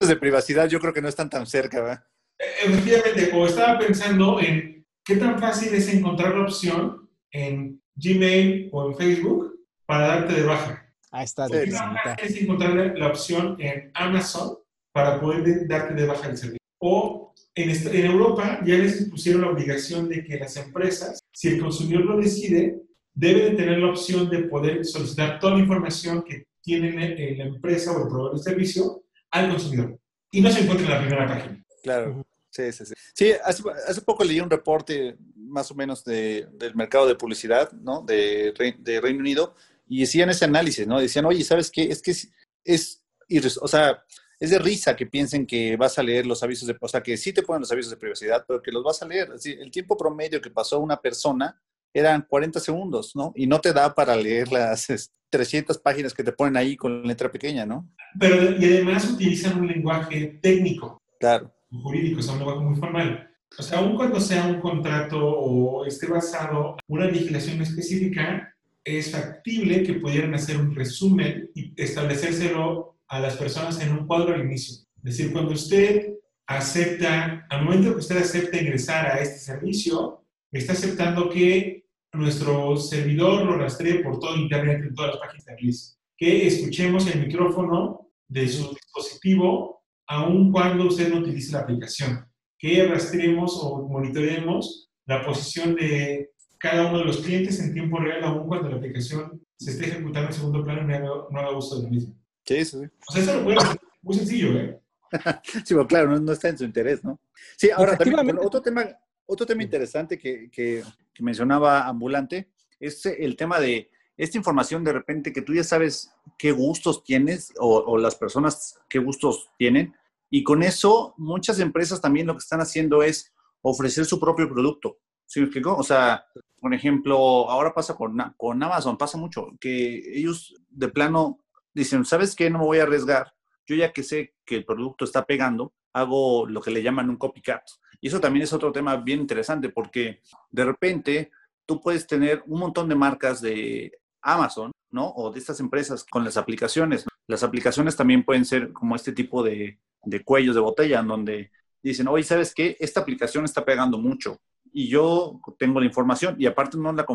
de 0.00 0.16
privacidad 0.16 0.68
yo 0.68 0.78
creo 0.80 0.92
que 0.92 1.00
no 1.00 1.08
están 1.08 1.30
tan 1.30 1.46
cerca, 1.46 1.80
¿verdad? 1.80 2.04
Efectivamente, 2.38 3.30
o 3.34 3.46
estaba 3.46 3.78
pensando 3.78 4.40
en 4.40 4.86
qué 5.04 5.16
tan 5.16 5.38
fácil 5.38 5.74
es 5.74 5.92
encontrar 5.92 6.34
la 6.34 6.42
opción 6.42 7.08
en 7.30 7.82
Gmail 7.96 8.70
o 8.72 8.90
en 8.90 8.96
Facebook 8.96 9.58
para 9.86 10.08
darte 10.08 10.34
de 10.34 10.42
baja. 10.42 10.86
Ahí 11.10 11.24
está. 11.24 11.48
¿Qué 11.48 11.66
tan 11.66 11.96
fácil 11.96 12.26
es 12.26 12.42
encontrar 12.42 12.94
la 12.96 13.08
opción 13.08 13.56
en 13.58 13.90
Amazon 13.94 14.58
para 14.92 15.20
poder 15.20 15.66
darte 15.66 15.94
de 15.94 16.06
baja 16.06 16.28
el 16.28 16.36
servicio? 16.36 16.58
O 16.80 17.34
en, 17.54 17.70
en 17.70 18.06
Europa 18.06 18.60
ya 18.64 18.76
les 18.76 19.08
pusieron 19.08 19.42
la 19.42 19.50
obligación 19.50 20.08
de 20.08 20.24
que 20.24 20.38
las 20.38 20.56
empresas, 20.56 21.18
si 21.32 21.48
el 21.48 21.60
consumidor 21.60 22.04
lo 22.04 22.18
decide, 22.18 22.82
deben 23.14 23.56
tener 23.56 23.78
la 23.78 23.90
opción 23.90 24.30
de 24.30 24.44
poder 24.44 24.84
solicitar 24.84 25.40
toda 25.40 25.54
la 25.54 25.60
información 25.60 26.22
que 26.22 26.44
tiene 26.62 26.92
la 27.36 27.44
empresa 27.44 27.90
o 27.92 28.02
el 28.02 28.08
proveedor 28.08 28.36
de 28.36 28.42
servicio 28.42 29.02
al 29.30 29.50
consumidor. 29.50 29.98
Y 30.30 30.40
no 30.40 30.50
se 30.50 30.60
encuentra 30.60 30.86
en 30.86 30.92
la 30.92 31.00
primera 31.00 31.26
página. 31.26 31.64
Claro. 31.82 32.26
Sí, 32.58 32.72
sí, 32.72 32.86
sí. 32.86 32.94
Sí, 33.14 33.32
hace, 33.44 33.62
hace 33.86 34.00
poco 34.00 34.24
leí 34.24 34.40
un 34.40 34.50
reporte 34.50 35.16
más 35.36 35.70
o 35.70 35.76
menos 35.76 36.04
de, 36.04 36.48
del 36.54 36.74
mercado 36.74 37.06
de 37.06 37.14
publicidad, 37.14 37.70
¿no? 37.70 38.02
De, 38.02 38.52
de, 38.80 39.00
Reino 39.00 39.20
Unido 39.20 39.54
y 39.86 40.00
decían 40.00 40.28
ese 40.30 40.44
análisis, 40.44 40.84
¿no? 40.84 41.00
Decían, 41.00 41.24
oye, 41.24 41.44
¿sabes 41.44 41.70
qué? 41.70 41.84
Es 41.84 42.02
que 42.02 42.10
es, 42.10 42.32
es, 42.64 43.58
o 43.62 43.68
sea, 43.68 44.02
es 44.40 44.50
de 44.50 44.58
risa 44.58 44.96
que 44.96 45.06
piensen 45.06 45.46
que 45.46 45.76
vas 45.76 46.00
a 46.00 46.02
leer 46.02 46.26
los 46.26 46.42
avisos 46.42 46.66
de, 46.66 46.76
o 46.80 46.88
sea, 46.88 47.00
que 47.00 47.16
sí 47.16 47.32
te 47.32 47.44
ponen 47.44 47.60
los 47.60 47.70
avisos 47.70 47.90
de 47.90 47.96
privacidad, 47.96 48.44
pero 48.46 48.60
que 48.60 48.72
los 48.72 48.82
vas 48.82 49.00
a 49.02 49.06
leer. 49.06 49.30
Así, 49.30 49.52
el 49.52 49.70
tiempo 49.70 49.96
promedio 49.96 50.40
que 50.40 50.50
pasó 50.50 50.80
una 50.80 51.00
persona 51.00 51.62
eran 51.94 52.26
40 52.28 52.58
segundos, 52.58 53.14
¿no? 53.14 53.32
Y 53.36 53.46
no 53.46 53.60
te 53.60 53.72
da 53.72 53.94
para 53.94 54.16
leer 54.16 54.50
las 54.50 55.12
300 55.30 55.78
páginas 55.78 56.12
que 56.12 56.24
te 56.24 56.32
ponen 56.32 56.56
ahí 56.56 56.76
con 56.76 57.04
letra 57.04 57.30
pequeña, 57.30 57.64
¿no? 57.64 57.88
Pero, 58.18 58.58
y 58.58 58.64
además 58.64 59.08
utilizan 59.08 59.60
un 59.60 59.68
lenguaje 59.68 60.40
técnico. 60.42 61.00
Claro 61.20 61.52
jurídico, 61.70 62.20
es 62.20 62.28
un 62.28 62.64
muy 62.64 62.76
formal. 62.76 63.30
O 63.58 63.62
sea, 63.62 63.78
aun 63.78 63.96
cuando 63.96 64.20
sea 64.20 64.46
un 64.46 64.60
contrato 64.60 65.18
o 65.18 65.84
esté 65.86 66.06
basado 66.06 66.76
en 66.86 66.96
una 66.96 67.06
legislación 67.06 67.62
específica, 67.62 68.54
es 68.84 69.10
factible 69.10 69.82
que 69.82 69.94
pudieran 69.94 70.34
hacer 70.34 70.58
un 70.58 70.74
resumen 70.74 71.50
y 71.54 71.72
establecérselo 71.80 72.96
a 73.08 73.20
las 73.20 73.36
personas 73.36 73.80
en 73.80 73.92
un 73.92 74.06
cuadro 74.06 74.34
al 74.34 74.44
inicio. 74.44 74.84
Es 74.98 75.16
decir, 75.16 75.32
cuando 75.32 75.52
usted 75.52 76.14
acepta, 76.46 77.46
al 77.50 77.64
momento 77.64 77.92
que 77.92 78.00
usted 78.00 78.18
acepta 78.18 78.60
ingresar 78.60 79.06
a 79.06 79.20
este 79.20 79.38
servicio, 79.38 80.24
está 80.50 80.72
aceptando 80.72 81.28
que 81.28 81.86
nuestro 82.12 82.76
servidor 82.76 83.44
lo 83.44 83.58
rastree 83.58 84.02
por 84.02 84.18
todo 84.18 84.36
Internet 84.36 84.82
en 84.82 84.94
todas 84.94 85.12
las 85.12 85.20
páginas 85.20 85.44
de 85.44 85.98
que 86.16 86.46
escuchemos 86.46 87.06
el 87.06 87.26
micrófono 87.26 88.10
de 88.26 88.48
su 88.48 88.74
dispositivo 88.74 89.77
aun 90.08 90.50
cuando 90.50 90.86
usted 90.86 91.12
no 91.12 91.20
utilice 91.20 91.52
la 91.52 91.60
aplicación, 91.60 92.26
que 92.58 92.84
rastreemos 92.86 93.58
o 93.62 93.86
monitoreemos 93.86 94.90
la 95.06 95.24
posición 95.24 95.76
de 95.76 96.30
cada 96.58 96.88
uno 96.88 96.98
de 96.98 97.04
los 97.04 97.18
clientes 97.18 97.60
en 97.60 97.72
tiempo 97.72 97.98
real, 97.98 98.24
aun 98.24 98.48
cuando 98.48 98.68
la 98.68 98.76
aplicación 98.76 99.40
se 99.56 99.72
esté 99.72 99.86
ejecutando 99.86 100.28
en 100.28 100.34
segundo 100.34 100.64
plano 100.64 100.82
y 100.82 100.98
no 100.98 101.38
haga, 101.38 101.56
uso 101.56 101.76
de 101.76 101.84
la 101.84 101.90
misma. 101.90 102.14
Sí, 102.44 102.64
sí. 102.64 102.78
O 103.08 103.12
sea, 103.12 103.22
eso 103.22 103.34
lo 103.34 103.44
puede 103.44 103.58
hacer 103.58 103.80
muy 104.02 104.14
sencillo, 104.14 104.58
¿eh? 104.58 104.80
sí, 105.42 105.62
pero 105.68 105.86
claro, 105.86 106.10
no, 106.10 106.20
no, 106.20 106.32
está 106.32 106.48
en 106.48 106.58
su 106.58 106.64
interés, 106.64 107.04
¿no? 107.04 107.20
Sí, 107.56 107.70
ahora 107.70 107.96
también, 107.96 108.38
otro 108.38 108.60
tema, 108.60 108.86
otro 109.26 109.46
tema 109.46 109.62
interesante 109.62 110.18
que, 110.18 110.50
que, 110.50 110.82
que 111.12 111.22
mencionaba 111.22 111.86
Ambulante 111.86 112.50
es 112.80 113.04
el 113.06 113.36
tema 113.36 113.60
de 113.60 113.90
esta 114.18 114.36
información 114.36 114.84
de 114.84 114.92
repente 114.92 115.32
que 115.32 115.42
tú 115.42 115.54
ya 115.54 115.64
sabes 115.64 116.12
qué 116.36 116.52
gustos 116.52 117.04
tienes 117.04 117.52
o, 117.58 117.78
o, 117.78 117.96
las 117.96 118.16
personas 118.16 118.78
qué 118.88 118.98
gustos 118.98 119.48
tienen. 119.56 119.94
Y 120.28 120.42
con 120.42 120.62
eso 120.62 121.14
muchas 121.16 121.60
empresas 121.60 122.00
también 122.00 122.26
lo 122.26 122.34
que 122.34 122.40
están 122.40 122.60
haciendo 122.60 123.02
es 123.02 123.32
ofrecer 123.62 124.04
su 124.04 124.18
propio 124.20 124.48
producto. 124.48 124.98
¿Sí 125.24 125.40
me 125.40 125.46
explico? 125.46 125.76
O 125.76 125.82
sea, 125.82 126.26
por 126.60 126.74
ejemplo, 126.74 127.16
ahora 127.48 127.72
pasa 127.72 127.94
con, 127.94 128.18
con 128.36 128.62
Amazon, 128.62 128.98
pasa 128.98 129.16
mucho, 129.16 129.52
que 129.60 130.18
ellos 130.18 130.54
de 130.68 130.88
plano 130.88 131.38
dicen, 131.72 132.04
¿sabes 132.04 132.34
qué? 132.34 132.50
No 132.50 132.58
me 132.58 132.64
voy 132.64 132.78
a 132.78 132.82
arriesgar. 132.82 133.32
Yo 133.66 133.76
ya 133.76 133.92
que 133.92 134.02
sé 134.02 134.34
que 134.44 134.56
el 134.56 134.64
producto 134.64 135.04
está 135.04 135.26
pegando, 135.26 135.74
hago 135.92 136.46
lo 136.46 136.60
que 136.60 136.70
le 136.70 136.82
llaman 136.82 137.10
un 137.10 137.16
copycat. 137.16 137.62
Y 138.00 138.08
eso 138.08 138.20
también 138.20 138.44
es 138.44 138.52
otro 138.52 138.72
tema 138.72 138.96
bien 138.96 139.20
interesante 139.20 139.68
porque 139.68 140.22
de 140.50 140.64
repente 140.64 141.30
tú 141.66 141.80
puedes 141.80 142.06
tener 142.06 142.42
un 142.46 142.60
montón 142.60 142.88
de 142.88 142.94
marcas 142.94 143.40
de 143.40 143.92
Amazon, 144.22 144.72
¿no? 144.90 145.10
O 145.10 145.30
de 145.30 145.38
estas 145.38 145.60
empresas 145.60 146.04
con 146.04 146.24
las 146.24 146.36
aplicaciones. 146.36 147.06
Las 147.26 147.42
aplicaciones 147.42 147.96
también 147.96 148.24
pueden 148.24 148.44
ser 148.44 148.72
como 148.72 148.96
este 148.96 149.12
tipo 149.12 149.42
de, 149.42 149.78
de 150.04 150.24
cuellos 150.24 150.54
de 150.54 150.60
botella, 150.60 151.00
en 151.00 151.08
donde 151.08 151.50
dicen, 151.82 152.08
oye, 152.08 152.24
¿sabes 152.24 152.54
qué? 152.54 152.76
Esta 152.80 153.00
aplicación 153.00 153.44
está 153.44 153.64
pegando 153.64 153.98
mucho 153.98 154.40
y 154.72 154.88
yo 154.88 155.40
tengo 155.58 155.80
la 155.80 155.86
información 155.86 156.36
y 156.38 156.46
aparte 156.46 156.76
no 156.76 156.92
la, 156.92 157.06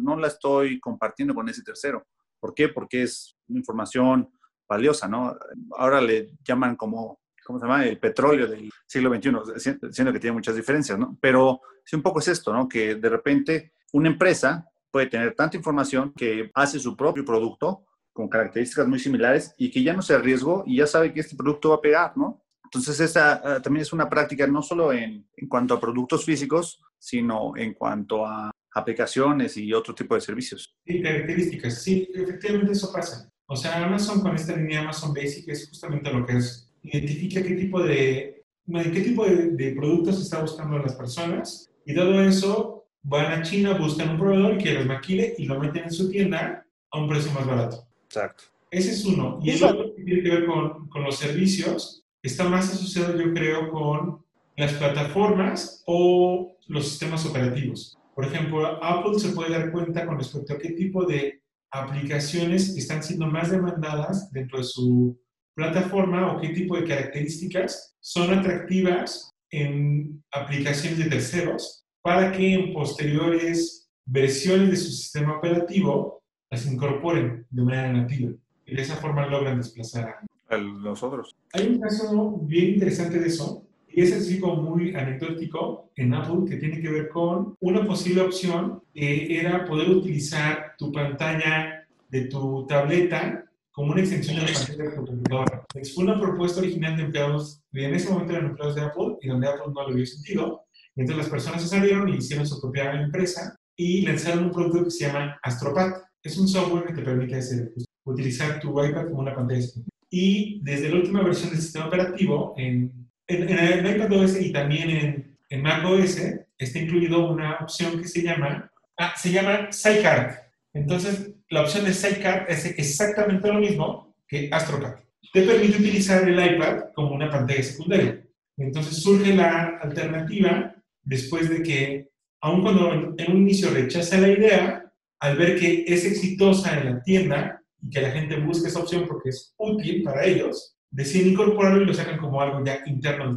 no 0.00 0.16
la 0.16 0.26
estoy 0.28 0.80
compartiendo 0.80 1.34
con 1.34 1.48
ese 1.48 1.62
tercero. 1.62 2.06
¿Por 2.40 2.54
qué? 2.54 2.68
Porque 2.68 3.02
es 3.02 3.36
una 3.48 3.60
información 3.60 4.30
valiosa, 4.68 5.08
¿no? 5.08 5.36
Ahora 5.76 6.00
le 6.00 6.32
llaman 6.42 6.76
como, 6.76 7.20
¿cómo 7.44 7.58
se 7.58 7.66
llama? 7.66 7.84
El 7.84 7.98
petróleo 7.98 8.46
del 8.46 8.70
siglo 8.86 9.14
XXI, 9.14 9.90
siendo 9.92 10.12
que 10.12 10.18
tiene 10.18 10.34
muchas 10.34 10.56
diferencias, 10.56 10.98
¿no? 10.98 11.16
Pero 11.20 11.60
sí, 11.84 11.96
un 11.96 12.02
poco 12.02 12.20
es 12.20 12.28
esto, 12.28 12.52
¿no? 12.52 12.68
Que 12.68 12.96
de 12.96 13.08
repente 13.08 13.74
una 13.92 14.08
empresa 14.08 14.66
puede 14.92 15.06
tener 15.06 15.34
tanta 15.34 15.56
información 15.56 16.12
que 16.12 16.50
hace 16.54 16.78
su 16.78 16.96
propio 16.96 17.24
producto 17.24 17.86
con 18.12 18.28
características 18.28 18.86
muy 18.86 18.98
similares 18.98 19.54
y 19.56 19.70
que 19.70 19.82
ya 19.82 19.94
no 19.94 20.02
se 20.02 20.14
arriesgó 20.14 20.62
y 20.66 20.76
ya 20.76 20.86
sabe 20.86 21.12
que 21.12 21.20
este 21.20 21.34
producto 21.34 21.70
va 21.70 21.76
a 21.76 21.80
pegar, 21.80 22.16
¿no? 22.16 22.44
Entonces, 22.64 23.00
esa 23.00 23.40
ah, 23.44 23.62
también 23.62 23.82
es 23.82 23.92
una 23.92 24.08
práctica 24.08 24.46
no 24.46 24.62
solo 24.62 24.92
en, 24.92 25.26
en, 25.36 25.48
cuanto 25.48 25.74
a 25.74 25.80
productos 25.80 26.24
físicos, 26.24 26.80
sino 26.98 27.56
en 27.56 27.74
cuanto 27.74 28.24
a 28.24 28.50
aplicaciones 28.74 29.56
y 29.56 29.72
otro 29.72 29.94
tipo 29.94 30.14
de 30.14 30.20
servicios. 30.20 30.74
Sí, 30.86 31.02
características. 31.02 31.82
Sí, 31.82 32.08
efectivamente 32.14 32.72
eso 32.72 32.92
pasa. 32.92 33.30
O 33.46 33.56
sea, 33.56 33.84
Amazon 33.84 34.20
con 34.20 34.34
esta 34.34 34.56
línea 34.56 34.80
Amazon 34.80 35.12
Basic 35.12 35.48
es 35.48 35.68
justamente 35.68 36.12
lo 36.12 36.24
que 36.24 36.38
es. 36.38 36.70
Identifica 36.82 37.42
qué 37.42 37.54
tipo 37.54 37.82
de, 37.82 38.44
qué 38.66 39.00
tipo 39.00 39.26
de 39.26 39.74
productos 39.76 40.20
está 40.20 40.40
buscando 40.40 40.78
las 40.78 40.94
personas 40.94 41.70
y 41.84 41.94
todo 41.94 42.22
eso 42.22 42.81
van 43.02 43.32
a 43.32 43.42
China, 43.42 43.74
buscan 43.74 44.10
un 44.10 44.18
proveedor 44.18 44.58
que 44.58 44.74
los 44.74 44.86
maquile 44.86 45.34
y 45.38 45.46
lo 45.46 45.58
meten 45.58 45.84
en 45.84 45.90
su 45.90 46.10
tienda 46.10 46.66
a 46.90 46.98
un 46.98 47.08
precio 47.08 47.32
más 47.32 47.46
barato. 47.46 47.86
Exacto. 48.04 48.44
Ese 48.70 48.92
es 48.92 49.04
uno. 49.04 49.38
Y 49.42 49.50
el 49.50 49.64
otro 49.64 49.94
que 49.94 50.02
tiene 50.02 50.22
que 50.22 50.30
ver 50.30 50.46
con, 50.46 50.88
con 50.88 51.02
los 51.04 51.16
servicios 51.16 52.04
está 52.22 52.48
más 52.48 52.72
asociado, 52.72 53.20
yo 53.20 53.32
creo, 53.34 53.70
con 53.70 54.24
las 54.56 54.72
plataformas 54.74 55.82
o 55.86 56.56
los 56.68 56.88
sistemas 56.88 57.26
operativos. 57.26 57.98
Por 58.14 58.24
ejemplo, 58.26 58.82
Apple 58.82 59.18
se 59.18 59.30
puede 59.30 59.50
dar 59.50 59.72
cuenta 59.72 60.06
con 60.06 60.18
respecto 60.18 60.54
a 60.54 60.58
qué 60.58 60.70
tipo 60.70 61.04
de 61.04 61.42
aplicaciones 61.70 62.76
están 62.76 63.02
siendo 63.02 63.26
más 63.26 63.50
demandadas 63.50 64.30
dentro 64.30 64.58
de 64.58 64.64
su 64.64 65.18
plataforma 65.54 66.32
o 66.32 66.40
qué 66.40 66.50
tipo 66.50 66.76
de 66.76 66.84
características 66.84 67.96
son 68.00 68.38
atractivas 68.38 69.30
en 69.50 70.22
aplicaciones 70.32 70.98
de 70.98 71.10
terceros 71.10 71.81
para 72.02 72.32
que 72.32 72.54
en 72.54 72.72
posteriores 72.72 73.88
versiones 74.04 74.70
de 74.70 74.76
su 74.76 74.90
sistema 74.90 75.38
operativo 75.38 76.22
las 76.50 76.66
incorporen 76.66 77.46
de 77.48 77.62
manera 77.62 77.92
nativa 77.92 78.32
y 78.66 78.74
de 78.74 78.82
esa 78.82 78.96
forma 78.96 79.26
logran 79.26 79.58
desplazar 79.58 80.18
a 80.48 80.56
los 80.56 81.02
otros. 81.02 81.34
Hay 81.52 81.68
un 81.68 81.80
caso 81.80 82.38
bien 82.42 82.74
interesante 82.74 83.18
de 83.18 83.28
eso, 83.28 83.64
y 83.88 84.02
es 84.02 84.12
así 84.12 84.40
como 84.40 84.62
muy 84.62 84.94
anecdótico 84.94 85.90
en 85.96 86.12
Apple 86.14 86.48
que 86.48 86.56
tiene 86.56 86.80
que 86.80 86.90
ver 86.90 87.08
con 87.08 87.56
una 87.60 87.86
posible 87.86 88.22
opción 88.22 88.82
que 88.92 89.38
era 89.38 89.64
poder 89.64 89.90
utilizar 89.90 90.74
tu 90.78 90.90
pantalla 90.90 91.86
de 92.08 92.26
tu 92.26 92.66
tableta 92.66 93.44
como 93.70 93.92
una 93.92 94.00
extensión 94.00 94.36
de 94.36 94.42
la 94.42 94.52
pantalla 94.52 94.84
de 94.84 94.96
tu 94.96 95.06
computadora. 95.06 95.66
Fue 95.94 96.04
una 96.04 96.20
propuesta 96.20 96.60
original 96.60 96.96
de 96.96 97.02
empleados, 97.04 97.62
en 97.72 97.94
ese 97.94 98.10
momento 98.10 98.32
eran 98.32 98.50
empleados 98.50 98.74
de 98.74 98.82
Apple, 98.82 99.16
y 99.22 99.28
donde 99.28 99.48
Apple 99.48 99.72
no 99.74 99.88
lo 99.88 99.94
vio 99.94 100.06
sentido. 100.06 100.64
Entonces 100.96 101.24
las 101.24 101.30
personas 101.30 101.62
se 101.62 101.68
salieron 101.68 102.08
y 102.08 102.16
hicieron 102.16 102.46
su 102.46 102.60
propia 102.60 102.92
empresa 102.92 103.56
y 103.76 104.02
lanzaron 104.02 104.44
un 104.44 104.52
producto 104.52 104.84
que 104.84 104.90
se 104.90 105.06
llama 105.06 105.38
AstroPad. 105.42 105.92
Es 106.22 106.36
un 106.38 106.48
software 106.48 106.86
que 106.86 106.94
te 106.94 107.02
permite 107.02 107.36
hacer, 107.36 107.72
pues, 107.74 107.86
utilizar 108.04 108.60
tu 108.60 108.70
iPad 108.82 109.08
como 109.08 109.20
una 109.20 109.34
pantalla. 109.34 109.66
Y 110.10 110.60
desde 110.62 110.90
la 110.90 110.96
última 110.96 111.22
versión 111.22 111.50
del 111.50 111.60
sistema 111.60 111.86
operativo, 111.86 112.54
en, 112.56 113.08
en, 113.26 113.48
en 113.48 113.58
el 113.58 113.96
iPad 113.96 114.12
OS 114.12 114.40
y 114.40 114.52
también 114.52 114.90
en, 114.90 115.38
en 115.48 115.62
Mac 115.62 115.84
OS, 115.84 116.18
está 116.58 116.78
incluido 116.78 117.30
una 117.30 117.56
opción 117.56 118.00
que 118.00 118.08
se 118.08 118.22
llama, 118.22 118.70
ah, 118.98 119.14
se 119.16 119.32
llama 119.32 119.72
Sidecar. 119.72 120.50
Entonces, 120.74 121.32
la 121.48 121.62
opción 121.62 121.84
de 121.84 121.94
Sidecar 121.94 122.46
es 122.48 122.66
exactamente 122.66 123.48
lo 123.48 123.60
mismo 123.60 124.14
que 124.28 124.48
AstroCard. 124.52 125.00
Te 125.32 125.42
permite 125.42 125.78
utilizar 125.78 126.28
el 126.28 126.54
iPad 126.54 126.92
como 126.94 127.14
una 127.14 127.30
pantalla 127.30 127.62
secundaria. 127.62 128.22
Entonces 128.58 129.02
surge 129.02 129.34
la 129.34 129.78
alternativa 129.82 130.74
después 131.02 131.48
de 131.48 131.62
que, 131.62 132.08
aun 132.40 132.62
cuando 132.62 132.92
en 132.92 133.30
un 133.30 133.36
inicio 133.38 133.70
rechaza 133.70 134.18
la 134.18 134.28
idea, 134.28 134.92
al 135.20 135.36
ver 135.36 135.58
que 135.58 135.84
es 135.86 136.04
exitosa 136.04 136.78
en 136.78 136.86
la 136.86 137.02
tienda 137.02 137.62
y 137.80 137.90
que 137.90 138.00
la 138.00 138.10
gente 138.10 138.40
busca 138.40 138.68
esa 138.68 138.80
opción 138.80 139.06
porque 139.06 139.30
es 139.30 139.54
útil 139.56 140.02
para 140.02 140.24
ellos, 140.24 140.76
deciden 140.90 141.32
incorporarlo 141.32 141.82
y 141.82 141.86
lo 141.86 141.94
sacan 141.94 142.18
como 142.18 142.40
algo 142.40 142.64
ya 142.64 142.80
interno 142.86 143.26
del 143.26 143.36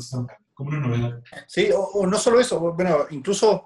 como 0.54 0.70
una 0.70 0.80
novedad. 0.80 1.22
Sí, 1.48 1.70
o, 1.76 2.08
no 2.08 2.18
solo 2.18 2.40
eso, 2.40 2.60
bueno, 2.74 3.06
incluso 3.12 3.66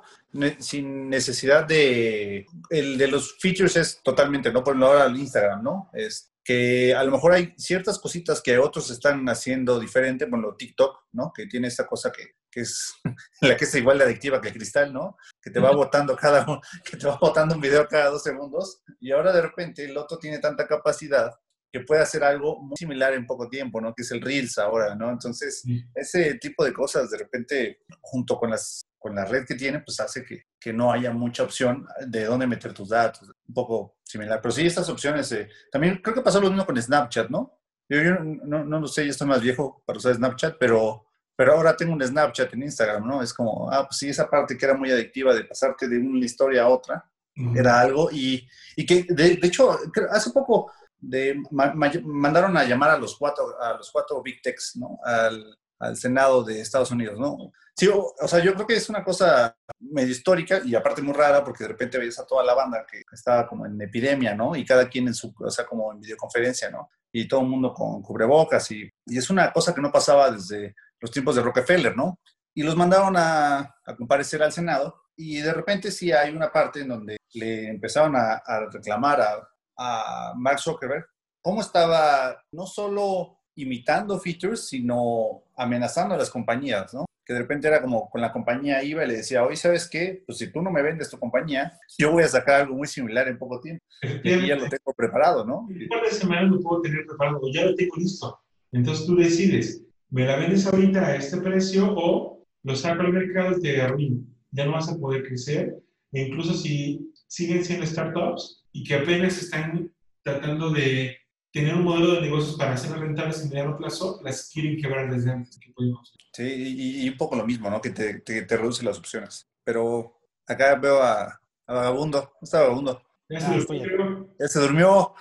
sin 0.57 1.07
necesidad 1.07 1.67
de... 1.67 2.45
El 2.69 2.97
de 2.97 3.07
los 3.07 3.37
features 3.39 3.75
es 3.75 4.01
totalmente, 4.03 4.51
no 4.51 4.63
por 4.63 4.75
ahora 4.75 5.03
al 5.03 5.15
Instagram, 5.15 5.63
¿no? 5.63 5.89
Es, 5.93 6.29
que 6.49 6.95
a 6.95 7.03
lo 7.03 7.11
mejor 7.11 7.33
hay 7.33 7.53
ciertas 7.57 7.99
cositas 7.99 8.41
que 8.41 8.57
otros 8.57 8.89
están 8.89 9.29
haciendo 9.29 9.79
diferente, 9.79 10.25
bueno, 10.25 10.55
TikTok, 10.55 10.97
¿no? 11.11 11.31
Que 11.31 11.45
tiene 11.45 11.67
esta 11.67 11.85
cosa 11.85 12.11
que, 12.11 12.37
que 12.51 12.61
es 12.61 12.93
la 13.41 13.55
que 13.55 13.65
es 13.65 13.75
igual 13.75 13.97
de 13.97 14.05
adictiva 14.05 14.41
que 14.41 14.49
el 14.49 14.53
cristal, 14.53 14.93
¿no? 14.93 15.17
Que 15.41 15.51
te 15.51 15.59
va 15.59 15.71
botando 15.71 16.15
cada 16.15 16.45
que 16.83 16.97
te 16.97 17.07
va 17.07 17.17
botando 17.19 17.55
un 17.55 17.61
video 17.61 17.87
cada 17.87 18.09
dos 18.09 18.23
segundos 18.23 18.81
y 18.99 19.11
ahora 19.11 19.31
de 19.31 19.41
repente 19.41 19.85
el 19.85 19.97
otro 19.97 20.17
tiene 20.17 20.39
tanta 20.39 20.67
capacidad 20.67 21.31
que 21.71 21.81
puede 21.81 22.01
hacer 22.01 22.23
algo 22.23 22.59
muy 22.61 22.75
similar 22.75 23.13
en 23.13 23.27
poco 23.27 23.47
tiempo, 23.47 23.79
¿no? 23.79 23.93
Que 23.93 24.01
es 24.01 24.11
el 24.11 24.21
Reels 24.21 24.57
ahora, 24.57 24.95
¿no? 24.95 25.11
Entonces, 25.11 25.63
ese 25.93 26.33
tipo 26.39 26.65
de 26.65 26.73
cosas 26.73 27.11
de 27.11 27.17
repente, 27.19 27.83
junto 28.01 28.37
con 28.37 28.49
las 28.49 28.81
con 28.99 29.15
la 29.15 29.25
red 29.25 29.45
que 29.45 29.55
tiene, 29.55 29.79
pues 29.79 29.99
hace 30.01 30.25
que, 30.25 30.43
que, 30.59 30.73
no 30.73 30.91
haya 30.91 31.11
mucha 31.11 31.43
opción 31.43 31.87
de 32.05 32.25
dónde 32.25 32.45
meter 32.45 32.73
tus 32.73 32.89
datos. 32.89 33.31
Un 33.47 33.53
poco 33.53 33.97
similar. 34.03 34.41
Pero 34.41 34.51
sí, 34.51 34.67
estas 34.67 34.89
opciones, 34.89 35.31
eh, 35.31 35.47
también 35.71 36.01
creo 36.03 36.13
que 36.13 36.21
pasó 36.21 36.41
lo 36.41 36.49
mismo 36.49 36.65
con 36.65 36.79
Snapchat, 36.79 37.29
¿no? 37.29 37.57
Yo, 37.87 38.01
yo 38.01 38.19
no, 38.19 38.65
no, 38.65 38.79
lo 38.79 38.87
sé, 38.87 39.05
yo 39.05 39.11
estoy 39.11 39.27
más 39.27 39.41
viejo 39.41 39.81
para 39.85 39.97
usar 39.97 40.13
Snapchat, 40.15 40.57
pero, 40.59 41.07
pero 41.39 41.53
ahora 41.53 41.73
tengo 41.73 41.93
un 41.93 42.05
Snapchat 42.05 42.53
en 42.53 42.63
Instagram, 42.63 43.07
¿no? 43.07 43.23
Es 43.23 43.33
como, 43.33 43.71
ah, 43.71 43.87
pues 43.87 43.99
sí, 43.99 44.09
esa 44.09 44.29
parte 44.29 44.57
que 44.57 44.65
era 44.65 44.73
muy 44.73 44.91
adictiva 44.91 45.33
de 45.33 45.45
pasarte 45.45 45.87
de 45.87 45.97
una 45.97 46.25
historia 46.25 46.63
a 46.63 46.67
otra, 46.67 47.09
era 47.55 47.79
algo. 47.79 48.09
Y, 48.11 48.45
y 48.75 48.85
que, 48.85 49.05
de, 49.07 49.37
de, 49.37 49.47
hecho, 49.47 49.79
hace 50.11 50.31
poco 50.31 50.69
de, 50.99 51.41
ma, 51.51 51.73
ma, 51.73 51.89
mandaron 52.03 52.57
a 52.57 52.65
llamar 52.65 52.89
a 52.89 52.97
los 52.97 53.15
cuatro, 53.17 53.55
a 53.57 53.77
los 53.77 53.89
cuatro 53.89 54.21
Big 54.21 54.41
Techs, 54.41 54.75
¿no? 54.75 54.99
Al, 55.01 55.57
al 55.79 55.95
Senado 55.95 56.43
de 56.43 56.59
Estados 56.59 56.91
Unidos, 56.91 57.17
¿no? 57.17 57.53
Sí, 57.73 57.87
o, 57.87 58.13
o, 58.19 58.27
sea, 58.27 58.43
yo 58.43 58.53
creo 58.53 58.67
que 58.67 58.75
es 58.75 58.89
una 58.89 59.01
cosa 59.01 59.55
medio 59.79 60.11
histórica 60.11 60.59
y 60.65 60.75
aparte 60.75 61.01
muy 61.01 61.13
rara 61.13 61.41
porque 61.41 61.63
de 61.63 61.69
repente 61.69 61.97
veías 61.97 62.19
a 62.19 62.27
toda 62.27 62.43
la 62.43 62.53
banda 62.53 62.85
que 62.85 63.01
estaba 63.13 63.47
como 63.47 63.65
en 63.65 63.79
epidemia, 63.81 64.35
¿no? 64.35 64.57
Y 64.57 64.65
cada 64.65 64.89
quien 64.89 65.07
en 65.07 65.13
su, 65.13 65.33
o 65.39 65.49
sea, 65.49 65.65
como 65.65 65.93
en 65.93 66.01
videoconferencia, 66.01 66.69
¿no? 66.69 66.89
Y 67.13 67.29
todo 67.29 67.39
el 67.39 67.47
mundo 67.47 67.73
con 67.73 68.01
cubrebocas 68.01 68.69
y, 68.71 68.91
y 69.05 69.17
es 69.17 69.29
una 69.29 69.53
cosa 69.53 69.73
que 69.73 69.79
no 69.79 69.89
pasaba 69.89 70.29
desde 70.31 70.75
los 70.99 71.11
tiempos 71.11 71.35
de 71.35 71.41
Rockefeller, 71.41 71.95
¿no? 71.95 72.19
Y 72.53 72.63
los 72.63 72.75
mandaron 72.75 73.15
a, 73.17 73.59
a 73.85 73.95
comparecer 73.95 74.43
al 74.43 74.51
Senado 74.51 75.03
y 75.15 75.37
de 75.37 75.53
repente 75.53 75.91
sí 75.91 76.11
hay 76.11 76.31
una 76.31 76.51
parte 76.51 76.81
en 76.81 76.89
donde 76.89 77.17
le 77.33 77.69
empezaron 77.69 78.15
a, 78.15 78.33
a 78.45 78.69
reclamar 78.71 79.21
a, 79.21 79.49
a 79.77 80.33
Mark 80.35 80.59
Zuckerberg 80.59 81.05
cómo 81.41 81.61
estaba 81.61 82.41
no 82.51 82.65
solo 82.65 83.39
imitando 83.55 84.19
features, 84.19 84.67
sino 84.67 85.43
amenazando 85.55 86.15
a 86.15 86.17
las 86.17 86.29
compañías, 86.29 86.93
¿no? 86.93 87.05
Que 87.25 87.33
de 87.33 87.39
repente 87.39 87.67
era 87.67 87.81
como 87.81 88.09
con 88.09 88.21
la 88.21 88.31
compañía 88.31 88.81
iba 88.83 89.03
y 89.03 89.07
le 89.07 89.17
decía, 89.17 89.43
oye, 89.43 89.55
¿sabes 89.55 89.87
qué? 89.87 90.23
Pues 90.25 90.37
si 90.37 90.51
tú 90.51 90.61
no 90.61 90.71
me 90.71 90.81
vendes 90.81 91.09
tu 91.09 91.19
compañía, 91.19 91.77
yo 91.97 92.11
voy 92.11 92.23
a 92.23 92.27
sacar 92.27 92.61
algo 92.61 92.75
muy 92.75 92.87
similar 92.87 93.27
en 93.27 93.37
poco 93.37 93.59
tiempo. 93.59 93.83
Y 94.23 94.47
ya 94.47 94.55
lo 94.55 94.69
tengo 94.69 94.93
preparado, 94.95 95.45
¿no? 95.45 95.67
De 95.69 96.11
semanas 96.11 96.49
lo 96.49 96.61
puedo 96.61 96.81
tener 96.81 97.05
preparado, 97.05 97.41
ya 97.53 97.65
lo 97.65 97.75
tengo 97.75 97.95
listo. 97.97 98.39
Entonces 98.71 99.05
tú 99.05 99.15
decides, 99.15 99.83
¿me 100.09 100.25
la 100.25 100.37
vendes 100.37 100.65
ahorita 100.65 101.05
a 101.05 101.15
este 101.15 101.37
precio 101.37 101.93
o 101.95 102.45
lo 102.63 102.75
saco 102.75 103.01
al 103.01 103.13
mercado 103.13 103.57
y 103.57 103.61
te 103.61 103.81
arruino? 103.81 104.21
Ya 104.51 104.65
no 104.65 104.73
vas 104.73 104.89
a 104.89 104.97
poder 104.97 105.23
crecer. 105.23 105.77
E 106.11 106.21
incluso 106.23 106.53
si 106.53 107.11
siguen 107.27 107.63
siendo 107.63 107.85
startups 107.85 108.65
y 108.71 108.83
que 108.83 108.95
apenas 108.95 109.37
están 109.41 109.91
tratando 110.23 110.71
de 110.71 111.17
tener 111.51 111.75
un 111.75 111.83
modelo 111.83 112.15
de 112.15 112.21
negocios 112.21 112.57
para 112.57 112.73
hacerlas 112.73 112.99
rentables 112.99 113.41
en 113.41 113.49
mediano 113.49 113.77
plazo, 113.77 114.19
las 114.23 114.49
quieren 114.51 114.77
quebrar 114.77 115.11
desde 115.11 115.31
antes 115.31 115.57
que 115.59 115.71
podemos. 115.71 116.13
Sí, 116.33 116.43
y, 116.43 117.05
y, 117.05 117.09
un 117.09 117.17
poco 117.17 117.35
lo 117.35 117.45
mismo, 117.45 117.69
¿no? 117.69 117.81
Que 117.81 117.89
te, 117.89 118.19
te, 118.21 118.43
te, 118.43 118.57
reduce 118.57 118.83
las 118.83 118.97
opciones. 118.97 119.47
Pero 119.63 120.19
acá 120.47 120.75
veo 120.75 121.01
a, 121.01 121.41
a 121.67 121.73
Vagabundo. 121.73 122.19
¿Dónde 122.19 122.37
está 122.43 122.61
Vagabundo? 122.61 123.01
Ya 123.29 123.39
se, 123.39 123.45
ah, 123.45 123.57
durmió. 123.57 124.35
ya 124.39 124.47
se 124.47 124.59
durmió. 124.59 125.13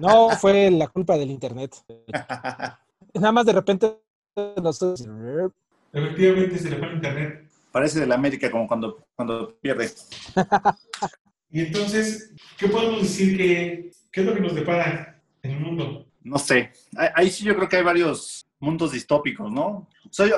No, 0.00 0.30
fue 0.30 0.70
la 0.70 0.86
culpa 0.88 1.16
del 1.16 1.30
internet. 1.30 1.74
Nada 3.14 3.32
más 3.32 3.46
de 3.46 3.52
repente 3.52 3.98
nosotros... 4.62 5.06
Efectivamente 5.92 6.58
se 6.58 6.70
le 6.70 6.76
fue 6.76 6.88
el 6.88 6.94
internet. 6.94 7.50
Parece 7.72 8.00
de 8.00 8.06
la 8.06 8.14
América 8.14 8.50
como 8.50 8.66
cuando, 8.66 9.04
cuando 9.14 9.56
pierde. 9.60 9.90
y 11.50 11.60
entonces, 11.60 12.32
¿qué 12.58 12.68
podemos 12.68 13.02
decir 13.02 13.36
que 13.36 13.90
qué 14.12 14.20
es 14.20 14.26
lo 14.26 14.34
que 14.34 14.40
nos 14.40 14.54
depara 14.54 15.22
en 15.42 15.50
el 15.50 15.60
mundo? 15.60 16.06
No 16.22 16.38
sé. 16.38 16.72
Ahí 17.14 17.30
sí 17.30 17.44
yo 17.44 17.56
creo 17.56 17.68
que 17.68 17.76
hay 17.76 17.82
varios 17.82 18.46
mundos 18.60 18.92
distópicos, 18.92 19.50
¿no? 19.50 19.88
O 20.04 20.12
sea, 20.12 20.26
yo, 20.26 20.36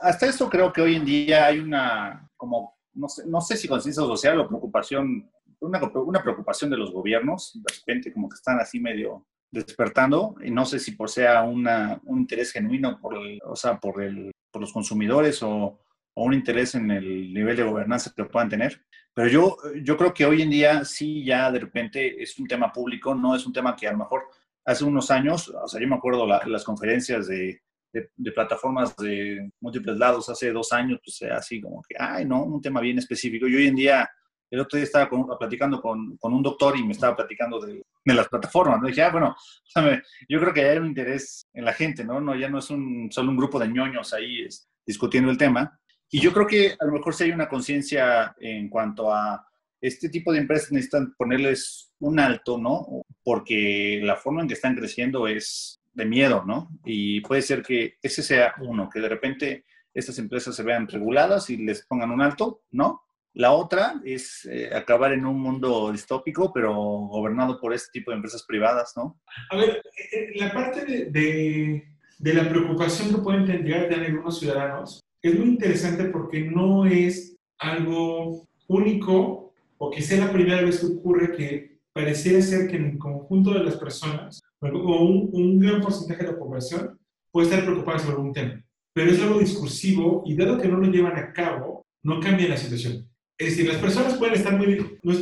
hasta 0.00 0.26
eso 0.26 0.48
creo 0.48 0.72
que 0.72 0.82
hoy 0.82 0.96
en 0.96 1.04
día 1.04 1.46
hay 1.46 1.60
una, 1.60 2.28
como, 2.36 2.76
no 2.94 3.08
sé, 3.08 3.26
no 3.26 3.40
sé 3.40 3.56
si 3.56 3.68
conciencia 3.68 4.02
social 4.02 4.40
o 4.40 4.48
preocupación, 4.48 5.30
una, 5.60 5.80
una 5.94 6.22
preocupación 6.22 6.70
de 6.70 6.76
los 6.76 6.92
gobiernos, 6.92 7.52
de 7.54 7.74
repente 7.74 8.12
como 8.12 8.28
que 8.28 8.34
están 8.34 8.58
así 8.58 8.80
medio 8.80 9.26
despertando, 9.50 10.36
y 10.42 10.50
no 10.50 10.64
sé 10.64 10.78
si 10.78 10.92
por 10.92 11.10
sea 11.10 11.42
una, 11.42 12.00
un 12.04 12.20
interés 12.20 12.52
genuino 12.52 12.98
por, 13.00 13.18
o 13.44 13.56
sea, 13.56 13.78
por, 13.78 14.02
el, 14.02 14.30
por 14.50 14.60
los 14.60 14.72
consumidores 14.72 15.42
o, 15.42 15.80
o 16.14 16.24
un 16.24 16.34
interés 16.34 16.74
en 16.74 16.90
el 16.90 17.32
nivel 17.32 17.56
de 17.56 17.64
gobernanza 17.64 18.12
que 18.14 18.24
puedan 18.24 18.48
tener. 18.48 18.84
Pero 19.12 19.28
yo, 19.28 19.56
yo 19.82 19.96
creo 19.96 20.14
que 20.14 20.24
hoy 20.24 20.42
en 20.42 20.50
día 20.50 20.84
sí 20.84 21.24
ya 21.24 21.50
de 21.50 21.58
repente 21.58 22.22
es 22.22 22.38
un 22.38 22.46
tema 22.46 22.72
público, 22.72 23.14
no 23.14 23.34
es 23.34 23.44
un 23.44 23.52
tema 23.52 23.74
que 23.74 23.88
a 23.88 23.92
lo 23.92 23.98
mejor 23.98 24.22
hace 24.64 24.84
unos 24.84 25.10
años, 25.10 25.48
o 25.48 25.66
sea, 25.66 25.80
yo 25.80 25.88
me 25.88 25.96
acuerdo 25.96 26.26
la, 26.26 26.42
las 26.46 26.64
conferencias 26.64 27.26
de, 27.26 27.60
de, 27.92 28.32
plataformas 28.32 28.94
de 28.96 29.50
múltiples 29.60 29.96
lados 29.96 30.28
hace 30.28 30.52
dos 30.52 30.72
años, 30.72 31.00
pues 31.04 31.22
así 31.32 31.60
como 31.60 31.82
que, 31.82 31.96
ay, 31.98 32.24
no, 32.24 32.44
un 32.44 32.60
tema 32.60 32.80
bien 32.80 32.98
específico. 32.98 33.48
Y 33.48 33.56
hoy 33.56 33.66
en 33.66 33.76
día, 33.76 34.08
el 34.50 34.60
otro 34.60 34.76
día 34.76 34.84
estaba 34.84 35.08
con, 35.08 35.26
platicando 35.38 35.80
con, 35.80 36.16
con, 36.16 36.32
un 36.32 36.42
doctor 36.42 36.76
y 36.76 36.84
me 36.84 36.92
estaba 36.92 37.16
platicando 37.16 37.60
de, 37.60 37.82
de 38.04 38.14
las 38.14 38.28
plataformas. 38.28 38.80
¿no? 38.80 38.88
dije, 38.88 39.02
ah, 39.02 39.10
bueno, 39.10 39.36
yo 40.28 40.40
creo 40.40 40.52
que 40.52 40.68
hay 40.68 40.78
un 40.78 40.86
interés 40.86 41.46
en 41.52 41.64
la 41.64 41.72
gente, 41.72 42.04
¿no? 42.04 42.20
no 42.20 42.34
ya 42.34 42.48
no 42.48 42.58
es 42.58 42.70
un, 42.70 43.08
solo 43.10 43.30
un 43.30 43.36
grupo 43.36 43.58
de 43.58 43.68
ñoños 43.68 44.12
ahí 44.12 44.42
es, 44.42 44.68
discutiendo 44.84 45.30
el 45.30 45.38
tema. 45.38 45.78
Y 46.10 46.20
yo 46.20 46.32
creo 46.32 46.46
que 46.46 46.74
a 46.78 46.84
lo 46.84 46.92
mejor 46.92 47.14
sí 47.14 47.24
hay 47.24 47.30
una 47.30 47.48
conciencia 47.48 48.34
en 48.40 48.68
cuanto 48.68 49.12
a 49.14 49.46
este 49.80 50.08
tipo 50.08 50.32
de 50.32 50.40
empresas 50.40 50.72
necesitan 50.72 51.14
ponerles 51.16 51.92
un 52.00 52.18
alto, 52.18 52.58
¿no? 52.58 53.02
Porque 53.22 54.00
la 54.02 54.16
forma 54.16 54.42
en 54.42 54.48
que 54.48 54.54
están 54.54 54.74
creciendo 54.74 55.26
es 55.26 55.80
de 55.92 56.04
miedo, 56.04 56.44
¿no? 56.46 56.70
Y 56.84 57.20
puede 57.20 57.42
ser 57.42 57.62
que 57.62 57.94
ese 58.02 58.22
sea 58.22 58.54
uno, 58.60 58.90
que 58.92 59.00
de 59.00 59.08
repente 59.08 59.64
estas 59.94 60.18
empresas 60.18 60.54
se 60.54 60.62
vean 60.62 60.88
reguladas 60.88 61.50
y 61.50 61.56
les 61.58 61.86
pongan 61.86 62.10
un 62.10 62.22
alto, 62.22 62.62
¿no? 62.70 63.02
La 63.34 63.52
otra 63.52 64.00
es 64.04 64.44
eh, 64.46 64.70
acabar 64.74 65.12
en 65.12 65.24
un 65.24 65.40
mundo 65.40 65.92
distópico, 65.92 66.52
pero 66.52 66.74
gobernado 66.74 67.60
por 67.60 67.72
este 67.72 67.90
tipo 67.92 68.10
de 68.10 68.16
empresas 68.16 68.44
privadas, 68.44 68.92
¿no? 68.96 69.20
A 69.50 69.56
ver, 69.56 69.82
eh, 69.96 70.18
eh, 70.18 70.30
la 70.34 70.52
parte 70.52 70.84
de, 70.84 71.84
de, 72.18 72.34
la 72.34 72.48
preocupación 72.48 73.10
que 73.10 73.22
pueden 73.22 73.46
tener 73.46 73.88
de 73.88 74.06
algunos 74.06 74.40
ciudadanos 74.40 75.00
es 75.22 75.38
muy 75.38 75.48
interesante 75.48 76.04
porque 76.06 76.40
no 76.40 76.86
es 76.86 77.36
algo 77.58 78.48
único 78.66 79.52
o 79.78 79.90
que 79.90 80.02
sea 80.02 80.26
la 80.26 80.32
primera 80.32 80.62
vez 80.62 80.80
que 80.80 80.86
ocurre 80.86 81.36
que 81.36 81.78
pareciera 81.92 82.42
ser 82.42 82.68
que 82.68 82.76
en 82.76 82.86
el 82.86 82.98
conjunto 82.98 83.52
de 83.52 83.64
las 83.64 83.76
personas, 83.76 84.40
o 84.60 85.04
un, 85.04 85.30
un 85.32 85.58
gran 85.60 85.80
porcentaje 85.80 86.24
de 86.24 86.32
la 86.32 86.38
población, 86.38 86.98
puede 87.30 87.48
estar 87.48 87.64
preocupada 87.64 87.98
sobre 88.00 88.16
un 88.16 88.32
tema. 88.32 88.64
Pero 88.92 89.10
es 89.10 89.22
algo 89.22 89.38
discursivo 89.38 90.24
y 90.26 90.36
dado 90.36 90.58
que 90.58 90.68
no 90.68 90.78
lo 90.78 90.90
llevan 90.90 91.16
a 91.16 91.32
cabo, 91.32 91.86
no 92.02 92.20
cambia 92.20 92.48
la 92.48 92.56
situación. 92.56 93.09
Es 93.40 93.56
decir, 93.56 93.68
las 93.68 93.78
personas 93.80 94.18
pueden, 94.18 94.34
estar 94.34 94.54
muy, 94.58 94.76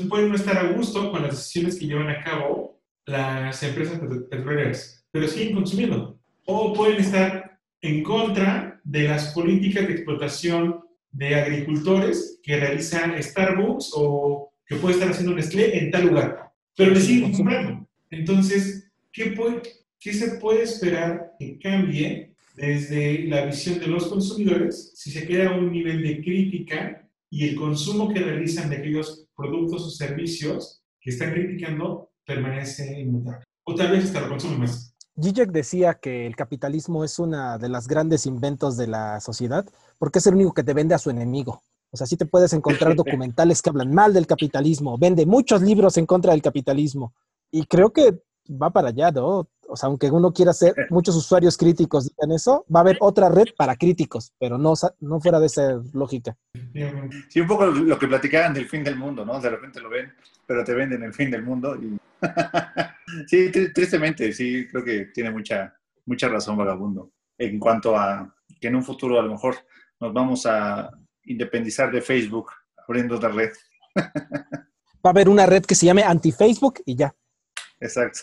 pueden 0.08 0.28
no 0.28 0.34
estar 0.34 0.58
a 0.58 0.72
gusto 0.72 1.12
con 1.12 1.22
las 1.22 1.36
decisiones 1.36 1.78
que 1.78 1.86
llevan 1.86 2.10
a 2.10 2.20
cabo 2.20 2.80
las 3.06 3.62
empresas 3.62 4.00
petroleras, 4.28 5.06
pero 5.12 5.28
siguen 5.28 5.54
consumiendo. 5.54 6.18
O 6.44 6.72
pueden 6.74 6.98
estar 6.98 7.60
en 7.80 8.02
contra 8.02 8.80
de 8.82 9.04
las 9.04 9.32
políticas 9.32 9.86
de 9.86 9.92
explotación 9.92 10.80
de 11.12 11.36
agricultores 11.36 12.40
que 12.42 12.58
realizan 12.58 13.22
Starbucks 13.22 13.92
o 13.94 14.52
que 14.66 14.74
puede 14.74 14.94
estar 14.94 15.10
haciendo 15.10 15.36
Nestlé 15.36 15.78
en 15.78 15.92
tal 15.92 16.08
lugar, 16.08 16.50
pero 16.76 16.90
le 16.90 17.00
siguen 17.00 17.30
consumiendo. 17.30 17.86
Entonces, 18.10 18.90
¿qué, 19.12 19.26
puede, 19.26 19.62
¿qué 20.00 20.12
se 20.12 20.38
puede 20.38 20.64
esperar 20.64 21.34
que 21.38 21.56
cambie 21.60 22.32
desde 22.56 23.28
la 23.28 23.46
visión 23.46 23.78
de 23.78 23.86
los 23.86 24.08
consumidores 24.08 24.90
si 24.96 25.12
se 25.12 25.24
queda 25.24 25.50
a 25.50 25.56
un 25.56 25.70
nivel 25.70 26.02
de 26.02 26.20
crítica 26.20 27.07
y 27.30 27.48
el 27.48 27.56
consumo 27.56 28.12
que 28.12 28.20
realizan 28.20 28.70
de 28.70 28.76
aquellos 28.76 29.26
productos 29.36 29.82
o 29.82 29.90
servicios 29.90 30.82
que 31.00 31.10
están 31.10 31.32
criticando 31.32 32.10
permanece 32.24 33.00
inmutable? 33.00 33.44
O 33.64 33.74
tal 33.74 33.90
vez 33.90 34.04
hasta 34.04 34.20
lo 34.22 34.30
consumen 34.30 34.60
más. 34.60 34.94
Zizek 35.20 35.50
decía 35.50 35.94
que 35.94 36.26
el 36.26 36.36
capitalismo 36.36 37.04
es 37.04 37.18
una 37.18 37.58
de 37.58 37.68
las 37.68 37.88
grandes 37.88 38.24
inventos 38.24 38.76
de 38.76 38.86
la 38.86 39.20
sociedad 39.20 39.66
porque 39.98 40.20
es 40.20 40.26
el 40.26 40.34
único 40.34 40.54
que 40.54 40.62
te 40.62 40.74
vende 40.74 40.94
a 40.94 40.98
su 40.98 41.10
enemigo. 41.10 41.62
O 41.90 41.96
sea, 41.96 42.06
sí 42.06 42.16
te 42.16 42.26
puedes 42.26 42.52
encontrar 42.52 42.94
documentales 42.96 43.60
que 43.60 43.70
hablan 43.70 43.92
mal 43.92 44.12
del 44.12 44.26
capitalismo, 44.26 44.96
vende 44.96 45.26
muchos 45.26 45.62
libros 45.62 45.96
en 45.96 46.06
contra 46.06 46.32
del 46.32 46.42
capitalismo. 46.42 47.14
Y 47.50 47.64
creo 47.64 47.92
que 47.92 48.22
va 48.50 48.70
para 48.70 48.88
allá, 48.88 49.10
¿no? 49.10 49.48
O 49.68 49.76
sea, 49.76 49.88
aunque 49.88 50.10
uno 50.10 50.32
quiera 50.32 50.52
ser, 50.52 50.74
muchos 50.90 51.14
usuarios 51.16 51.56
críticos 51.56 52.08
digan 52.08 52.32
eso, 52.32 52.64
va 52.74 52.80
a 52.80 52.82
haber 52.82 52.96
otra 53.00 53.28
red 53.28 53.46
para 53.56 53.76
críticos, 53.76 54.32
pero 54.38 54.58
no, 54.58 54.74
no 55.00 55.20
fuera 55.20 55.38
de 55.40 55.46
esa 55.46 55.80
lógica. 55.92 56.36
Sí, 57.28 57.40
un 57.40 57.46
poco 57.46 57.66
lo 57.66 57.98
que 57.98 58.08
platicaban 58.08 58.54
del 58.54 58.68
fin 58.68 58.82
del 58.82 58.96
mundo, 58.96 59.24
¿no? 59.24 59.40
De 59.40 59.50
repente 59.50 59.80
lo 59.80 59.90
ven, 59.90 60.12
pero 60.46 60.64
te 60.64 60.74
venden 60.74 61.02
el 61.02 61.12
fin 61.12 61.30
del 61.30 61.42
mundo. 61.42 61.76
Y... 61.76 61.98
sí, 63.26 63.50
tristemente, 63.50 64.32
sí, 64.32 64.66
creo 64.68 64.84
que 64.84 65.06
tiene 65.06 65.30
mucha, 65.30 65.74
mucha 66.06 66.28
razón 66.28 66.56
Vagabundo 66.56 67.12
en 67.38 67.58
cuanto 67.58 67.96
a 67.96 68.34
que 68.60 68.68
en 68.68 68.74
un 68.74 68.82
futuro 68.82 69.18
a 69.18 69.22
lo 69.22 69.30
mejor 69.30 69.56
nos 70.00 70.12
vamos 70.12 70.44
a 70.46 70.90
independizar 71.24 71.90
de 71.90 72.02
Facebook 72.02 72.50
abriendo 72.86 73.16
otra 73.16 73.30
red. 73.30 73.52
Va 73.94 75.10
a 75.10 75.10
haber 75.10 75.28
una 75.28 75.46
red 75.46 75.64
que 75.64 75.76
se 75.76 75.86
llame 75.86 76.02
anti-Facebook 76.02 76.82
y 76.84 76.96
ya. 76.96 77.14
Exacto. 77.80 78.20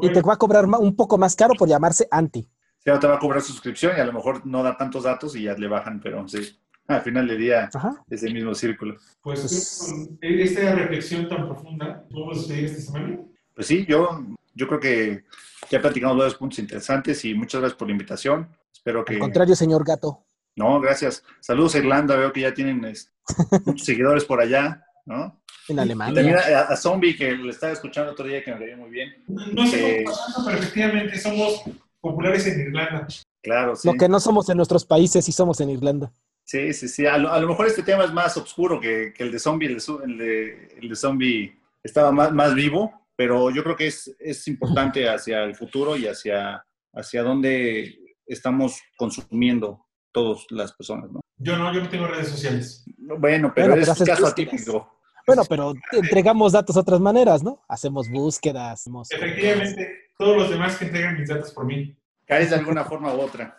Y 0.00 0.12
te 0.12 0.22
va 0.22 0.34
a 0.34 0.38
cobrar 0.38 0.66
un 0.66 0.96
poco 0.96 1.18
más 1.18 1.36
caro 1.36 1.54
por 1.54 1.68
llamarse 1.68 2.06
anti. 2.10 2.42
Sí, 2.78 2.90
te 3.00 3.06
va 3.06 3.14
a 3.14 3.18
cobrar 3.18 3.40
suscripción 3.40 3.92
y 3.96 4.00
a 4.00 4.04
lo 4.04 4.12
mejor 4.12 4.44
no 4.46 4.62
da 4.62 4.76
tantos 4.76 5.04
datos 5.04 5.36
y 5.36 5.44
ya 5.44 5.54
le 5.54 5.68
bajan, 5.68 6.00
pero 6.00 6.26
sí, 6.26 6.58
al 6.88 7.00
final 7.02 7.28
del 7.28 7.38
día 7.38 7.70
es 8.10 8.22
el 8.22 8.34
mismo 8.34 8.54
círculo. 8.54 8.96
Pues, 9.22 9.40
pues 9.40 9.94
con 10.18 10.18
esta 10.20 10.74
reflexión 10.74 11.28
tan 11.28 11.46
profunda, 11.46 12.04
¿podemos 12.10 12.38
despedir 12.38 12.64
esta 12.64 12.92
semana? 12.92 13.20
Pues 13.54 13.66
sí, 13.66 13.86
yo, 13.88 14.24
yo 14.54 14.66
creo 14.66 14.80
que 14.80 15.24
ya 15.70 15.80
platicamos 15.80 16.16
varios 16.16 16.34
puntos 16.34 16.58
interesantes 16.58 17.24
y 17.24 17.34
muchas 17.34 17.60
gracias 17.60 17.78
por 17.78 17.88
la 17.88 17.92
invitación. 17.92 18.48
Espero 18.72 19.04
que... 19.04 19.14
Al 19.14 19.20
contrario, 19.20 19.54
señor 19.54 19.84
Gato. 19.84 20.24
No, 20.56 20.80
gracias. 20.80 21.22
Saludos 21.40 21.74
a 21.74 21.78
Irlanda, 21.78 22.16
veo 22.16 22.32
que 22.32 22.40
ya 22.40 22.52
tienen 22.52 22.84
este, 22.84 23.12
muchos 23.64 23.86
seguidores 23.86 24.24
por 24.24 24.40
allá, 24.40 24.84
¿no? 25.06 25.40
En 25.72 25.80
Alemania. 25.80 26.14
también 26.14 26.38
a, 26.38 26.76
Zombie, 26.76 27.16
que 27.16 27.32
lo 27.32 27.50
estaba 27.50 27.72
escuchando 27.72 28.12
otro 28.12 28.26
día, 28.26 28.42
que 28.42 28.52
me 28.52 28.60
veía 28.60 28.76
muy 28.76 28.90
bien. 28.90 29.14
No 29.26 29.66
sé 29.66 30.04
cómo 30.04 30.46
pero 30.46 30.58
efectivamente 30.58 31.18
somos 31.18 31.62
populares 32.00 32.46
en 32.46 32.60
Irlanda. 32.60 33.06
Claro, 33.42 33.74
sí. 33.74 33.88
Lo 33.88 33.94
que 33.94 34.08
no 34.08 34.20
somos 34.20 34.48
en 34.48 34.56
nuestros 34.56 34.84
países, 34.84 35.24
sí 35.24 35.32
somos 35.32 35.60
en 35.60 35.70
Irlanda. 35.70 36.12
Sí, 36.44 36.72
sí, 36.72 36.88
sí. 36.88 37.06
A 37.06 37.18
lo, 37.18 37.48
mejor 37.48 37.66
este 37.66 37.82
tema 37.82 38.04
es 38.04 38.12
más 38.12 38.36
oscuro 38.36 38.80
que, 38.80 39.14
el 39.16 39.32
de 39.32 39.38
Zombie. 39.38 39.66
El 39.66 40.18
de, 40.18 40.78
el 40.80 40.88
de, 40.88 40.96
Zombie 40.96 41.56
estaba 41.82 42.12
más, 42.12 42.32
más 42.32 42.54
vivo, 42.54 42.92
pero 43.16 43.50
yo 43.50 43.62
creo 43.62 43.76
que 43.76 43.86
es, 43.86 44.14
es 44.18 44.46
importante 44.48 45.08
hacia 45.08 45.42
el 45.44 45.54
futuro 45.54 45.96
y 45.96 46.06
hacia, 46.06 46.64
hacia 46.94 47.22
dónde 47.22 47.98
estamos 48.26 48.80
consumiendo 48.96 49.86
todas 50.12 50.44
las 50.50 50.72
personas, 50.72 51.10
¿no? 51.10 51.20
Yo 51.38 51.56
no, 51.56 51.72
yo 51.72 51.80
no 51.80 51.88
tengo 51.88 52.06
redes 52.06 52.28
sociales. 52.28 52.84
Bueno, 52.96 53.52
pero, 53.54 53.74
es 53.74 53.88
un 53.88 54.06
caso 54.06 54.26
atípico. 54.26 55.00
Bueno, 55.26 55.42
pero 55.48 55.74
entregamos 55.92 56.52
datos 56.52 56.74
de 56.74 56.80
otras 56.80 57.00
maneras, 57.00 57.42
¿no? 57.42 57.60
Hacemos 57.68 58.08
búsquedas. 58.08 58.84
Efectivamente, 59.10 60.08
todos 60.18 60.36
los 60.36 60.50
demás 60.50 60.76
que 60.76 60.86
entregan 60.86 61.18
mis 61.18 61.28
datos 61.28 61.52
por 61.52 61.64
mí. 61.64 61.96
Caes 62.26 62.50
de 62.50 62.56
alguna 62.56 62.84
forma 62.84 63.12
u 63.14 63.20
otra. 63.20 63.56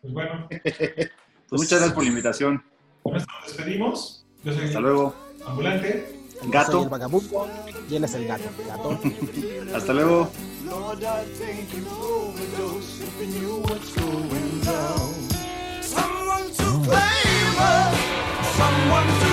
Pues 0.00 0.12
bueno. 0.12 0.48
pues 0.62 1.12
muchas 1.50 1.70
gracias 1.70 1.92
por 1.92 2.02
la 2.04 2.08
invitación. 2.10 2.62
nos 3.04 3.26
despedimos. 3.46 4.26
Yo 4.44 4.52
soy 4.52 4.64
Hasta 4.64 4.80
luego. 4.80 5.14
Ambulante. 5.46 6.20
Gato. 6.44 6.72
Soy 6.72 6.82
el 6.84 6.88
vagabundo 6.88 7.48
y 7.88 7.96
él 7.96 8.04
es 8.04 8.14
el 8.14 8.26
gato. 8.26 8.44
gato. 8.66 9.00
Hasta 9.74 9.92
luego. 9.92 10.30
someone 15.96 16.50
to 16.52 16.64
claim 16.84 17.54
her, 17.58 17.94
someone 18.56 19.20
to. 19.20 19.25